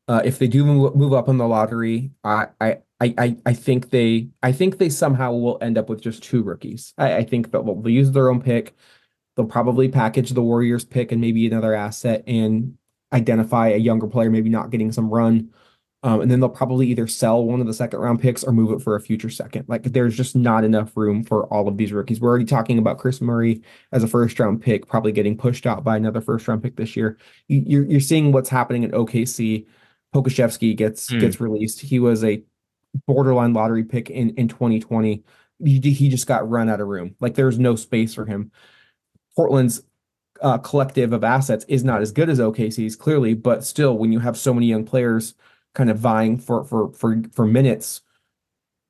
Uh, 0.09 0.23
if 0.25 0.39
they 0.39 0.47
do 0.47 0.65
move, 0.65 1.13
up 1.13 1.29
in 1.29 1.37
the 1.37 1.49
lottery, 1.49 2.13
I, 2.23 2.47
I 2.61 2.79
I 3.01 3.37
I 3.45 3.53
think 3.53 3.91
they 3.91 4.29
I 4.43 4.53
think 4.53 4.79
they 4.79 4.89
somehow 4.89 5.33
will 5.33 5.59
end 5.61 5.77
up 5.77 5.89
with 5.89 6.01
just 6.01 6.23
two 6.23 6.43
rookies. 6.43 6.95
I, 6.97 7.17
I 7.17 7.25
think 7.25 7.51
that 7.51 7.65
they'll 7.65 7.89
use 7.89 8.13
their 8.13 8.31
own 8.31 8.41
pick. 8.41 8.77
They'll 9.35 9.47
probably 9.47 9.89
package 9.89 10.31
the 10.31 10.43
Warriors 10.43 10.85
pick 10.85 11.11
and 11.11 11.21
maybe 11.21 11.47
another 11.47 11.75
asset 11.75 12.23
and 12.27 12.79
identify 13.13 13.69
a 13.69 13.77
younger 13.77 14.07
player, 14.07 14.31
maybe 14.31 14.49
not 14.49 14.71
getting 14.71 14.93
some 14.93 15.11
run. 15.11 15.51
Um, 16.03 16.21
and 16.21 16.31
then 16.31 16.41
they'll 16.41 16.49
probably 16.49 16.87
either 16.89 17.07
sell 17.07 17.43
one 17.43 17.61
of 17.61 17.67
the 17.67 17.75
second 17.75 17.99
round 17.99 18.21
picks 18.21 18.45
or 18.45 18.53
move 18.53 18.71
it 18.71 18.83
for 18.83 18.95
a 18.95 19.01
future 19.01 19.31
second. 19.31 19.65
Like 19.67 19.83
there's 19.83 20.17
just 20.17 20.37
not 20.37 20.63
enough 20.63 20.97
room 20.97 21.25
for 21.25 21.47
all 21.47 21.67
of 21.69 21.79
these 21.79 21.93
rookies. 21.93 22.21
We're 22.21 22.29
already 22.29 22.45
talking 22.45 22.79
about 22.79 22.99
Kris 22.99 23.21
Murray 23.21 23.63
as 23.93 24.05
a 24.05 24.09
first 24.09 24.39
round 24.39 24.63
pick, 24.63 24.87
probably 24.87 25.11
getting 25.11 25.37
pushed 25.37 25.67
out 25.67 25.83
by 25.83 25.97
another 25.97 26.21
first 26.21 26.47
round 26.47 26.63
pick 26.63 26.77
this 26.77 26.97
year. 26.97 27.19
You, 27.49 27.81
are 27.81 27.85
you're 27.85 28.01
seeing 28.01 28.31
what's 28.31 28.51
happening 28.51 28.85
in 28.85 28.93
OKC. 28.93 29.67
Pokusevski 30.15 30.77
gets 30.77 31.11
mm. 31.11 31.21
gets 31.21 31.41
released. 31.41 31.81
He 31.81 31.99
was 31.99 32.23
a 32.23 32.43
borderline 33.07 33.53
lottery 33.53 33.85
pick 33.85 34.11
in 34.11 34.31
in 34.37 34.49
2020. 34.49 35.25
He, 35.65 35.81
he 35.81 36.09
just 36.09 36.27
got 36.27 36.49
run 36.49 36.69
out 36.69 36.81
of 36.81 36.89
room. 36.89 37.17
Like 37.21 37.35
there's 37.35 37.59
no 37.59 37.75
space 37.75 38.15
for 38.15 38.27
him. 38.27 38.53
Portland's 39.35 39.83
uh, 40.41 40.59
collective 40.59 41.13
of 41.13 41.25
assets 41.25 41.65
is 41.69 41.85
not 41.85 42.03
as 42.03 42.13
good 42.13 42.29
as 42.29 42.39
OKC's 42.39 42.97
clearly, 42.97 43.35
but 43.35 43.65
still, 43.65 43.97
when 43.97 44.13
you 44.13 44.21
have 44.21 44.37
so 44.37 44.53
many 44.55 44.67
young 44.67 44.85
players 44.85 45.35
kind 45.77 45.91
of 45.91 45.99
vying 45.99 46.39
for 46.39 46.65
for 46.65 46.91
for 46.93 47.23
for 47.33 47.47
minutes, 47.47 48.01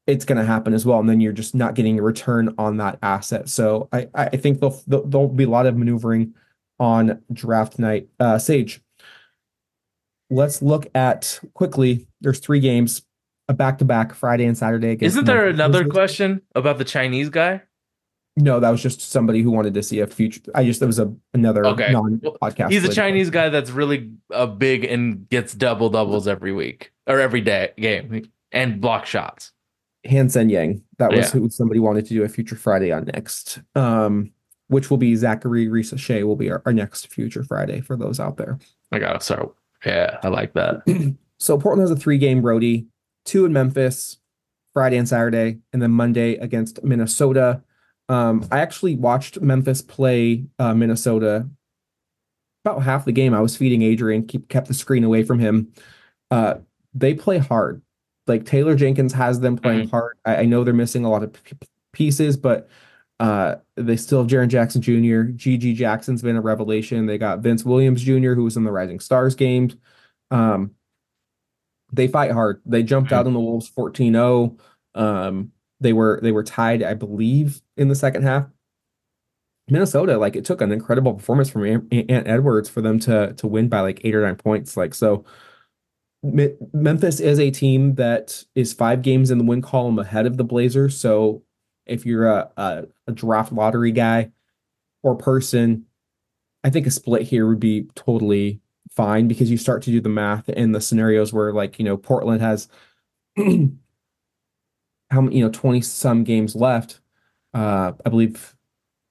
it's 0.07 0.24
going 0.24 0.39
to 0.39 0.45
happen 0.45 0.72
as 0.72 0.87
well. 0.87 1.01
And 1.01 1.09
then 1.09 1.20
you're 1.20 1.32
just 1.32 1.55
not 1.55 1.74
getting 1.74 1.99
a 1.99 2.03
return 2.03 2.55
on 2.57 2.78
that 2.78 2.99
asset. 3.03 3.51
So 3.51 3.89
I 3.93 4.09
I 4.14 4.28
think 4.28 4.61
there'll 4.61 4.80
there'll 4.87 5.28
be 5.28 5.45
a 5.45 5.51
lot 5.51 5.66
of 5.66 5.76
maneuvering 5.76 6.32
on 6.78 7.20
draft 7.32 7.78
night. 7.78 8.09
Uh, 8.20 8.39
Sage, 8.39 8.80
let's 10.30 10.62
look 10.62 10.87
at 10.95 11.41
quickly. 11.53 12.07
There's 12.20 12.39
three 12.39 12.61
games, 12.61 13.03
a 13.49 13.55
back 13.55 13.78
to 13.78 13.84
back 13.84 14.14
Friday 14.14 14.45
and 14.45 14.57
Saturday. 14.57 14.97
Isn't 15.01 15.24
there 15.24 15.49
another 15.49 15.87
question 15.87 16.43
about 16.55 16.78
the 16.78 16.84
Chinese 16.84 17.28
guy? 17.28 17.62
No, 18.37 18.61
that 18.61 18.70
was 18.70 18.82
just 18.82 19.01
somebody 19.01 19.41
who 19.41 19.51
wanted 19.51 19.72
to 19.74 19.82
see 19.82 20.01
a 20.01 20.07
future. 20.07 20.43
I 20.55 20.64
just 20.64 20.80
there 20.80 20.87
was 20.87 20.99
a 20.99 21.12
another 21.32 21.64
okay. 21.66 21.91
non-podcast. 21.91 22.70
He's 22.70 22.84
a 22.84 22.93
Chinese 22.93 23.30
guy 23.30 23.49
that's 23.49 23.70
really 23.70 24.11
uh, 24.32 24.47
big 24.47 24.84
and 24.84 25.28
gets 25.30 25.55
double 25.55 25.89
doubles 25.89 26.28
every 26.28 26.53
week 26.53 26.93
or 27.07 27.18
every 27.18 27.41
day 27.41 27.72
game 27.78 28.30
and 28.53 28.80
block 28.80 29.07
shots. 29.07 29.53
Hansen 30.05 30.51
Yang. 30.51 30.82
That 30.99 31.12
was 31.12 31.34
yeah. 31.34 31.41
who 31.41 31.49
somebody 31.51 31.80
wanted 31.80 32.07
to 32.07 32.14
do 32.14 32.22
a 32.24 32.28
future 32.28 32.57
Friday 32.57 32.93
on 32.93 33.07
next. 33.07 33.61
Um, 33.74 34.32
which 34.68 34.91
will 34.91 34.97
be 34.97 35.14
Zaccharie 35.14 35.68
Risacher 35.68 36.24
will 36.24 36.37
be 36.37 36.51
our, 36.51 36.61
our 36.66 36.72
next 36.72 37.07
future 37.07 37.45
Friday 37.45 37.80
for 37.80 37.97
those 37.97 38.18
out 38.18 38.37
there. 38.37 38.59
I 38.93 38.99
gotta 38.99 39.20
start. 39.20 39.55
Yeah, 39.84 40.18
I 40.22 40.28
like 40.28 40.53
that. 40.55 40.82
So 41.39 41.59
Portland 41.59 41.82
has 41.82 41.91
a 41.91 42.01
three 42.01 42.16
game 42.16 42.43
roadie, 42.43 42.87
two 43.26 43.45
in 43.45 43.53
Memphis, 43.53 44.16
Friday 44.72 44.97
and 44.97 45.07
Saturday, 45.07 45.59
and 45.72 45.82
then 45.82 45.91
Monday 45.91 46.37
against 46.37 46.82
Minnesota. 46.82 47.62
Um, 48.09 48.46
I 48.52 48.61
actually 48.61 48.96
watched 48.96 49.40
Memphis 49.40 49.82
play 49.82 50.44
uh, 50.59 50.74
Minnesota 50.74 51.48
about 52.64 52.82
half 52.82 53.04
the 53.04 53.12
game. 53.12 53.34
I 53.34 53.40
was 53.40 53.57
feeding 53.57 53.82
Adrian, 53.82 54.26
keep 54.26 54.48
kept 54.48 54.68
the 54.68 54.74
screen 54.74 55.04
away 55.04 55.22
from 55.22 55.38
him. 55.38 55.72
Uh, 56.30 56.54
they 56.94 57.14
play 57.14 57.38
hard. 57.38 57.82
Like 58.26 58.44
Taylor 58.44 58.74
Jenkins 58.74 59.12
has 59.12 59.40
them 59.40 59.57
playing 59.57 59.88
hard. 59.88 60.18
I, 60.24 60.36
I 60.36 60.44
know 60.46 60.64
they're 60.64 60.74
missing 60.74 61.04
a 61.04 61.11
lot 61.11 61.22
of 61.22 61.32
p- 61.32 61.57
pieces, 61.92 62.36
but 62.36 62.68
uh, 63.20 63.57
they 63.76 63.96
still 63.96 64.20
have 64.20 64.30
Jaren 64.30 64.48
Jackson 64.48 64.82
Jr. 64.82 65.32
GG 65.32 65.76
Jackson's 65.76 66.22
been 66.22 66.36
a 66.36 66.40
revelation. 66.40 67.07
They 67.07 67.18
got 67.18 67.38
Vince 67.38 67.64
Williams 67.64 68.02
Jr., 68.02 68.34
who 68.34 68.44
was 68.44 68.57
in 68.57 68.64
the 68.64 68.72
Rising 68.72 69.00
Stars 69.00 69.34
games. 69.34 69.76
Um, 70.30 70.72
they 71.92 72.09
fight 72.09 72.32
hard. 72.32 72.61
They 72.66 72.82
jumped 72.82 73.12
out 73.12 73.26
on 73.26 73.32
the 73.32 73.40
Wolves 73.40 73.70
14-0. 73.70 74.59
Um, 74.94 75.52
they 75.81 75.93
were 75.93 76.20
they 76.22 76.33
were 76.33 76.45
tied, 76.45 76.83
I 76.83 76.95
believe, 76.95 77.61
in 77.77 77.89
the 77.89 77.95
second 77.95 78.22
half. 78.22 78.47
Minnesota, 79.68 80.16
like 80.16 80.37
it 80.37 80.45
took 80.45 80.61
an 80.61 80.70
incredible 80.72 81.14
performance 81.14 81.51
from 81.51 81.66
Ant 81.66 82.29
Edwards 82.29 82.68
for 82.68 82.81
them 82.81 82.99
to 83.01 83.33
to 83.35 83.47
win 83.47 83.68
by 83.68 83.81
like 83.81 84.01
eight 84.05 84.14
or 84.14 84.22
nine 84.22 84.37
points. 84.37 84.77
Like 84.77 84.95
so, 84.95 85.24
Me- 86.22 86.55
Memphis 86.72 87.20
is 87.20 87.39
a 87.39 87.51
team 87.51 87.97
that 87.97 88.45
is 88.55 88.72
five 88.72 89.03
games 89.03 89.31
in 89.31 89.39
the 89.39 89.45
win 89.45 89.62
column 89.62 89.99
ahead 89.99 90.27
of 90.27 90.37
the 90.37 90.45
Blazers. 90.45 90.97
So 90.97 91.43
if 91.85 92.07
you're 92.07 92.27
a, 92.27 92.51
a, 92.57 92.85
a 93.09 93.12
draft 93.12 93.53
lottery 93.53 93.93
guy 93.93 94.33
or 95.03 95.16
person, 95.16 95.87
I 96.64 96.70
think 96.70 96.87
a 96.87 96.91
split 96.91 97.22
here 97.22 97.47
would 97.47 97.61
be 97.61 97.89
totally 97.95 98.61
fine 98.91 99.29
because 99.29 99.51
you 99.51 99.57
start 99.57 99.83
to 99.83 99.91
do 99.91 100.01
the 100.01 100.09
math 100.09 100.49
in 100.49 100.72
the 100.72 100.81
scenarios 100.81 101.33
where 101.33 101.53
like 101.53 101.79
you 101.79 101.85
know 101.85 101.97
Portland 101.97 102.41
has 102.41 102.68
how 105.11 105.20
many 105.20 105.36
you 105.38 105.44
know 105.44 105.50
20 105.50 105.80
some 105.80 106.24
games 106.24 106.54
left 106.57 107.00
uh 107.54 107.92
i 108.04 108.09
believe 108.09 108.54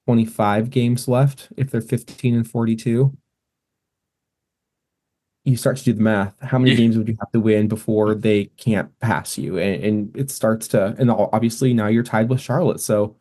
25 0.07 0.69
games 0.69 1.07
left 1.07 1.49
if 1.57 1.71
they're 1.71 1.81
15 1.81 2.35
and 2.35 2.49
42 2.49 3.15
you 5.45 5.57
start 5.57 5.77
to 5.77 5.83
do 5.83 5.93
the 5.93 6.01
math 6.01 6.33
how 6.41 6.57
many 6.57 6.71
Yeah. 6.71 6.77
games 6.77 6.97
would 6.97 7.07
you 7.07 7.15
have 7.19 7.31
to 7.31 7.39
win 7.39 7.67
before 7.67 8.15
they 8.15 8.45
can't 8.57 8.97
pass 8.99 9.37
you 9.37 9.57
and, 9.57 9.83
and 9.83 10.17
it 10.17 10.31
starts 10.31 10.67
to 10.69 10.95
and 10.97 11.09
obviously 11.11 11.73
now 11.73 11.87
you're 11.87 12.03
tied 12.03 12.29
with 12.29 12.41
charlotte 12.41 12.79
so 12.79 13.15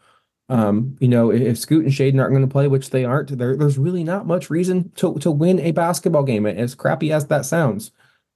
um 0.48 0.96
you 1.00 1.08
know 1.08 1.30
if, 1.30 1.58
scoot 1.58 1.84
and 1.84 1.92
Shaedon 1.94 2.20
aren't 2.20 2.32
going 2.32 2.46
to 2.46 2.52
play 2.52 2.68
which 2.68 2.90
they 2.90 3.04
aren't 3.04 3.36
there, 3.38 3.56
there's 3.56 3.78
really 3.78 4.04
not 4.04 4.26
much 4.26 4.50
reason 4.50 4.90
to 4.96 5.14
to 5.20 5.30
win 5.30 5.58
a 5.60 5.70
basketball 5.72 6.22
game 6.22 6.44
as 6.44 6.74
crappy 6.74 7.12
as 7.12 7.26
that 7.28 7.46
sounds 7.46 7.92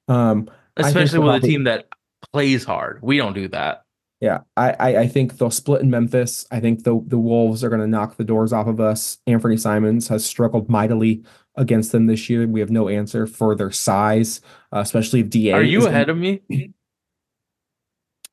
um 0.09 0.49
especially 0.76 1.18
with 1.18 1.45
a 1.45 1.47
team 1.47 1.64
that 1.64 1.89
plays 2.32 2.64
hard. 2.64 3.01
We 3.03 3.16
don't 3.16 3.32
do 3.32 3.49
that. 3.49 3.84
Yeah, 4.21 4.41
I, 4.57 4.71
I 4.81 4.97
I 5.03 5.07
think 5.07 5.39
they'll 5.39 5.51
split 5.51 5.81
in 5.81 5.91
Memphis. 5.91 6.45
I 6.51 6.59
think 6.59 6.83
the 6.83 7.01
the 7.07 7.19
Wolves 7.19 7.62
are 7.62 7.69
going 7.69 7.81
to 7.81 7.87
knock 7.87 8.16
the 8.16 8.25
doors 8.25 8.53
off 8.53 8.66
of 8.66 8.81
us. 8.81 9.19
Anfernee 9.29 9.61
Simons 9.61 10.09
has 10.09 10.27
struggled 10.27 10.69
mightily 10.69 11.23
against 11.55 11.93
them 11.93 12.07
this 12.07 12.29
year. 12.29 12.47
We 12.47 12.59
have 12.61 12.71
no 12.71 12.89
answer 12.89 13.27
for 13.29 13.55
their 13.55 13.71
size, 13.71 14.41
uh, 14.73 14.81
especially 14.81 15.21
if 15.21 15.31
Da. 15.31 15.53
Are 15.53 15.62
you 15.62 15.87
ahead 15.87 16.09
gonna- 16.09 16.16
of 16.16 16.19
me? 16.19 16.73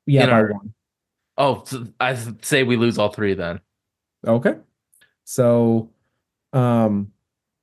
Yeah, 0.07 0.23
in 0.23 0.29
by 0.29 0.33
our- 0.33 0.53
one. 0.53 0.73
Oh, 1.37 1.63
so 1.65 1.85
I 1.99 2.15
say 2.41 2.63
we 2.63 2.77
lose 2.77 2.97
all 2.97 3.09
three 3.09 3.33
then. 3.33 3.59
Okay. 4.25 4.55
So, 5.25 5.89
um, 6.53 7.11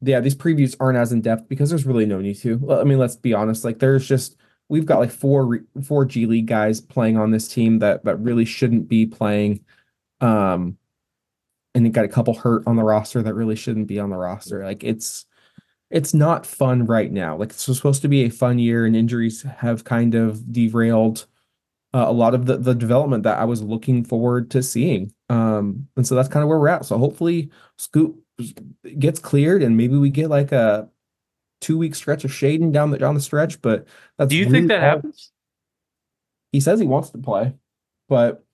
yeah, 0.02 0.20
these 0.20 0.34
previews 0.34 0.76
aren't 0.78 0.98
as 0.98 1.10
in 1.12 1.22
depth 1.22 1.48
because 1.48 1.70
there's 1.70 1.86
really 1.86 2.04
no 2.06 2.20
need 2.20 2.34
to. 2.40 2.58
Well, 2.58 2.80
I 2.80 2.84
mean, 2.84 2.98
let's 2.98 3.16
be 3.16 3.32
honest. 3.32 3.64
Like, 3.64 3.78
there's 3.78 4.06
just 4.06 4.36
we've 4.68 4.86
got 4.86 5.00
like 5.00 5.10
four 5.10 5.60
four 5.84 6.04
G 6.04 6.26
League 6.26 6.46
guys 6.46 6.80
playing 6.80 7.16
on 7.16 7.30
this 7.30 7.48
team 7.48 7.78
that 7.80 8.04
that 8.04 8.16
really 8.16 8.44
shouldn't 8.44 8.88
be 8.88 9.06
playing. 9.06 9.64
Um, 10.20 10.78
and 11.74 11.86
you 11.86 11.92
got 11.92 12.04
a 12.04 12.08
couple 12.08 12.34
hurt 12.34 12.64
on 12.66 12.76
the 12.76 12.84
roster 12.84 13.22
that 13.22 13.34
really 13.34 13.56
shouldn't 13.56 13.86
be 13.86 13.98
on 13.98 14.10
the 14.10 14.16
roster. 14.16 14.64
Like, 14.64 14.84
it's 14.84 15.26
it's 15.90 16.14
not 16.14 16.46
fun 16.46 16.86
right 16.86 17.12
now. 17.12 17.36
Like, 17.36 17.50
it's 17.50 17.64
supposed 17.64 18.02
to 18.02 18.08
be 18.08 18.24
a 18.24 18.30
fun 18.30 18.58
year, 18.58 18.86
and 18.86 18.96
injuries 18.96 19.42
have 19.42 19.84
kind 19.84 20.14
of 20.14 20.52
derailed 20.52 21.26
uh, 21.94 22.06
a 22.08 22.12
lot 22.12 22.34
of 22.34 22.46
the, 22.46 22.56
the 22.56 22.74
development 22.74 23.22
that 23.24 23.38
I 23.38 23.44
was 23.44 23.62
looking 23.62 24.04
forward 24.04 24.50
to 24.52 24.62
seeing. 24.62 25.12
Um, 25.28 25.88
and 25.96 26.06
so 26.06 26.14
that's 26.14 26.28
kind 26.28 26.42
of 26.42 26.48
where 26.48 26.58
we're 26.58 26.68
at. 26.68 26.86
So 26.86 26.96
hopefully 26.96 27.50
Scoot 27.76 28.16
gets 28.98 29.18
cleared 29.18 29.62
and 29.62 29.76
maybe 29.76 29.96
we 29.96 30.10
get 30.10 30.30
like 30.30 30.52
a 30.52 30.88
two 31.62 31.78
week 31.78 31.94
stretch 31.94 32.24
of 32.24 32.30
Shaedon 32.30 32.72
down 32.72 32.90
the 32.90 32.98
down 32.98 33.14
the 33.14 33.20
stretch. 33.22 33.62
But 33.62 33.86
that's 34.18 34.28
Do 34.28 34.36
you 34.36 34.44
really 34.44 34.58
think 34.58 34.68
that 34.68 34.82
all- 34.82 34.90
happens? 34.96 35.32
He 36.52 36.60
says 36.60 36.78
he 36.78 36.86
wants 36.86 37.08
to 37.10 37.18
play, 37.18 37.54
but 38.10 38.44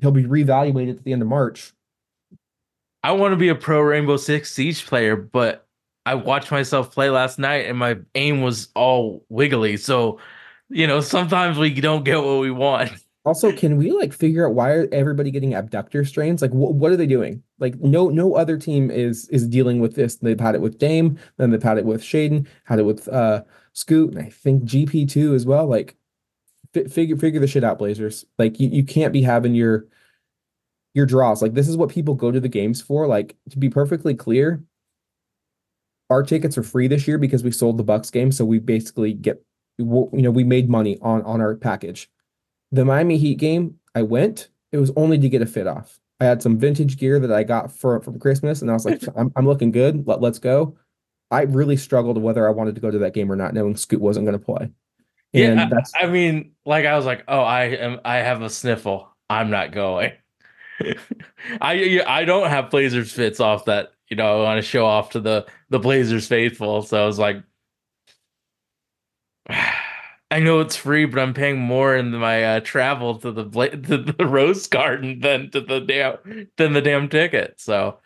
he'll 0.00 0.12
be 0.12 0.24
reevaluated 0.24 0.96
at 0.96 1.04
the 1.04 1.12
end 1.12 1.20
of 1.20 1.28
March. 1.28 1.74
I 3.04 3.12
want 3.12 3.32
to 3.32 3.36
be 3.36 3.48
a 3.50 3.54
pro 3.54 3.80
Rainbow 3.82 4.16
Six 4.16 4.50
Siege 4.52 4.86
player, 4.86 5.14
but 5.14 5.66
I 6.06 6.14
watched 6.14 6.50
myself 6.50 6.92
play 6.92 7.10
last 7.10 7.38
night 7.38 7.66
and 7.66 7.76
my 7.78 7.98
aim 8.14 8.40
was 8.40 8.68
all 8.74 9.24
wiggly. 9.28 9.76
So, 9.76 10.18
you 10.70 10.86
know, 10.86 11.00
sometimes 11.00 11.58
we 11.58 11.70
don't 11.74 12.02
get 12.04 12.22
what 12.22 12.40
we 12.40 12.50
want. 12.50 12.90
Also, 13.24 13.52
can 13.52 13.76
we 13.76 13.90
like 13.90 14.14
figure 14.14 14.48
out 14.48 14.54
why 14.54 14.70
are 14.72 14.88
everybody 14.90 15.30
getting 15.30 15.52
abductor 15.54 16.02
strains? 16.06 16.40
Like, 16.40 16.52
wh- 16.52 16.72
what 16.74 16.92
are 16.92 16.96
they 16.96 17.06
doing? 17.06 17.42
Like, 17.58 17.78
no, 17.80 18.08
no 18.08 18.34
other 18.34 18.56
team 18.56 18.90
is 18.90 19.28
is 19.28 19.46
dealing 19.46 19.80
with 19.80 19.94
this. 19.94 20.16
They've 20.16 20.38
had 20.38 20.54
it 20.54 20.60
with 20.60 20.78
Dame, 20.78 21.18
then 21.36 21.50
they've 21.50 21.62
had 21.62 21.78
it 21.78 21.84
with 21.84 22.02
Shaedon, 22.02 22.46
had 22.64 22.78
it 22.78 22.84
with 22.84 23.08
uh 23.08 23.42
Scoot, 23.72 24.14
and 24.14 24.24
I 24.24 24.30
think 24.30 24.64
GP 24.64 25.08
two 25.08 25.34
as 25.34 25.46
well. 25.46 25.66
Like, 25.66 25.96
fi- 26.72 26.84
figure 26.84 27.16
figure 27.16 27.40
the 27.40 27.46
shit 27.46 27.64
out, 27.64 27.78
Blazers. 27.78 28.24
Like, 28.38 28.60
you 28.60 28.68
you 28.68 28.84
can't 28.84 29.12
be 29.12 29.22
having 29.22 29.54
your 29.54 29.86
your 30.94 31.06
draws. 31.06 31.42
Like, 31.42 31.54
this 31.54 31.68
is 31.68 31.76
what 31.76 31.90
people 31.90 32.14
go 32.14 32.30
to 32.30 32.40
the 32.40 32.48
games 32.48 32.80
for. 32.80 33.06
Like, 33.06 33.36
to 33.50 33.58
be 33.58 33.68
perfectly 33.68 34.14
clear, 34.14 34.62
our 36.10 36.22
tickets 36.22 36.56
are 36.58 36.62
free 36.62 36.88
this 36.88 37.06
year 37.06 37.18
because 37.18 37.44
we 37.44 37.50
sold 37.50 37.76
the 37.76 37.84
Bucks 37.84 38.10
game, 38.10 38.32
so 38.32 38.44
we 38.44 38.58
basically 38.58 39.12
get 39.12 39.42
you 39.78 40.08
know 40.12 40.30
we 40.30 40.44
made 40.44 40.68
money 40.68 40.98
on 41.02 41.22
on 41.22 41.40
our 41.40 41.54
package 41.54 42.10
the 42.72 42.84
Miami 42.84 43.16
Heat 43.18 43.38
game, 43.38 43.76
I 43.94 44.02
went. 44.02 44.48
It 44.72 44.78
was 44.78 44.92
only 44.96 45.18
to 45.18 45.28
get 45.28 45.42
a 45.42 45.46
fit 45.46 45.66
off. 45.66 46.00
I 46.20 46.24
had 46.24 46.42
some 46.42 46.58
vintage 46.58 46.96
gear 46.96 47.20
that 47.20 47.32
I 47.32 47.44
got 47.44 47.70
for 47.70 48.00
from 48.00 48.18
Christmas, 48.18 48.62
and 48.62 48.70
I 48.70 48.74
was 48.74 48.84
like, 48.84 49.02
I'm, 49.16 49.32
I'm 49.36 49.46
looking 49.46 49.70
good. 49.70 50.06
Let, 50.06 50.20
let's 50.20 50.38
go. 50.38 50.76
I 51.30 51.42
really 51.42 51.76
struggled 51.76 52.20
whether 52.20 52.48
I 52.48 52.50
wanted 52.50 52.74
to 52.74 52.80
go 52.80 52.90
to 52.90 52.98
that 52.98 53.14
game 53.14 53.30
or 53.30 53.36
not, 53.36 53.54
knowing 53.54 53.76
Scoot 53.76 54.00
wasn't 54.00 54.26
going 54.26 54.38
to 54.38 54.44
play. 54.44 54.70
And 55.34 55.58
yeah, 55.58 55.68
that's 55.70 55.92
I, 55.94 56.04
I 56.04 56.06
mean, 56.06 56.52
like 56.64 56.86
I 56.86 56.96
was 56.96 57.04
like, 57.04 57.24
oh, 57.28 57.40
I 57.40 57.64
am. 57.64 58.00
I 58.04 58.16
have 58.16 58.42
a 58.42 58.50
sniffle. 58.50 59.08
I'm 59.28 59.50
not 59.50 59.72
going. 59.72 60.12
I 61.60 62.02
I 62.06 62.24
don't 62.24 62.48
have 62.48 62.70
Blazers 62.70 63.12
fits 63.12 63.40
off 63.40 63.66
that. 63.66 63.92
You 64.08 64.16
know, 64.16 64.40
I 64.40 64.44
want 64.44 64.58
to 64.58 64.62
show 64.62 64.86
off 64.86 65.10
to 65.10 65.20
the 65.20 65.46
the 65.68 65.78
Blazers 65.78 66.26
faithful. 66.26 66.82
So 66.82 67.02
I 67.02 67.06
was 67.06 67.18
like, 67.18 67.42
ah. 69.50 69.87
I 70.30 70.40
know 70.40 70.60
it's 70.60 70.76
free, 70.76 71.06
but 71.06 71.20
I'm 71.20 71.32
paying 71.32 71.58
more 71.58 71.96
in 71.96 72.10
my 72.12 72.44
uh, 72.44 72.60
travel 72.60 73.16
to 73.20 73.32
the 73.32 73.44
Bla- 73.44 73.70
to 73.76 73.96
the 73.98 74.26
Rose 74.26 74.66
Garden 74.66 75.20
than 75.20 75.50
to 75.52 75.60
the 75.60 75.80
damn 75.80 76.48
than 76.56 76.72
the 76.74 76.82
damn 76.82 77.08
ticket. 77.08 77.54
So 77.60 77.98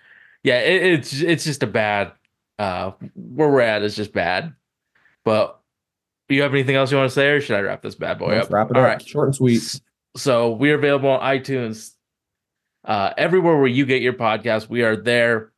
yeah, 0.42 0.60
it, 0.60 0.82
it's 0.94 1.20
it's 1.20 1.44
just 1.44 1.62
a 1.62 1.66
bad. 1.66 2.12
Uh, 2.58 2.92
where 3.14 3.48
we're 3.48 3.60
at 3.60 3.82
is 3.82 3.96
just 3.96 4.12
bad. 4.12 4.54
But 5.24 5.58
you 6.28 6.42
have 6.42 6.54
anything 6.54 6.76
else 6.76 6.90
you 6.90 6.96
want 6.96 7.10
to 7.10 7.14
say, 7.14 7.30
or 7.30 7.40
should 7.40 7.56
I 7.56 7.60
wrap 7.60 7.82
this 7.82 7.94
bad 7.94 8.18
boy 8.18 8.28
let's 8.34 8.46
up? 8.46 8.52
wrap 8.52 8.70
it 8.70 8.76
All 8.76 8.82
up. 8.82 8.88
right. 8.88 9.02
Short 9.02 9.28
and 9.28 9.34
sweet. 9.34 9.80
So 10.16 10.52
we 10.52 10.70
are 10.70 10.74
available 10.76 11.10
on 11.10 11.20
iTunes, 11.20 11.92
uh, 12.84 13.12
everywhere 13.16 13.56
where 13.58 13.66
you 13.66 13.84
get 13.86 14.02
your 14.02 14.12
podcast. 14.14 14.68
We 14.68 14.82
are 14.82 14.96
there. 14.96 15.51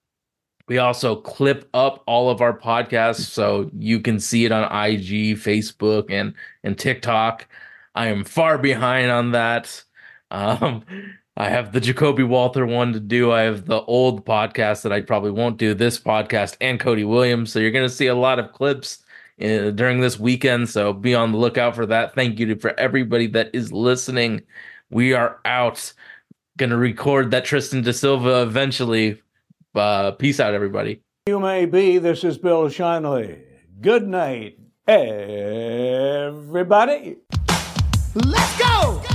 We 0.66 0.78
also 0.78 1.16
clip 1.16 1.68
up 1.74 2.02
all 2.06 2.30
of 2.30 2.40
our 2.40 2.58
podcasts 2.58 3.20
so 3.20 3.70
you 3.76 4.00
can 4.00 4.18
see 4.18 4.44
it 4.44 4.52
on 4.52 4.64
IG, 4.64 5.36
Facebook, 5.36 6.10
and 6.10 6.34
and 6.62 6.78
TikTok. 6.78 7.46
I 7.94 8.08
am 8.08 8.24
far 8.24 8.58
behind 8.58 9.10
on 9.10 9.32
that. 9.32 9.84
Um, 10.30 10.84
I 11.36 11.48
have 11.48 11.72
the 11.72 11.80
Ja'Kobe 11.80 12.26
Walter 12.26 12.64
one 12.64 12.92
to 12.92 13.00
do. 13.00 13.32
I 13.32 13.42
have 13.42 13.66
the 13.66 13.82
old 13.82 14.24
podcast 14.24 14.82
that 14.82 14.92
I 14.92 15.00
probably 15.00 15.32
won't 15.32 15.58
do. 15.58 15.74
This 15.74 15.98
podcast 15.98 16.56
and 16.60 16.78
Cody 16.78 17.04
Williams. 17.04 17.52
So 17.52 17.58
you're 17.58 17.70
going 17.72 17.88
to 17.88 17.94
see 17.94 18.06
a 18.06 18.14
lot 18.14 18.38
of 18.38 18.52
clips 18.52 19.04
uh, 19.42 19.70
during 19.70 20.00
this 20.00 20.18
weekend. 20.18 20.68
So 20.70 20.92
be 20.92 21.14
on 21.14 21.32
the 21.32 21.38
lookout 21.38 21.74
for 21.74 21.86
that. 21.86 22.14
Thank 22.14 22.38
you 22.38 22.46
to, 22.46 22.56
for 22.56 22.78
everybody 22.78 23.26
that 23.28 23.50
is 23.52 23.72
listening. 23.72 24.42
We 24.90 25.12
are 25.12 25.40
out. 25.44 25.92
Going 26.56 26.70
to 26.70 26.76
record 26.76 27.32
that 27.32 27.44
Tristan 27.44 27.82
Da 27.82 27.90
Silva 27.90 28.42
eventually. 28.42 29.20
Uh, 29.74 30.12
peace 30.12 30.38
out, 30.40 30.54
everybody. 30.54 31.00
You 31.26 31.40
may 31.40 31.66
be. 31.66 31.98
This 31.98 32.22
is 32.22 32.38
Bill 32.38 32.68
Schonely. 32.68 33.40
Good 33.80 34.06
night, 34.06 34.58
everybody. 34.86 36.36
Let's 38.14 38.58
go! 38.58 39.13